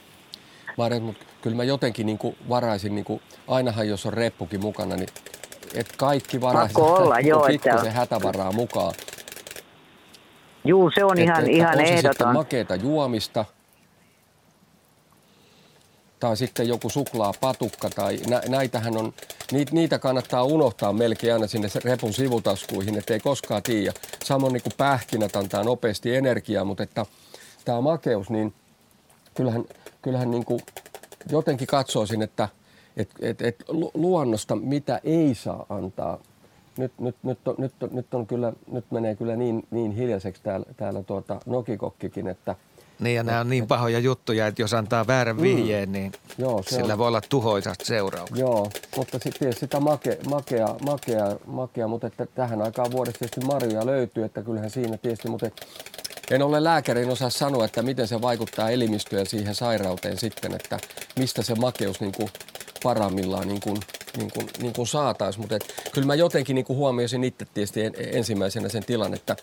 [0.77, 4.97] marjat, mutta kyllä mä jotenkin niin kuin varaisin, niin kuin, ainahan jos on reppukin mukana,
[4.97, 5.09] niin
[5.74, 7.90] että kaikki varaisin olla, niin joo, pikkusen että...
[7.90, 8.94] hätävaraa mukaan.
[10.65, 12.32] Juu, se on että, ihan, että ihan on ehdoton.
[12.35, 13.44] Makeita juomista–
[16.20, 19.12] tai sitten joku suklaapatukka tai nä, näitähän on,
[19.52, 23.93] niitä, niitä kannattaa unohtaa melkein aina sinne repun sivutaskuihin, ettei koskaan tiedä.
[24.24, 27.06] Samoin niin kuin pähkinät antaa nopeasti energiaa, mutta että
[27.64, 28.55] tämä makeus, niin
[29.35, 29.64] kyllähän,
[30.02, 30.60] kyllähän niin kuin
[31.30, 32.48] jotenkin katsoisin, että
[32.97, 33.64] et, et, et
[33.94, 36.18] luonnosta mitä ei saa antaa.
[36.76, 40.43] Nyt, nyt, nyt, on, nyt, on, nyt, on kyllä, nyt menee kyllä niin, niin hiljaiseksi
[40.43, 42.55] täällä, täällä tuota nokikokkikin, että–
[43.01, 45.43] niin ja nämä on niin pahoja juttuja, että jos antaa väärän mm.
[45.43, 46.98] vihjeen, niin Joo, se sillä on.
[46.98, 48.39] voi olla tuhoisat seuraukset.
[48.39, 53.86] Joo, mutta sitten sitä make, makea, makea, makea, mutta että tähän aikaan vuodesta tietysti marjoja
[53.86, 55.51] löytyy, että kyllähän siinä tietysti, mutta
[56.31, 60.79] en ole lääkärin osaa sanoa, että miten se vaikuttaa elimistöön siihen sairauteen sitten, että
[61.19, 62.29] mistä se makeus niin kuin
[62.83, 63.81] parhaimmillaan niin kuin,
[64.17, 65.41] niin kuin, niin kuin saataisiin.
[65.41, 65.59] Mutta
[65.93, 67.81] kyllä mä jotenkin niin kuin huomioisin itse tietysti
[68.13, 69.37] ensimmäisenä sen tilan, että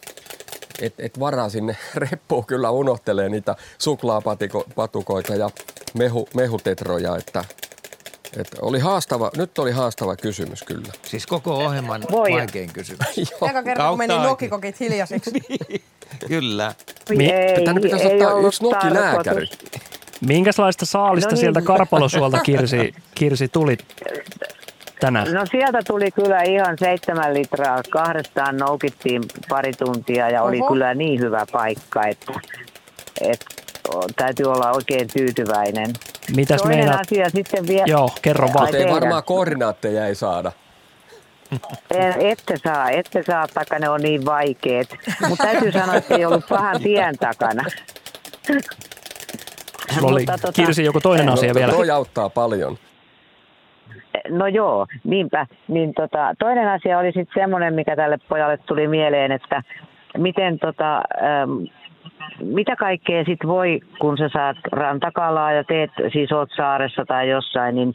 [0.81, 5.49] että et varaa sinne reppuun kyllä unohtelee niitä suklaapatukoita ja
[5.93, 7.45] mehu, mehutetroja, että
[8.37, 10.93] et oli haastava, nyt oli haastava kysymys kyllä.
[11.03, 12.31] Siis koko ohjelman Voi.
[12.31, 13.07] vaikein kysymys.
[13.49, 15.31] Eka kerran kun meni nokikokit hiljaisiksi.
[16.27, 16.73] Kyllä.
[17.09, 19.47] Ei, Tänne pitäisi ei ottaa yksi nokilääkäri.
[20.27, 21.39] Minkälaista saalista no niin.
[21.39, 23.77] sieltä Karpalosuolta Kirsi, Kirsi tuli
[24.99, 25.33] tänään?
[25.33, 27.81] No sieltä tuli kyllä ihan seitsemän litraa.
[27.89, 30.73] Kahdestaan noukittiin pari tuntia ja oli Oho.
[30.73, 32.33] kyllä niin hyvä paikka, että,
[33.21, 33.45] että
[34.15, 35.93] täytyy olla oikein tyytyväinen.
[36.35, 37.01] Mitäs Toinen meinaat?
[37.01, 37.85] asia sitten vielä.
[37.85, 38.75] Joo, kerro vaan.
[38.75, 40.51] Ei varmaan koordinaatteja ei saada.
[42.19, 44.97] Ette saa, ette saa, taikka ne on niin vaikeet.
[45.29, 47.63] Mutta täytyy sanoa, että ei ollut pahan tien takana.
[49.93, 51.73] Sulla oli tota, Kirsi joku toinen asia no, vielä.
[51.73, 52.77] Toi auttaa paljon.
[54.29, 55.47] No joo, niinpä.
[55.67, 59.63] Niin tota, toinen asia oli sitten semmoinen, mikä tälle pojalle tuli mieleen, että
[60.17, 61.51] miten tota, ähm,
[62.43, 67.75] mitä kaikkea sit voi, kun sä saat rantakalaa ja teet, siis oot saaressa tai jossain,
[67.75, 67.93] niin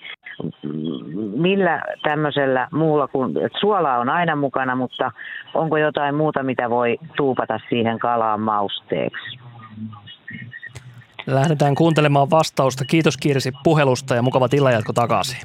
[1.37, 5.11] millä tämmöisellä muulla kuin, että suola on aina mukana, mutta
[5.55, 9.39] onko jotain muuta, mitä voi tuupata siihen kalaan mausteeksi?
[11.27, 12.85] Lähdetään kuuntelemaan vastausta.
[12.85, 15.41] Kiitos Kirsi puhelusta ja mukava illanjatko takaisin.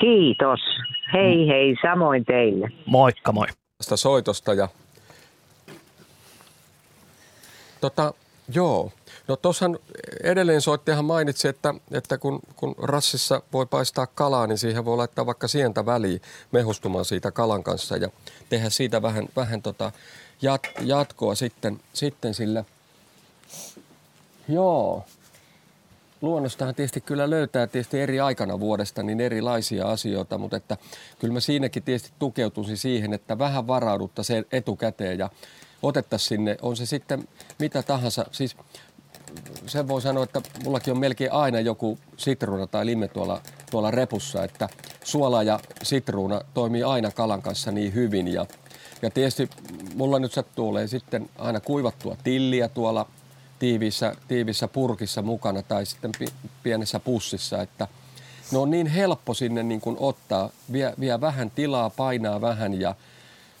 [0.00, 0.60] Kiitos.
[1.12, 2.68] Hei hei, samoin teille.
[2.86, 3.46] Moikka moi.
[3.78, 4.68] Tästä soitosta ja
[7.80, 8.14] tota,
[8.54, 8.92] joo.
[9.28, 9.78] No tuossahan
[10.22, 15.26] edelleen soittajahan mainitsi, että, että kun, kun rassissa voi paistaa kalaa, niin siihen voi laittaa
[15.26, 16.22] vaikka sientä väliin
[16.52, 18.08] mehustumaan siitä kalan kanssa ja
[18.48, 19.92] tehdä siitä vähän, vähän tota
[20.42, 22.64] jat, jatkoa sitten, sitten sillä.
[24.48, 25.04] Joo,
[26.20, 30.76] luonnostahan tietysti kyllä löytää tietysti eri aikana vuodesta niin erilaisia asioita, mutta että
[31.18, 35.30] kyllä mä siinäkin tietysti tukeutuisin siihen, että vähän varaudutta se etukäteen ja
[35.82, 37.28] otettaisiin sinne, on se sitten
[37.58, 38.26] mitä tahansa.
[38.32, 38.56] Siis
[39.66, 44.44] sen voi sanoa, että mullakin on melkein aina joku sitruuna tai lime tuolla, tuolla repussa,
[44.44, 44.68] että
[45.04, 48.28] suola ja sitruuna toimii aina kalan kanssa niin hyvin.
[48.28, 48.46] Ja
[49.02, 49.50] ja tietysti
[49.94, 53.06] mulla nyt sattuu sitten aina kuivattua tilliä tuolla
[53.58, 56.12] tiiviissä, tiiviissä purkissa mukana tai sitten
[56.62, 57.88] pienessä pussissa, että
[58.52, 62.94] ne on niin helppo sinne niin kuin ottaa, vie, vie vähän tilaa, painaa vähän ja,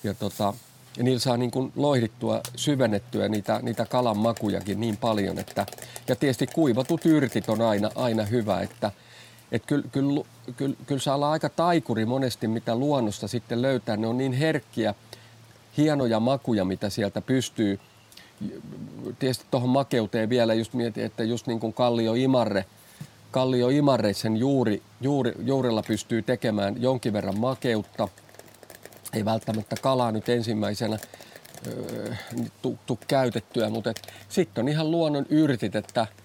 [0.04, 0.54] ja, tota,
[0.98, 5.66] ja niillä saa niin kuin loihdittua, syvennettyä niitä, niitä kalan makujakin niin paljon, että
[6.08, 8.92] ja tietysti kuivatut yrtit on aina, aina hyvä, että
[9.52, 10.24] että kyllä, kyllä,
[10.56, 13.96] kyllä, kyllä saa olla aika taikuri monesti, mitä luonnosta sitten löytää.
[13.96, 14.94] Ne on niin herkkiä,
[15.76, 17.80] hienoja makuja, mitä sieltä pystyy.
[19.18, 22.64] Tietysti tuohon makeuteen vielä just mietin, että just niin kuin Kallio Imarre,
[23.30, 28.08] Kallio Imarre sen juuri, juuri, juurella pystyy tekemään jonkin verran makeutta.
[29.12, 30.98] Ei välttämättä kalaa nyt ensimmäisenä
[31.66, 32.14] öö,
[32.62, 33.92] tu, tu käytettyä, mutta
[34.28, 36.06] sitten on ihan luonnon yrtit, että–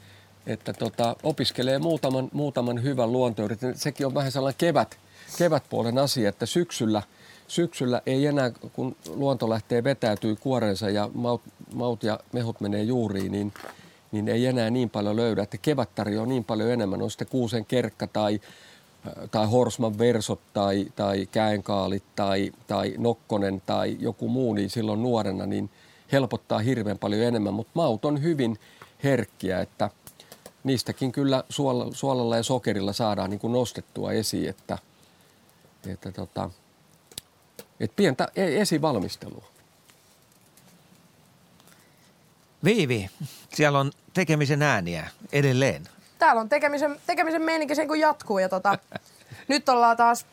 [0.48, 3.78] että tota, opiskelee muutaman, muutaman hyvän luontoyrityksen.
[3.78, 4.98] Sekin on vähän sellainen kevät,
[5.38, 7.02] kevätpuolen asia, että syksyllä,
[7.48, 11.42] syksyllä ei enää, kun luonto lähtee vetäytyy kuorensa ja maut,
[11.74, 13.54] maut ja mehut menee juuriin, niin,
[14.12, 15.44] niin ei enää niin paljon löydä.
[15.44, 18.42] Että kevät tarjoaa niin paljon enemmän, on sitten kuusen kerkka tai,
[19.32, 25.46] tai horsman versot tai, tai käenkaalit tai, tai nokkonen tai joku muu, niin silloin nuorena
[25.46, 25.70] niin
[26.12, 27.54] helpottaa hirveän paljon enemmän.
[27.54, 28.60] Mutta maut on hyvin
[29.04, 29.90] herkkiä, että–
[30.64, 34.78] niistäkin kyllä suolalla, suolalla ja sokerilla saadaan niin kuin nostettua esiin, että,
[35.88, 36.50] että, tota,
[37.80, 39.46] että pientä e-, esivalmistelua.
[42.64, 43.10] Viivi,
[43.54, 45.90] siellä on tekemisen ääniä edelleen.
[46.20, 48.78] Täällä on tekemisen, tekemisen meininki sen kun jatkuu ja tota,
[49.48, 50.26] nyt ollaan taas,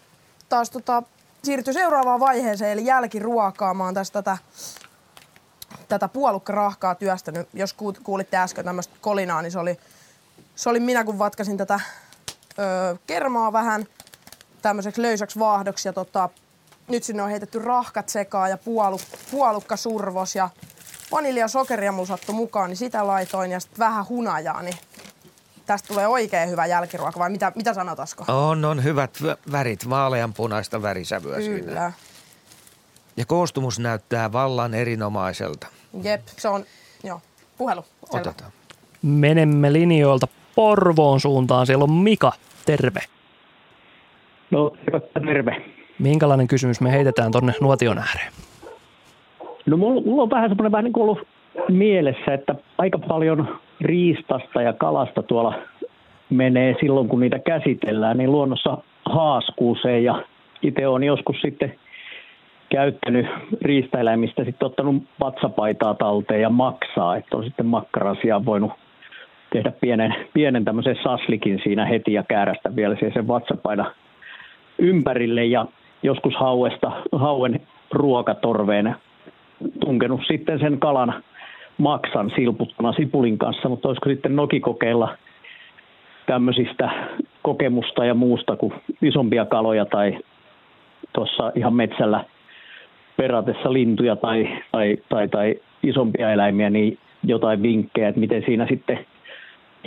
[0.49, 1.03] taas tota,
[1.45, 4.39] siirty seuraavaan vaiheeseen eli jälkiruokaamaan tästä tätä,
[5.89, 7.49] tätä puolukkarahkaa työstänyt.
[7.53, 9.79] Jos kuulitte äsken tämmöistä kolinaa, niin se oli
[10.61, 11.81] se oli minä, kun vatkasin tätä
[12.59, 13.87] ö, kermaa vähän
[14.63, 15.89] tämmöiseksi löysäksi vaahdoksi.
[15.89, 16.29] Ja tota,
[16.89, 19.01] nyt sinne on heitetty rahkat sekaan ja puoluk,
[19.31, 20.51] puolukka survos ja
[21.13, 24.77] vaniljasokeria mulla sattui mukaan, niin sitä laitoin ja sitten vähän hunajaa, niin
[25.71, 28.25] tästä tulee oikein hyvä jälkiruoka, vai mitä, mitä sanot Asko?
[28.29, 29.19] On, on hyvät
[29.53, 31.61] värit, vaaleanpunaista värisävyä Kyllä.
[31.61, 31.93] Siinä.
[33.17, 35.67] Ja koostumus näyttää vallan erinomaiselta.
[36.03, 36.65] Jep, se on,
[37.05, 37.21] joo,
[37.59, 37.83] puhelu.
[37.83, 38.21] Selvä.
[38.21, 38.53] Otetaan.
[39.03, 41.67] Menemme linjoilta Porvoon suuntaan.
[41.67, 42.33] Siellä on Mika,
[42.67, 43.01] terve.
[44.51, 44.73] No,
[45.15, 45.65] terve.
[45.99, 48.33] Minkälainen kysymys me heitetään tuonne nuotion ääreen?
[49.67, 51.29] No mulla, mulla on vähän semmoinen vähän niin kuin ollut
[51.69, 55.55] mielessä, että aika paljon riistasta ja kalasta tuolla
[56.31, 60.05] menee silloin, kun niitä käsitellään, niin luonnossa haaskuuseen.
[60.05, 60.23] Ja
[60.63, 61.75] itse olen joskus sitten
[62.69, 63.27] käyttänyt
[63.63, 68.73] riistaeläimistä, sitten ottanut vatsapaitaa talteen ja maksaa, että on sitten makkarasia voinut
[69.53, 73.95] tehdä pienen, pienen tämmöisen saslikin siinä heti ja käärästä vielä sen vatsapaina
[74.79, 75.45] ympärille.
[75.45, 75.67] Ja
[76.03, 77.61] joskus hauesta, hauen
[77.91, 78.95] ruokatorveen
[79.81, 81.23] tunkenut sitten sen kalan
[81.81, 85.17] maksan silputtuna sipulin kanssa, mutta olisiko sitten nokikokeilla
[86.27, 86.91] tämmöisistä
[87.43, 90.19] kokemusta ja muusta kuin isompia kaloja tai
[91.13, 92.25] tuossa ihan metsällä
[93.17, 99.07] peratessa lintuja tai, tai, tai, tai isompia eläimiä, niin jotain vinkkejä, että miten siinä sitten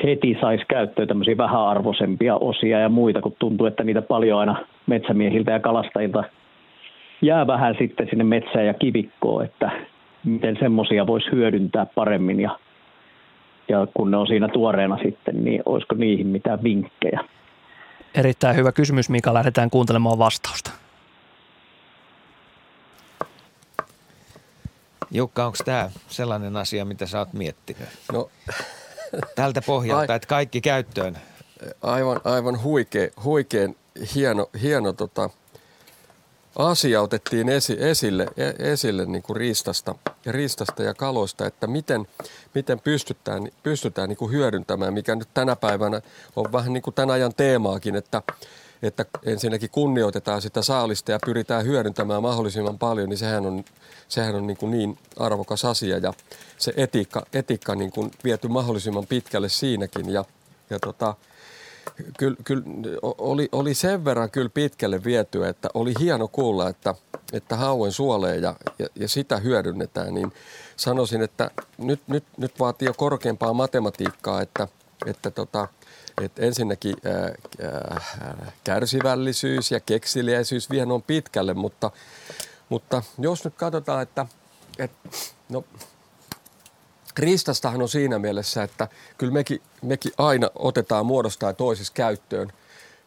[0.04, 4.56] heti saisi käyttöön tämmöisiä vähäarvoisempia osia ja muita, kun tuntuu, että niitä paljon aina
[4.88, 6.24] metsämiehiltä ja kalastajilta
[7.22, 9.72] jää vähän sitten sinne metsään ja kivikkoon, että
[10.24, 12.60] miten semmoisia voisi hyödyntää paremmin ja,
[13.70, 17.24] ja kun ne on siinä tuoreena sitten, niin olisiko niihin mitään vinkkejä?
[18.16, 19.34] Erittäin hyvä kysymys, Mika.
[19.34, 20.72] Lähdetään kuuntelemaan vastausta.
[25.12, 27.90] Jukka, onko tämä sellainen asia, mitä sä oot miettinyt?
[28.14, 28.30] No,
[29.36, 31.18] Tältä pohjalta, että kaikki käyttöön.
[31.82, 33.76] Aivan, aivan huikea, huikean
[34.16, 35.30] hieno, hieno tota,
[36.56, 42.08] asia otettiin esi, esille, e, esille niin kuin riistasta, riistasta ja kaloista, että miten,
[42.54, 46.02] miten pystytään, pystytään niin kuin hyödyntämään, mikä nyt tänä päivänä
[46.36, 48.22] on vähän niin kuin tämän ajan teemaakin, että
[48.84, 53.66] että ensinnäkin kunnioitetaan sitä saalista ja pyritään hyödyntämään mahdollisimman paljon, niin sehän on,
[54.08, 56.14] sehän on niin, kuin niin arvokas asia ja
[56.58, 60.26] se etiikka, etiikka niin kuin viety mahdollisimman pitkälle siinäkin ja,
[60.70, 61.16] ja tota,
[62.18, 62.64] kyllä, kyllä
[63.02, 66.96] oli, oli sen verran kyllä pitkälle viety, että oli hieno kuulla, että,
[67.34, 70.34] että hauen suolee ja, ja, ja sitä hyödynnetään, niin
[70.76, 74.68] sanoisin, että nyt, nyt, nyt vaatii jo korkeampaa matematiikkaa, että,
[75.06, 75.68] että tota,
[76.22, 81.92] että ensinnäkin ää, ää, kärsivällisyys ja keksiliäisyys vie on pitkälle, mutta,
[82.70, 84.26] mutta jos nyt katsotaan, että,
[84.80, 85.10] että
[85.50, 85.64] no,
[87.18, 88.88] Riistastahan on siinä mielessä, että
[89.18, 92.54] kyllä mekin, mekin aina otetaan muodostaa toisessa käyttöön,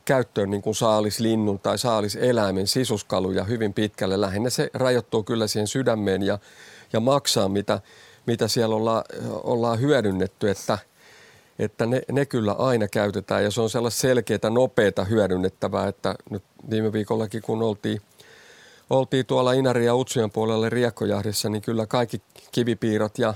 [0.05, 4.21] käyttöön niin kuin saalislinnun tai saaliseläimen sisuskaluja hyvin pitkälle.
[4.21, 6.39] Lähinnä se rajoittuu kyllä siihen sydämeen ja,
[6.93, 7.81] ja maksaa, mitä,
[8.27, 9.05] mitä siellä olla,
[9.45, 10.79] ollaan hyödynnetty, että–
[11.59, 16.43] että ne, ne kyllä aina käytetään ja se on sellaista selkeää, nopeata hyödynnettävää, että nyt
[16.71, 18.01] viime viikollakin kun oltiin,
[18.91, 22.23] oltiin tuolla Inari ja Utsujan puolelle riekkojahdissa, niin kyllä kaikki
[22.53, 23.35] kivipiirot ja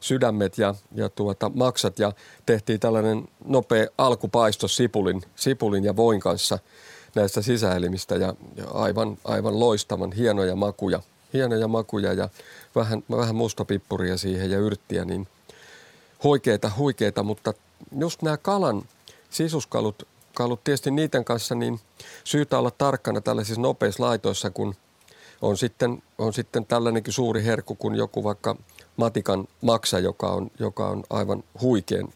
[0.00, 1.98] sydämet ja, ja tuota, maksat.
[1.98, 2.12] Ja
[2.46, 6.58] tehtiin tällainen nopea alkupaisto sipulin, sipulin ja voin kanssa
[7.14, 8.14] näistä sisäelimistä.
[8.14, 11.02] Ja, ja aivan, aivan loistavan hienoja makuja,
[11.32, 12.28] hienoja makuja ja
[12.74, 15.28] vähän, vähän mustapippuria siihen ja yrttiä, niin
[16.24, 17.54] huikeita, huikeita, mutta
[17.98, 18.82] just nämä kalan
[19.30, 21.80] sisuskalut, kalut, tietysti niiden kanssa, niin
[22.24, 24.74] syytä olla tarkkana tällaisissa nopeissa laitoissa, kun
[25.42, 28.56] on sitten, on sitten tällainenkin suuri herkku kuin joku vaikka
[29.00, 32.08] matikan maksa, joka on, joka on aivan huikean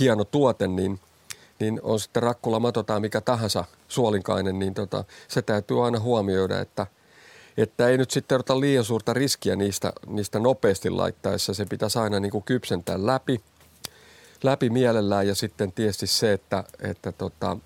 [0.00, 1.00] hieno tuote, niin,
[1.60, 6.86] niin on sitten rakkula matotaan mikä tahansa suolinkainen, niin tota, se täytyy aina huomioida, että,
[7.56, 11.54] että ei nyt sitten ota liian suurta riskiä niistä, niistä nopeasti laittaessa.
[11.54, 13.40] Se pitäisi aina niin kuin kypsentää läpi,
[14.42, 17.56] läpi mielellään ja sitten tietysti se, että, että tota,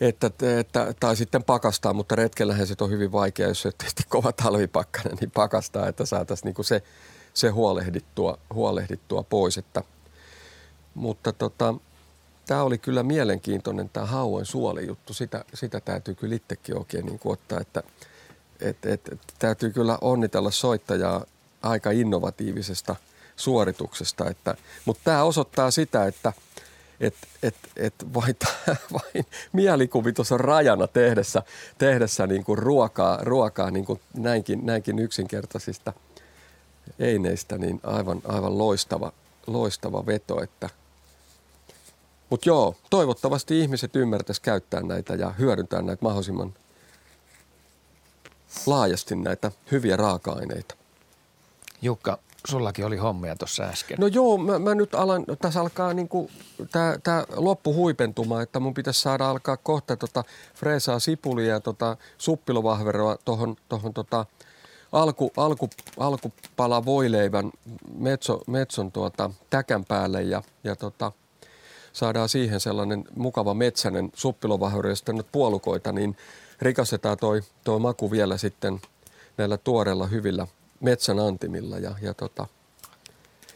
[0.00, 0.30] että,
[0.60, 5.30] että, tai sitten pakastaa, mutta retkellähän se on hyvin vaikea, jos tietysti kova talvipakkanen, niin
[5.30, 6.82] pakastaa, että saataisiin niin se,
[7.34, 9.58] se huolehdittua, huolehdittua pois.
[9.58, 9.82] Että,
[10.94, 11.74] mutta tota,
[12.46, 15.14] tämä oli kyllä mielenkiintoinen tämä hauen suolijuttu.
[15.14, 17.82] Sitä, sitä täytyy kyllä itsekin oikein niin ottaa, että
[18.60, 21.24] et, et, täytyy kyllä onnitella soittajaa
[21.62, 22.96] aika innovatiivisesta
[23.36, 24.30] suorituksesta.
[24.30, 24.54] Että,
[24.84, 26.32] mutta tämä osoittaa sitä, että–
[27.00, 28.36] että et, et vain,
[28.92, 31.42] vain mielikuvitus on rajana tehdessä,
[31.78, 35.92] tehdessä niin kuin ruokaa, ruokaa niin kuin näinkin, näinkin yksinkertaisista
[36.98, 39.12] eineistä, niin aivan, aivan loistava,
[39.46, 40.42] loistava veto.
[40.42, 40.70] Että.
[42.30, 46.54] Mutta joo, toivottavasti ihmiset ymmärtäisi käyttää näitä ja hyödyntää näitä mahdollisimman
[48.66, 50.74] laajasti näitä hyviä raaka-aineita.
[51.82, 52.18] Jukka,
[52.50, 53.96] sullakin oli hommia tuossa äsken.
[54.00, 56.30] No joo, mä, mä nyt alan, tässä alkaa niinku
[57.02, 63.16] tämä loppu huipentuma, että mun pitäisi saada alkaa kohta tota freesaa sipulia ja tota suppilovahveroa
[63.24, 64.26] tuohon tohon tota
[64.92, 67.50] alku, alku, alkupala voileivän
[67.98, 71.12] metso, metson tuota täkän päälle ja, ja tota,
[71.92, 76.16] saadaan siihen sellainen mukava metsänen suppilovahvero ja sitten puolukoita, niin
[76.62, 78.80] rikastetaan toi, toi maku vielä sitten
[79.36, 80.46] näillä tuoreilla hyvillä–
[80.80, 82.46] metsän antimilla ja, ja, tota,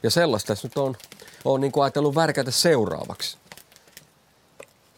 [0.03, 0.97] ja sellaista tässä nyt on,
[1.45, 3.39] on niin kuin ajatellut värkätä seuraavaksi.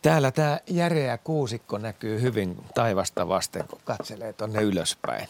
[0.03, 5.29] Täällä tämä järeä kuusikko näkyy hyvin taivasta vasten, kun katselee tuonne ylöspäin.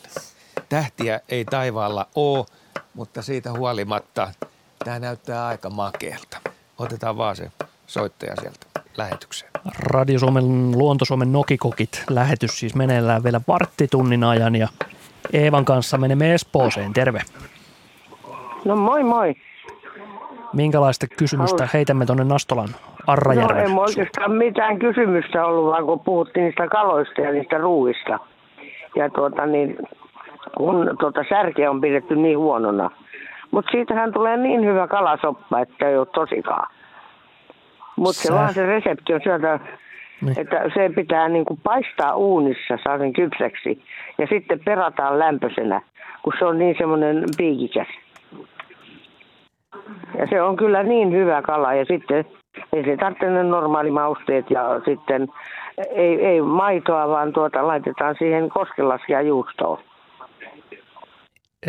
[0.68, 2.46] Tähtiä ei taivaalla ole,
[2.94, 4.32] mutta siitä huolimatta
[4.84, 6.40] tämä näyttää aika makeelta.
[6.78, 7.50] Otetaan vaan se
[7.86, 8.66] soittaja sieltä
[8.96, 9.50] lähetykseen.
[9.78, 14.68] Radio Suomen Luonto Suomen Nokikokit lähetys siis meneillään vielä varttitunnin ajan ja
[15.32, 16.92] Eevan kanssa menemme Espooseen.
[16.92, 17.20] Terve.
[18.64, 19.34] No moi moi.
[20.52, 22.68] Minkälaista kysymystä heitämme tuonne Nastolan
[23.06, 23.56] Arrajärven?
[23.56, 28.18] No ei oikeastaan mitään kysymystä ollut, vaan kun puhuttiin niistä kaloista ja niistä ruuista.
[28.96, 29.78] Ja tuota niin,
[30.56, 32.90] kun tuota särkeä on pidetty niin huonona.
[33.50, 36.70] Mutta siitähän tulee niin hyvä kalasoppa, että ei ole tosikaan.
[37.96, 39.60] Mutta se vaan se resepti on sieltä
[40.20, 40.40] niin.
[40.40, 43.82] Että se pitää niin kuin paistaa uunissa, saa sen kypsäksi,
[44.18, 45.80] ja sitten perataan lämpöisenä,
[46.22, 47.88] kun se on niin semmoinen piikikäs.
[50.18, 52.24] Ja se on kyllä niin hyvä kala, ja sitten
[52.72, 55.28] ei se tarvitse ne normaalimausteet, ja sitten
[55.94, 59.78] ei, ei maitoa, vaan tuota laitetaan siihen koskelaskia juustoon.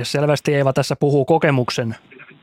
[0.03, 1.95] Selvästi Eeva tässä puhuu kokemuksen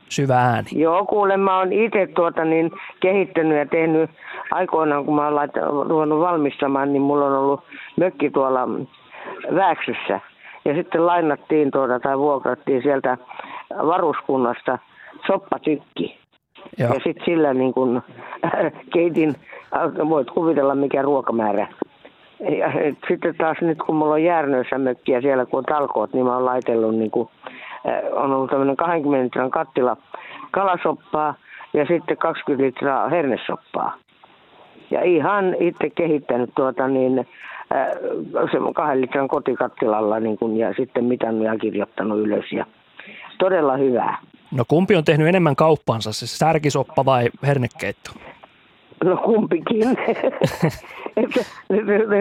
[0.09, 0.67] syvä ääni.
[0.71, 4.09] Joo, kuule, mä oon itse tuota niin kehittänyt ja tehnyt
[4.51, 7.63] aikoinaan, kun mä oon ruvennut valmistamaan, niin mulla on ollut
[7.97, 8.67] mökki tuolla
[9.55, 10.19] Vääksyssä.
[10.65, 13.17] Ja sitten lainattiin tuota, tai vuokrattiin sieltä
[13.77, 14.77] varuskunnasta
[15.27, 16.17] soppatykki.
[16.77, 16.93] Joo.
[16.93, 18.01] Ja sitten sillä niin kun,
[18.93, 19.35] keitin,
[20.09, 21.67] voit kuvitella mikä ruokamäärä.
[22.39, 22.71] Ja
[23.07, 26.45] sitten taas nyt kun mulla on Järnöissä mökkiä siellä kun on talkoot, niin mä oon
[26.45, 27.29] laitellut niin kuin
[27.85, 29.97] Eh, on ollut tämmöinen 20 litran kattila
[30.51, 31.35] kalasoppaa
[31.73, 33.97] ja sitten 20 litraa hernesoppaa.
[34.91, 37.27] Ja ihan itse kehittänyt tuota niin,
[37.73, 42.51] eh, se kahden litran kotikattilalla niin kun, ja sitten mitannut ja kirjoittanut ylös.
[42.51, 42.65] Ja
[43.39, 44.17] todella hyvää.
[44.51, 48.11] No kumpi on tehnyt enemmän kauppansa, se särkisoppa vai hernekeitto?
[49.03, 49.89] No kumpikin.
[51.17, 51.39] että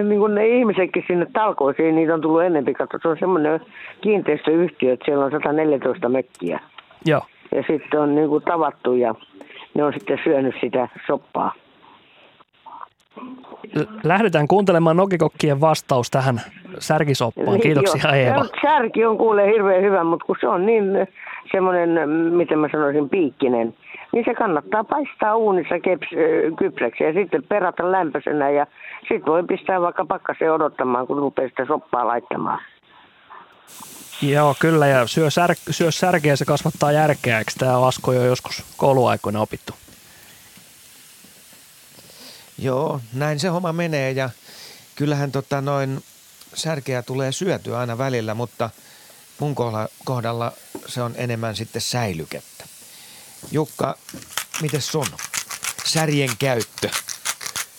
[0.08, 2.74] niin kuin ne ihmisetkin sinne talkoisiin, niitä on tullut enemmän.
[2.74, 3.60] Katso, se on semmoinen
[4.00, 6.60] kiinteistöyhtiö, että siellä on 114 mökkiä.
[7.06, 7.22] Joo.
[7.54, 9.14] Ja sitten on niin kuin tavattu ja
[9.74, 11.54] ne on sitten syönyt sitä soppaa.
[14.05, 16.40] Lähdetään kuuntelemaan Nokikokkien vastaus tähän
[16.78, 17.47] särkisoppaan.
[17.47, 18.44] Niin, Kiitoksia niin, Eeva.
[18.62, 20.84] Särki on kuule hirveän hyvä, mutta kun se on niin
[21.52, 23.74] semmoinen, miten mä sanoisin, piikkinen,
[24.12, 26.06] niin se kannattaa paistaa uunissa keps,
[26.59, 28.66] kypsäksi ja sitten perata lämpöisenä ja
[28.98, 32.60] sitten voi pistää vaikka pakkaseen odottamaan, kun rupeaa sitä soppaa laittamaan.
[34.22, 34.86] Joo, kyllä.
[34.86, 37.39] Ja syö, sär, syö särkeä, se kasvattaa järkeä.
[37.39, 39.72] Eikö tämä Asko jo joskus kouluaikoina opittu?
[42.62, 44.30] Joo, näin se homma menee ja
[44.94, 46.05] kyllähän tota noin
[46.55, 48.70] särkeä tulee syötyä aina välillä, mutta
[49.39, 49.55] mun
[50.05, 50.52] kohdalla
[50.86, 52.64] se on enemmän sitten säilykettä.
[53.51, 53.98] Jukka,
[54.60, 55.06] miten sun
[55.84, 56.90] särjen käyttö?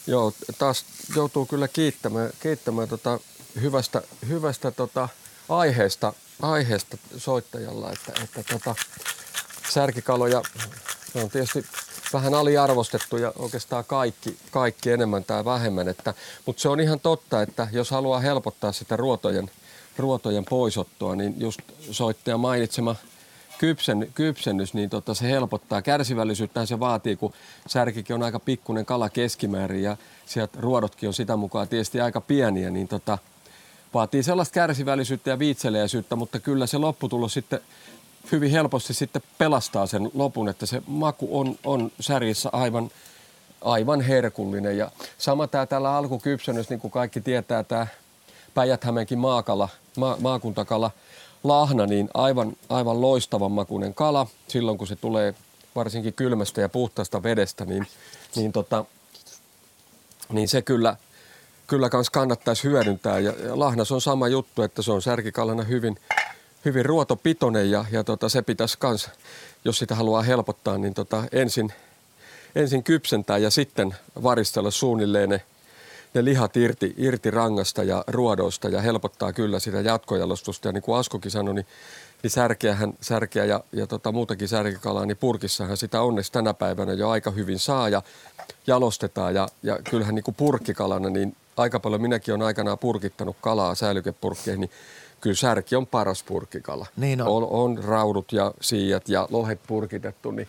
[0.07, 0.85] Joo, taas
[1.15, 3.19] joutuu kyllä kiittämään, kiittämään tota
[3.61, 5.10] hyvästä, hyvästä tota
[5.49, 8.76] aiheesta, aiheesta soittajalla, että, että tota,
[9.69, 10.41] särkikaloja
[11.15, 11.65] on tietysti
[12.14, 15.88] vähän aliarvostettu ja oikeastaan kaikki, kaikki enemmän tai vähemmän.
[15.88, 16.14] Että,
[16.45, 19.52] mutta se on ihan totta, että jos haluaa helpottaa sitä ruotojen,
[19.98, 21.60] ruotojen poisottoa, niin just
[21.91, 22.95] soittaja mainitsema
[23.57, 25.81] kypsen, kypsennys, niin tota, se helpottaa.
[25.81, 27.34] Kärsivällisyyttä se vaatii, kun
[27.68, 32.69] särkikin on aika pikkunen kala keskimäärin ja sieltä ruodotkin on sitä mukaan tietysti aika pieniä,
[32.69, 33.18] niin tota,
[33.94, 37.60] vaatii sellaista kärsivällisyyttä ja viitseliäisyyttä, mutta kyllä se lopputulos sitten
[38.31, 42.91] hyvin helposti sitten pelastaa sen lopun, että se maku on, on särjissä aivan,
[43.61, 44.77] aivan herkullinen.
[44.77, 47.87] Ja sama tämä tällä alkukypsennys, niin kuin kaikki tietää, tämä
[48.53, 48.81] päijät
[49.15, 50.91] maakala, ma, maakuntakala,
[51.43, 54.27] lahna, niin aivan, aivan loistavan makuinen kala.
[54.47, 55.35] Silloin kun se tulee
[55.75, 57.87] varsinkin kylmästä ja puhtaasta vedestä, niin,
[58.35, 58.85] niin, tota,
[60.31, 60.95] niin se kyllä,
[61.67, 63.19] kyllä kans kannattaisi hyödyntää.
[63.19, 65.97] Ja, ja lahnas on sama juttu, että se on särkikalana hyvin,
[66.65, 69.10] hyvin ruotopitoinen ja, ja tota, se pitäisi kans,
[69.65, 71.73] jos sitä haluaa helpottaa, niin tota, ensin,
[72.56, 75.41] ensin kypsentää ja sitten varistella suunnilleen ne,
[76.14, 80.68] ne lihat irti, irti rangasta ja ruodoista ja helpottaa kyllä sitä jatkojalostusta.
[80.68, 81.68] Ja niin kuin Askokin sanoi, niin,
[82.23, 87.10] niin särkeähän, särkeä ja, ja tota, muutakin särkikalaa, niin purkissahan sitä onneksi tänä päivänä jo
[87.10, 88.02] aika hyvin saa ja
[88.68, 89.35] jalostetaan.
[89.35, 94.61] Ja, ja kyllähän niin kuin purkkikalana, niin aika paljon minäkin olen aikanaan purkittanut kalaa säilykepurkkeihin,
[94.61, 94.72] niin
[95.23, 96.85] kyllä särki on paras purkkikala.
[96.97, 97.27] Niin on.
[97.27, 97.47] on.
[97.49, 100.47] On raudut ja siijat ja lohet purkitettu, niin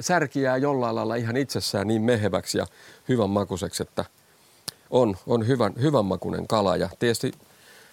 [0.00, 2.66] särki jää jollain lailla ihan itsessään niin meheväksi ja
[3.08, 4.04] hyvän makuiseksi, että
[4.90, 6.76] on, on hyvän, hyvän makuinen kala.
[6.76, 7.32] Ja tietysti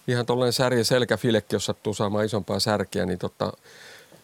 [0.07, 3.53] ihan tuollainen särjen selkäfilekki, jos sattuu saamaan isompaa särkeä, niin tota,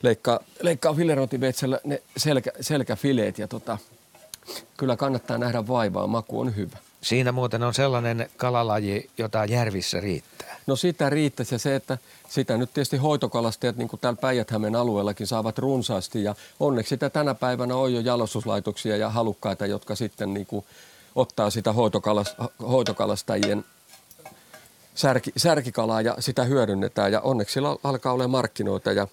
[0.02, 3.78] leikkaa, leikkaa filerotiveitsellä ne selkä, selkäfileet ja tota,
[4.78, 6.78] kyllä kannattaa nähdä vaivaa, maku on hyvä.
[7.02, 10.56] Siinä muuten on sellainen kalalaji, jota järvissä riittää.
[10.68, 11.98] No sitä riittäisi ja se, että
[12.30, 17.34] sitä nyt tietysti hoitokalastajat niin kuin täällä päijät alueellakin saavat runsaasti ja onneksi sitä tänä
[17.34, 20.66] päivänä on jo jalostuslaitoksia ja halukkaita, jotka sitten niin kuin
[21.16, 21.74] ottaa sitä
[22.62, 23.66] hoitokalastajien
[24.96, 29.08] särki, särkikalaa ja sitä hyödynnetään ja onneksi sillä alkaa olla markkinoita ja,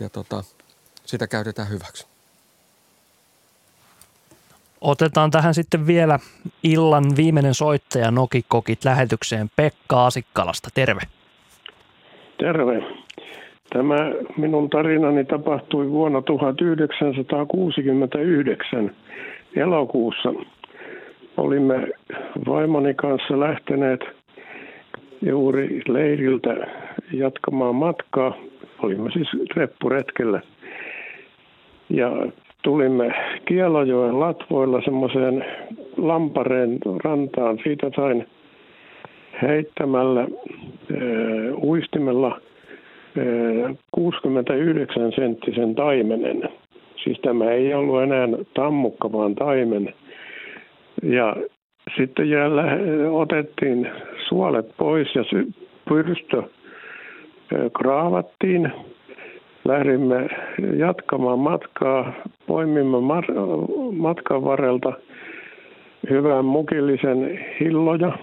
[0.00, 0.44] ja tota,
[1.06, 2.06] sitä käytetään hyväksi.
[4.80, 6.18] Otetaan tähän sitten vielä
[6.62, 10.68] illan viimeinen soittaja Nokikokit lähetykseen Pekka Asikkalasta.
[10.74, 11.00] Terve.
[12.38, 12.82] Terve.
[13.72, 13.96] Tämä
[14.36, 18.90] minun tarinani tapahtui vuonna 1969
[19.56, 20.34] elokuussa.
[21.36, 21.88] Olimme
[22.48, 24.00] vaimoni kanssa lähteneet
[25.22, 26.54] juuri leiriltä
[27.12, 28.36] jatkamaan matkaa.
[28.82, 30.40] Olimme siis reppuretkellä.
[31.90, 32.10] Ja
[32.68, 33.14] tulimme
[33.44, 35.44] Kielojoen latvoilla semmoiseen
[35.96, 37.58] Lampareen rantaan.
[37.62, 38.26] Siitä sain
[39.42, 40.28] heittämällä äh,
[41.62, 42.40] uistimella
[43.68, 46.48] äh, 69 senttisen taimenen.
[47.04, 49.94] Siis tämä ei ollut enää tammukka, vaan taimen.
[51.02, 51.36] Ja
[51.96, 52.64] sitten jäällä
[53.10, 53.90] otettiin
[54.28, 55.24] suolet pois ja
[55.88, 56.42] pyrstö
[57.78, 58.72] kraavattiin
[59.68, 60.28] lähdimme
[60.76, 62.12] jatkamaan matkaa.
[62.46, 62.96] Poimimme
[63.92, 64.92] matkan varrelta
[66.10, 68.18] hyvän mukillisen hilloja.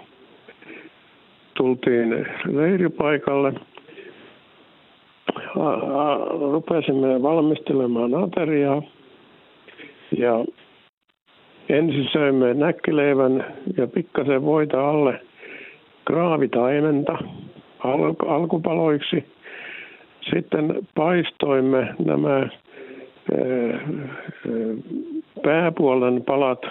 [1.54, 3.54] Tultiin leiripaikalle.
[6.52, 8.82] Rupesimme valmistelemaan ateriaa.
[10.18, 10.46] Ja
[11.70, 13.46] ensin söimme näkkileivän
[13.78, 15.22] ja pikkasen voita alle
[16.06, 17.18] kraavitaimenta
[18.28, 19.26] alkupaloiksi–
[20.34, 22.50] sitten paistoimme nämä
[25.44, 26.62] pääpuolen palat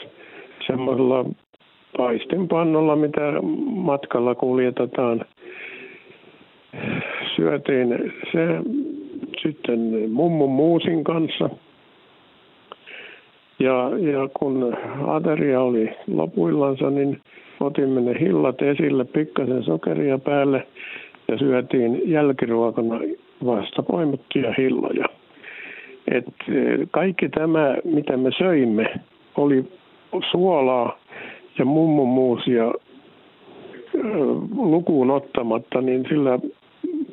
[0.67, 1.25] semmoisella
[1.97, 3.33] paistinpannolla, mitä
[3.67, 5.25] matkalla kuljetetaan.
[7.37, 8.47] Syötiin se
[9.43, 11.51] sitten mummun muusin kanssa.
[13.59, 14.77] Ja, ja kun
[15.07, 17.21] ateria oli lopuillansa, niin
[17.61, 20.67] otimme ne hillat esille, pikkasen sokeria päälle
[21.29, 23.01] ja syötiin jälkiruokana
[23.45, 25.05] vasta poimittuja hilloja.
[26.09, 28.95] Et e, kaikki tämä, mitä me söimme,
[29.37, 29.65] oli
[30.31, 30.99] suolaa
[31.59, 32.73] ja mummumuusia
[34.57, 36.39] lukuun ottamatta, niin sillä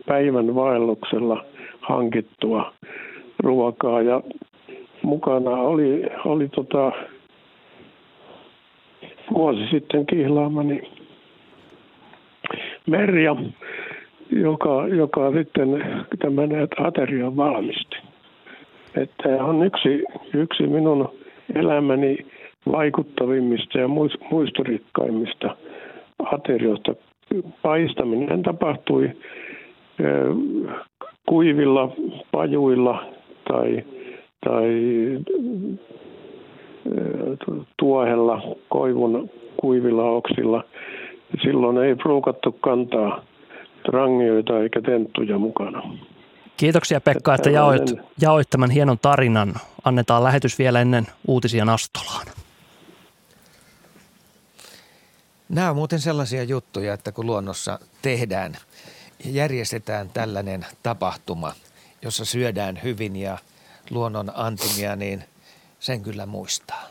[0.06, 1.46] päivän vaelluksella
[1.82, 2.74] hankittua
[3.40, 4.22] ruokaa ja
[5.02, 6.92] mukana oli, oli tota,
[9.34, 10.82] vuosi sitten kihlaamani
[12.88, 13.36] Merja,
[14.32, 15.70] joka, joka sitten
[16.20, 17.96] tämän aterian valmisti.
[18.96, 20.04] Että on yksi,
[20.34, 21.10] yksi minun
[21.56, 22.18] elämäni
[22.72, 23.88] vaikuttavimmista ja
[24.32, 25.56] muisturikkaimmista
[26.24, 26.96] aterioista.
[27.62, 29.12] Paistaminen tapahtui
[31.30, 31.92] kuivilla
[32.32, 33.04] pajuilla
[33.48, 33.84] tai,
[34.46, 34.70] tai
[37.78, 40.64] tuohella, koivun kuivilla oksilla.
[41.42, 43.24] Silloin ei pruukattu kantaa
[43.88, 45.84] rangioita eikä tenttuja mukana.
[46.58, 49.54] Kiitoksia Pekka, että jaoit, jaoit tämän hienon tarinan.
[49.84, 52.28] Annetaan lähetys vielä ennen uutisia Nastolaan.
[55.50, 58.58] Nämä on muuten sellaisia juttuja, että kun luonnossa tehdään,
[59.26, 61.54] järjestetään tällainen tapahtuma,
[62.02, 63.38] jossa syödään hyvin ja
[63.90, 65.24] luonnon antimia, niin
[65.80, 66.84] sen kyllä muistaa.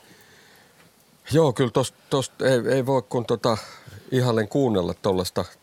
[1.33, 1.71] Joo, kyllä
[2.11, 3.59] tosta ei, ei voi kun tota,
[4.11, 4.95] ihallen kuunnella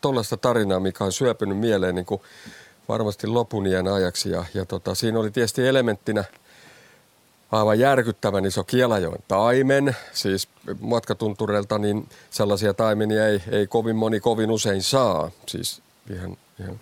[0.01, 2.21] tuollaista tarinaa, mikä on syöpynyt mieleen niin kuin
[2.89, 4.29] varmasti lopun iän ajaksi.
[4.29, 6.23] Ja, ja tota, siinä oli tietysti elementtinä
[7.51, 9.95] aivan järkyttävän iso Kielajoen taimen.
[10.13, 10.47] Siis
[10.79, 15.31] matkatuntureilta niin sellaisia taimenia ei, ei kovin moni kovin usein saa.
[15.47, 15.81] Siis
[16.13, 16.79] ihan, ihan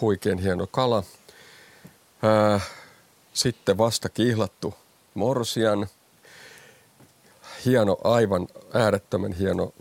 [0.00, 1.02] huikean hieno kala.
[2.22, 2.60] Ää,
[3.32, 4.74] sitten vasta kihlattu
[5.14, 5.86] morsian.
[7.64, 9.72] Hieno, aivan äärettömän hieno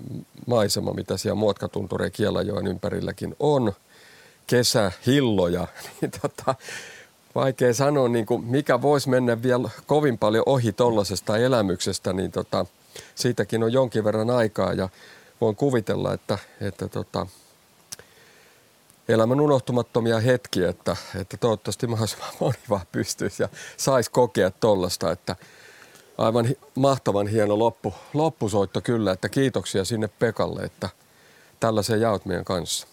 [0.48, 3.74] maisema, mitä siellä Muotkatuntureen Kielajoen ympärilläkin on.
[4.48, 5.68] Kesä, hilloja,
[6.02, 6.56] niin tota,
[7.36, 12.66] vaikea sanoa, niin kuin mikä voisi mennä vielä kovin paljon ohi tuollaisesta elämyksestä, niin tota,
[13.16, 14.90] siitäkin on jonkin verran aikaa ja
[15.42, 17.28] voin kuvitella, että, että tota,
[19.08, 25.36] elämän unohtumattomia hetkiä, että, että toivottavasti mahdollisimman moni vaan pystyisi ja saisi kokea tuollaista, että
[26.18, 30.90] aivan mahtavan hieno loppu, loppusoitto kyllä, että kiitoksia sinne Pekalle, että
[31.60, 32.88] tällaisen jaot meidän kanssa.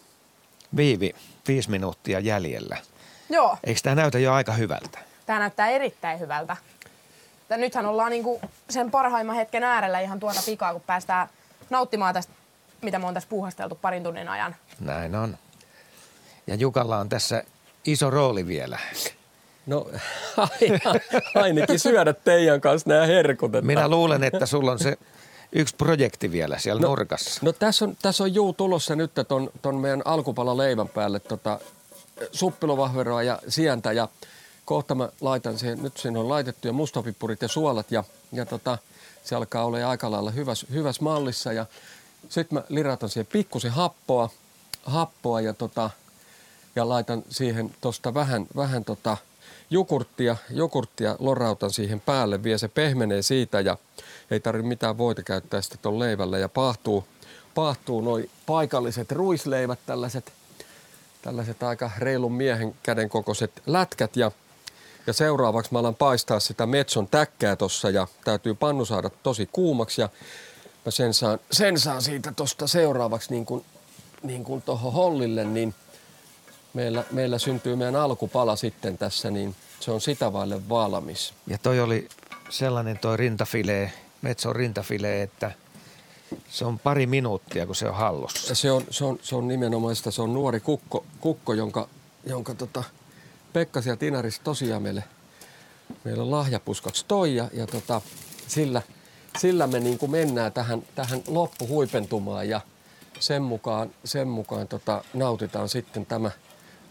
[0.77, 1.15] Viivi,
[1.49, 2.77] viisi minuuttia jäljellä.
[3.31, 3.57] Joo.
[3.65, 4.99] Eikö tämä näytä jo aika hyvältä?
[5.27, 6.57] Tämä näyttää erittäin hyvältä.
[7.51, 8.41] Ja nythän ollaan niinku
[8.71, 11.29] sen parhaimman hetken äärellä ihan tuota pikaa, kun päästään
[11.71, 12.33] nauttimaan tästä,
[12.83, 14.57] mitä me on tässä puuhasteltu parin tunnin ajan.
[14.81, 15.39] Näin on.
[16.47, 17.45] Ja Jukalla on tässä
[17.85, 18.79] iso rooli vielä.
[19.71, 19.87] No
[21.43, 23.55] ainakin syödä teidän kanssa nämä herkut.
[23.55, 23.67] Että...
[23.67, 24.99] Minä luulen, että sulla on se
[25.53, 27.41] yksi projekti vielä siellä no, nurkassa.
[27.45, 31.61] No tässä on, tässä on juu tulossa nyt ton, ton meidän alkupala leivän päälle tota,
[32.33, 34.09] suppilovahveroa ja sientä ja
[34.65, 38.79] kohta mä laitan siihen, nyt siinä on laitettu ja mustapippurit ja suolat ja, ja tota,
[39.25, 41.67] se alkaa olla aika lailla hyvässä, hyvässä mallissa ja
[42.29, 44.31] sitten mä liratan siihen pikkusen happoa,
[44.85, 45.91] happoa ja, tota,
[46.77, 49.17] ja laitan siihen tosta vähän, vähän tota,
[49.71, 53.77] jukurttia, jukurttia lorautan siihen päälle, vie se pehmenee siitä ja
[54.31, 57.05] ei tarvitse mitään voita käyttää sitten tuon leivällä ja paahtuu,
[57.55, 60.33] paahtuu noin paikalliset ruisleivät, tällaiset,
[61.23, 64.31] tällaiset aika reilun miehen käden kokoiset lätkät ja
[65.07, 70.01] ja seuraavaksi mä alan paistaa sitä metson täkkää tossa ja täytyy pannu saada tosi kuumaksi
[70.01, 70.09] ja
[70.85, 73.65] mä sen saan, sen saan siitä tosta seuraavaksi niin kuin,
[74.23, 75.75] niin kuin tohon hollille, niin
[76.75, 81.35] meillä, meillä syntyy meidän alkupala sitten tässä, niin se on sitä vaille valmis.
[81.47, 82.09] Ja toi oli
[82.49, 83.93] sellainen toi rintafilee,
[84.23, 85.53] metson rintafilee, että
[86.51, 88.55] se on pari minuuttia, kun se on hallussa.
[88.55, 91.89] Se on, se on, se on nimenomaan sitä, se on nuori kukko, kukko jonka,
[92.27, 92.85] jonka tota,
[93.53, 95.05] Pekka sieltä Inarista tosiaan meille,
[96.05, 98.01] meillä on lahjapuskaksi toi ja, ja tota,
[98.47, 98.83] sillä,
[99.39, 102.61] sillä me niin kuin mennään tähän, tähän loppuhuipentumaan ja
[103.21, 106.31] sen mukaan, sen mukaan tota, nautitaan sitten tämä,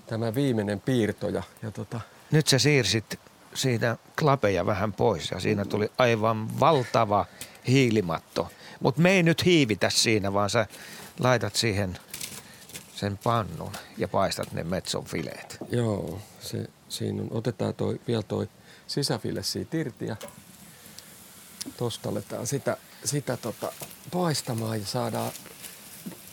[0.09, 1.29] tämä viimeinen piirto.
[1.29, 2.01] Ja, ja tota.
[2.31, 3.19] Nyt sä siirsit
[3.53, 7.25] siitä klapeja vähän pois ja siinä tuli aivan valtava
[7.67, 8.51] hiilimatto.
[8.79, 10.67] Mutta me ei nyt hiivitä siinä, vaan sä
[11.19, 11.97] laitat siihen
[12.95, 15.57] sen pannun ja paistat ne metson fileet.
[15.71, 18.49] Joo, se, siinä on, otetaan toi, vielä toi
[18.87, 20.15] sisäfile siitä irti ja
[21.77, 23.71] tosta aletaan sitä, sitä tota
[24.11, 25.31] paistamaan ja saadaan,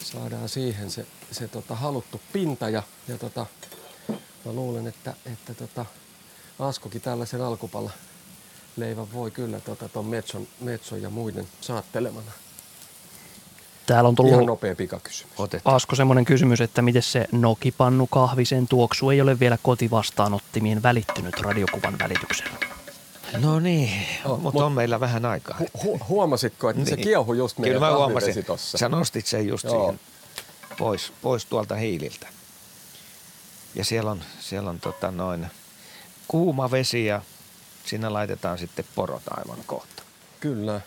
[0.06, 3.46] saadaan siihen se, se tota haluttu pinta ja, ja tota,
[4.44, 5.86] mä luulen, että, että tota,
[6.58, 7.90] Askokin tällaisen alkupalla
[8.76, 12.30] leivän voi kyllä tota, ton metson, metson ja muiden saattelemana.
[13.86, 15.34] Täällä on tullut Ihan nopea pikakysymys.
[15.38, 15.76] Otetaan.
[15.76, 21.98] Asko semmoinen kysymys, että miten se nokipannu kahvisen tuoksu ei ole vielä kotivastaanottimiin välittynyt radiokuvan
[21.98, 22.75] välityksellä?
[23.32, 25.58] No niin, oh, mutta on meillä vähän aikaa.
[25.78, 26.90] Hu- huomasitko, että niin.
[26.90, 28.44] se kiehui just meidän Kyllä mä huomasin.
[28.44, 28.78] Tossa.
[28.78, 29.78] Sä nostit sen just Joo.
[29.78, 30.00] siihen
[30.78, 32.28] pois, pois tuolta hiililtä.
[33.74, 35.46] Ja siellä on, siellä on tota noin
[36.28, 37.22] kuuma vesi ja
[37.84, 40.02] sinne laitetaan sitten porot aivan kohta.
[40.40, 40.80] Kyllä.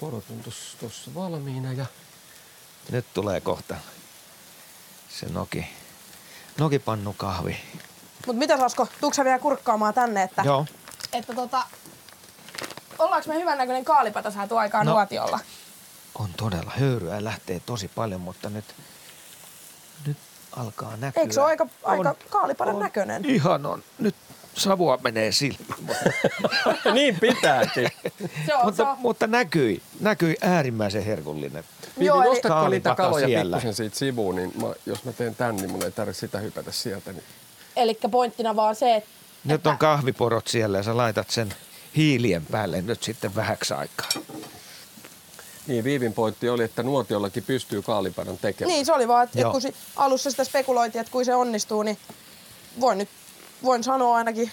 [0.00, 1.86] Porot on tuossa valmiina ja
[2.90, 3.74] Nyt tulee kohta
[5.08, 5.66] se noki,
[6.58, 7.56] nokipannu kahvi.
[8.26, 10.66] Mut mitä Asko, tuutko vielä kurkkaamaan tänne, että, Joo.
[11.14, 11.62] Että tota,
[12.98, 14.92] ollaanko me hyvännäköinen kaalipata saatu aikaan No.
[14.92, 15.38] nuotiolla?
[16.18, 18.64] On todella höyryä lähtee tosi paljon, mutta nyt,
[20.06, 20.16] nyt
[20.56, 21.20] alkaa näkyä.
[21.22, 23.24] Eikö se ole aika, aika On- kaalipadan on näköinen?
[23.24, 23.82] Ihan on.
[23.98, 24.14] Nyt
[24.54, 25.74] savua menee silmiin.
[26.94, 27.88] niin pitääkin.
[28.46, 31.64] Se on, se mutta, on, mutta näkyi, näkyi äärimmäisen herkullinen.
[31.98, 33.56] Vivi, Joo, eli- nostatko niitä kaloja siellä.
[33.56, 36.72] pikkusen siitä sivuun, niin mä, jos mä teen tän, niin mun ei tarvitse sitä hypätä
[36.72, 37.12] sieltä.
[37.12, 37.24] Niin.
[37.76, 39.08] eli pointtina vaan se, että
[39.44, 41.54] Nyt on kahviporot siellä ja sä laitat sen
[41.96, 44.08] hiilien päälle nyt sitten vähäksi aikaa.
[45.66, 48.74] Niin, Viivin pointti oli, että nuotiollakin pystyy kaalipadan tekemään.
[48.74, 49.50] niin se oli vaan, että, Joo.
[49.50, 51.98] että kun si, alussa sitä spekuloitiin, että kun se onnistuu, niin
[52.80, 53.08] voin nyt
[53.62, 54.50] voin sanoa ainakin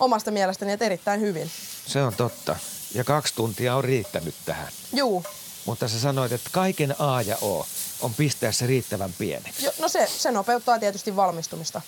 [0.00, 1.50] omasta mielestäni, että erittäin hyvin.
[1.86, 2.56] Se on totta.
[2.94, 4.68] Ja kaksi tuntia on riittänyt tähän.
[4.92, 5.24] Juu,
[5.66, 7.66] Mutta sä sanoit, että kaiken A ja O
[8.00, 9.64] on pistää se riittävän pieneksi.
[9.64, 11.80] jo, no se, se nopeuttaa tietysti valmistumista.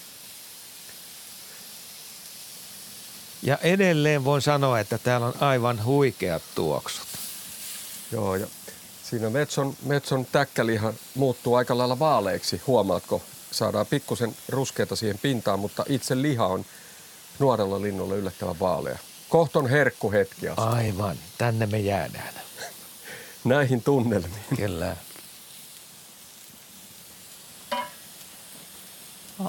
[3.42, 7.06] Ja edelleen voin sanoa, että täällä on aivan huikeat tuoksut.
[8.12, 8.46] Joo, ja
[9.02, 13.22] siinä metson, metson täkkäliha muuttuu aika lailla vaaleiksi, huomaatko?
[13.50, 16.64] Saadaan pikkusen ruskeita siihen pintaan, mutta itse liha on
[17.38, 18.98] nuorella linnulla yllättävän vaalea.
[19.28, 20.62] Kohton herkkuhetki asti.
[20.62, 22.34] Aivan, tänne me jäädään.
[23.44, 24.44] Näihin tunnelmiin.
[24.56, 24.96] Kyllä.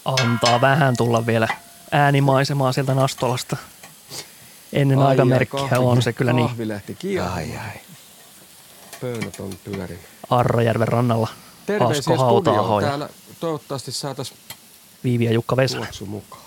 [0.06, 1.48] Antaa vähän tulla vielä
[1.92, 3.58] äänimaisemaa sieltä Nastolasta.
[4.74, 7.38] Ennen Ai, aikamerkkiä on se kyllä niin Kahvi lähti kiehumaan.
[7.38, 7.80] Ai ai.
[9.02, 10.02] Pöynät on pyörinyt.
[10.30, 11.28] Arrajärven rannalla.
[11.66, 12.68] Terveisiä Asko studioon.
[12.68, 14.38] hauta Täällä toivottavasti saataisiin
[15.04, 15.78] Viivi ja Jukka Vesa.
[15.78, 16.42] tuoksu mukaan.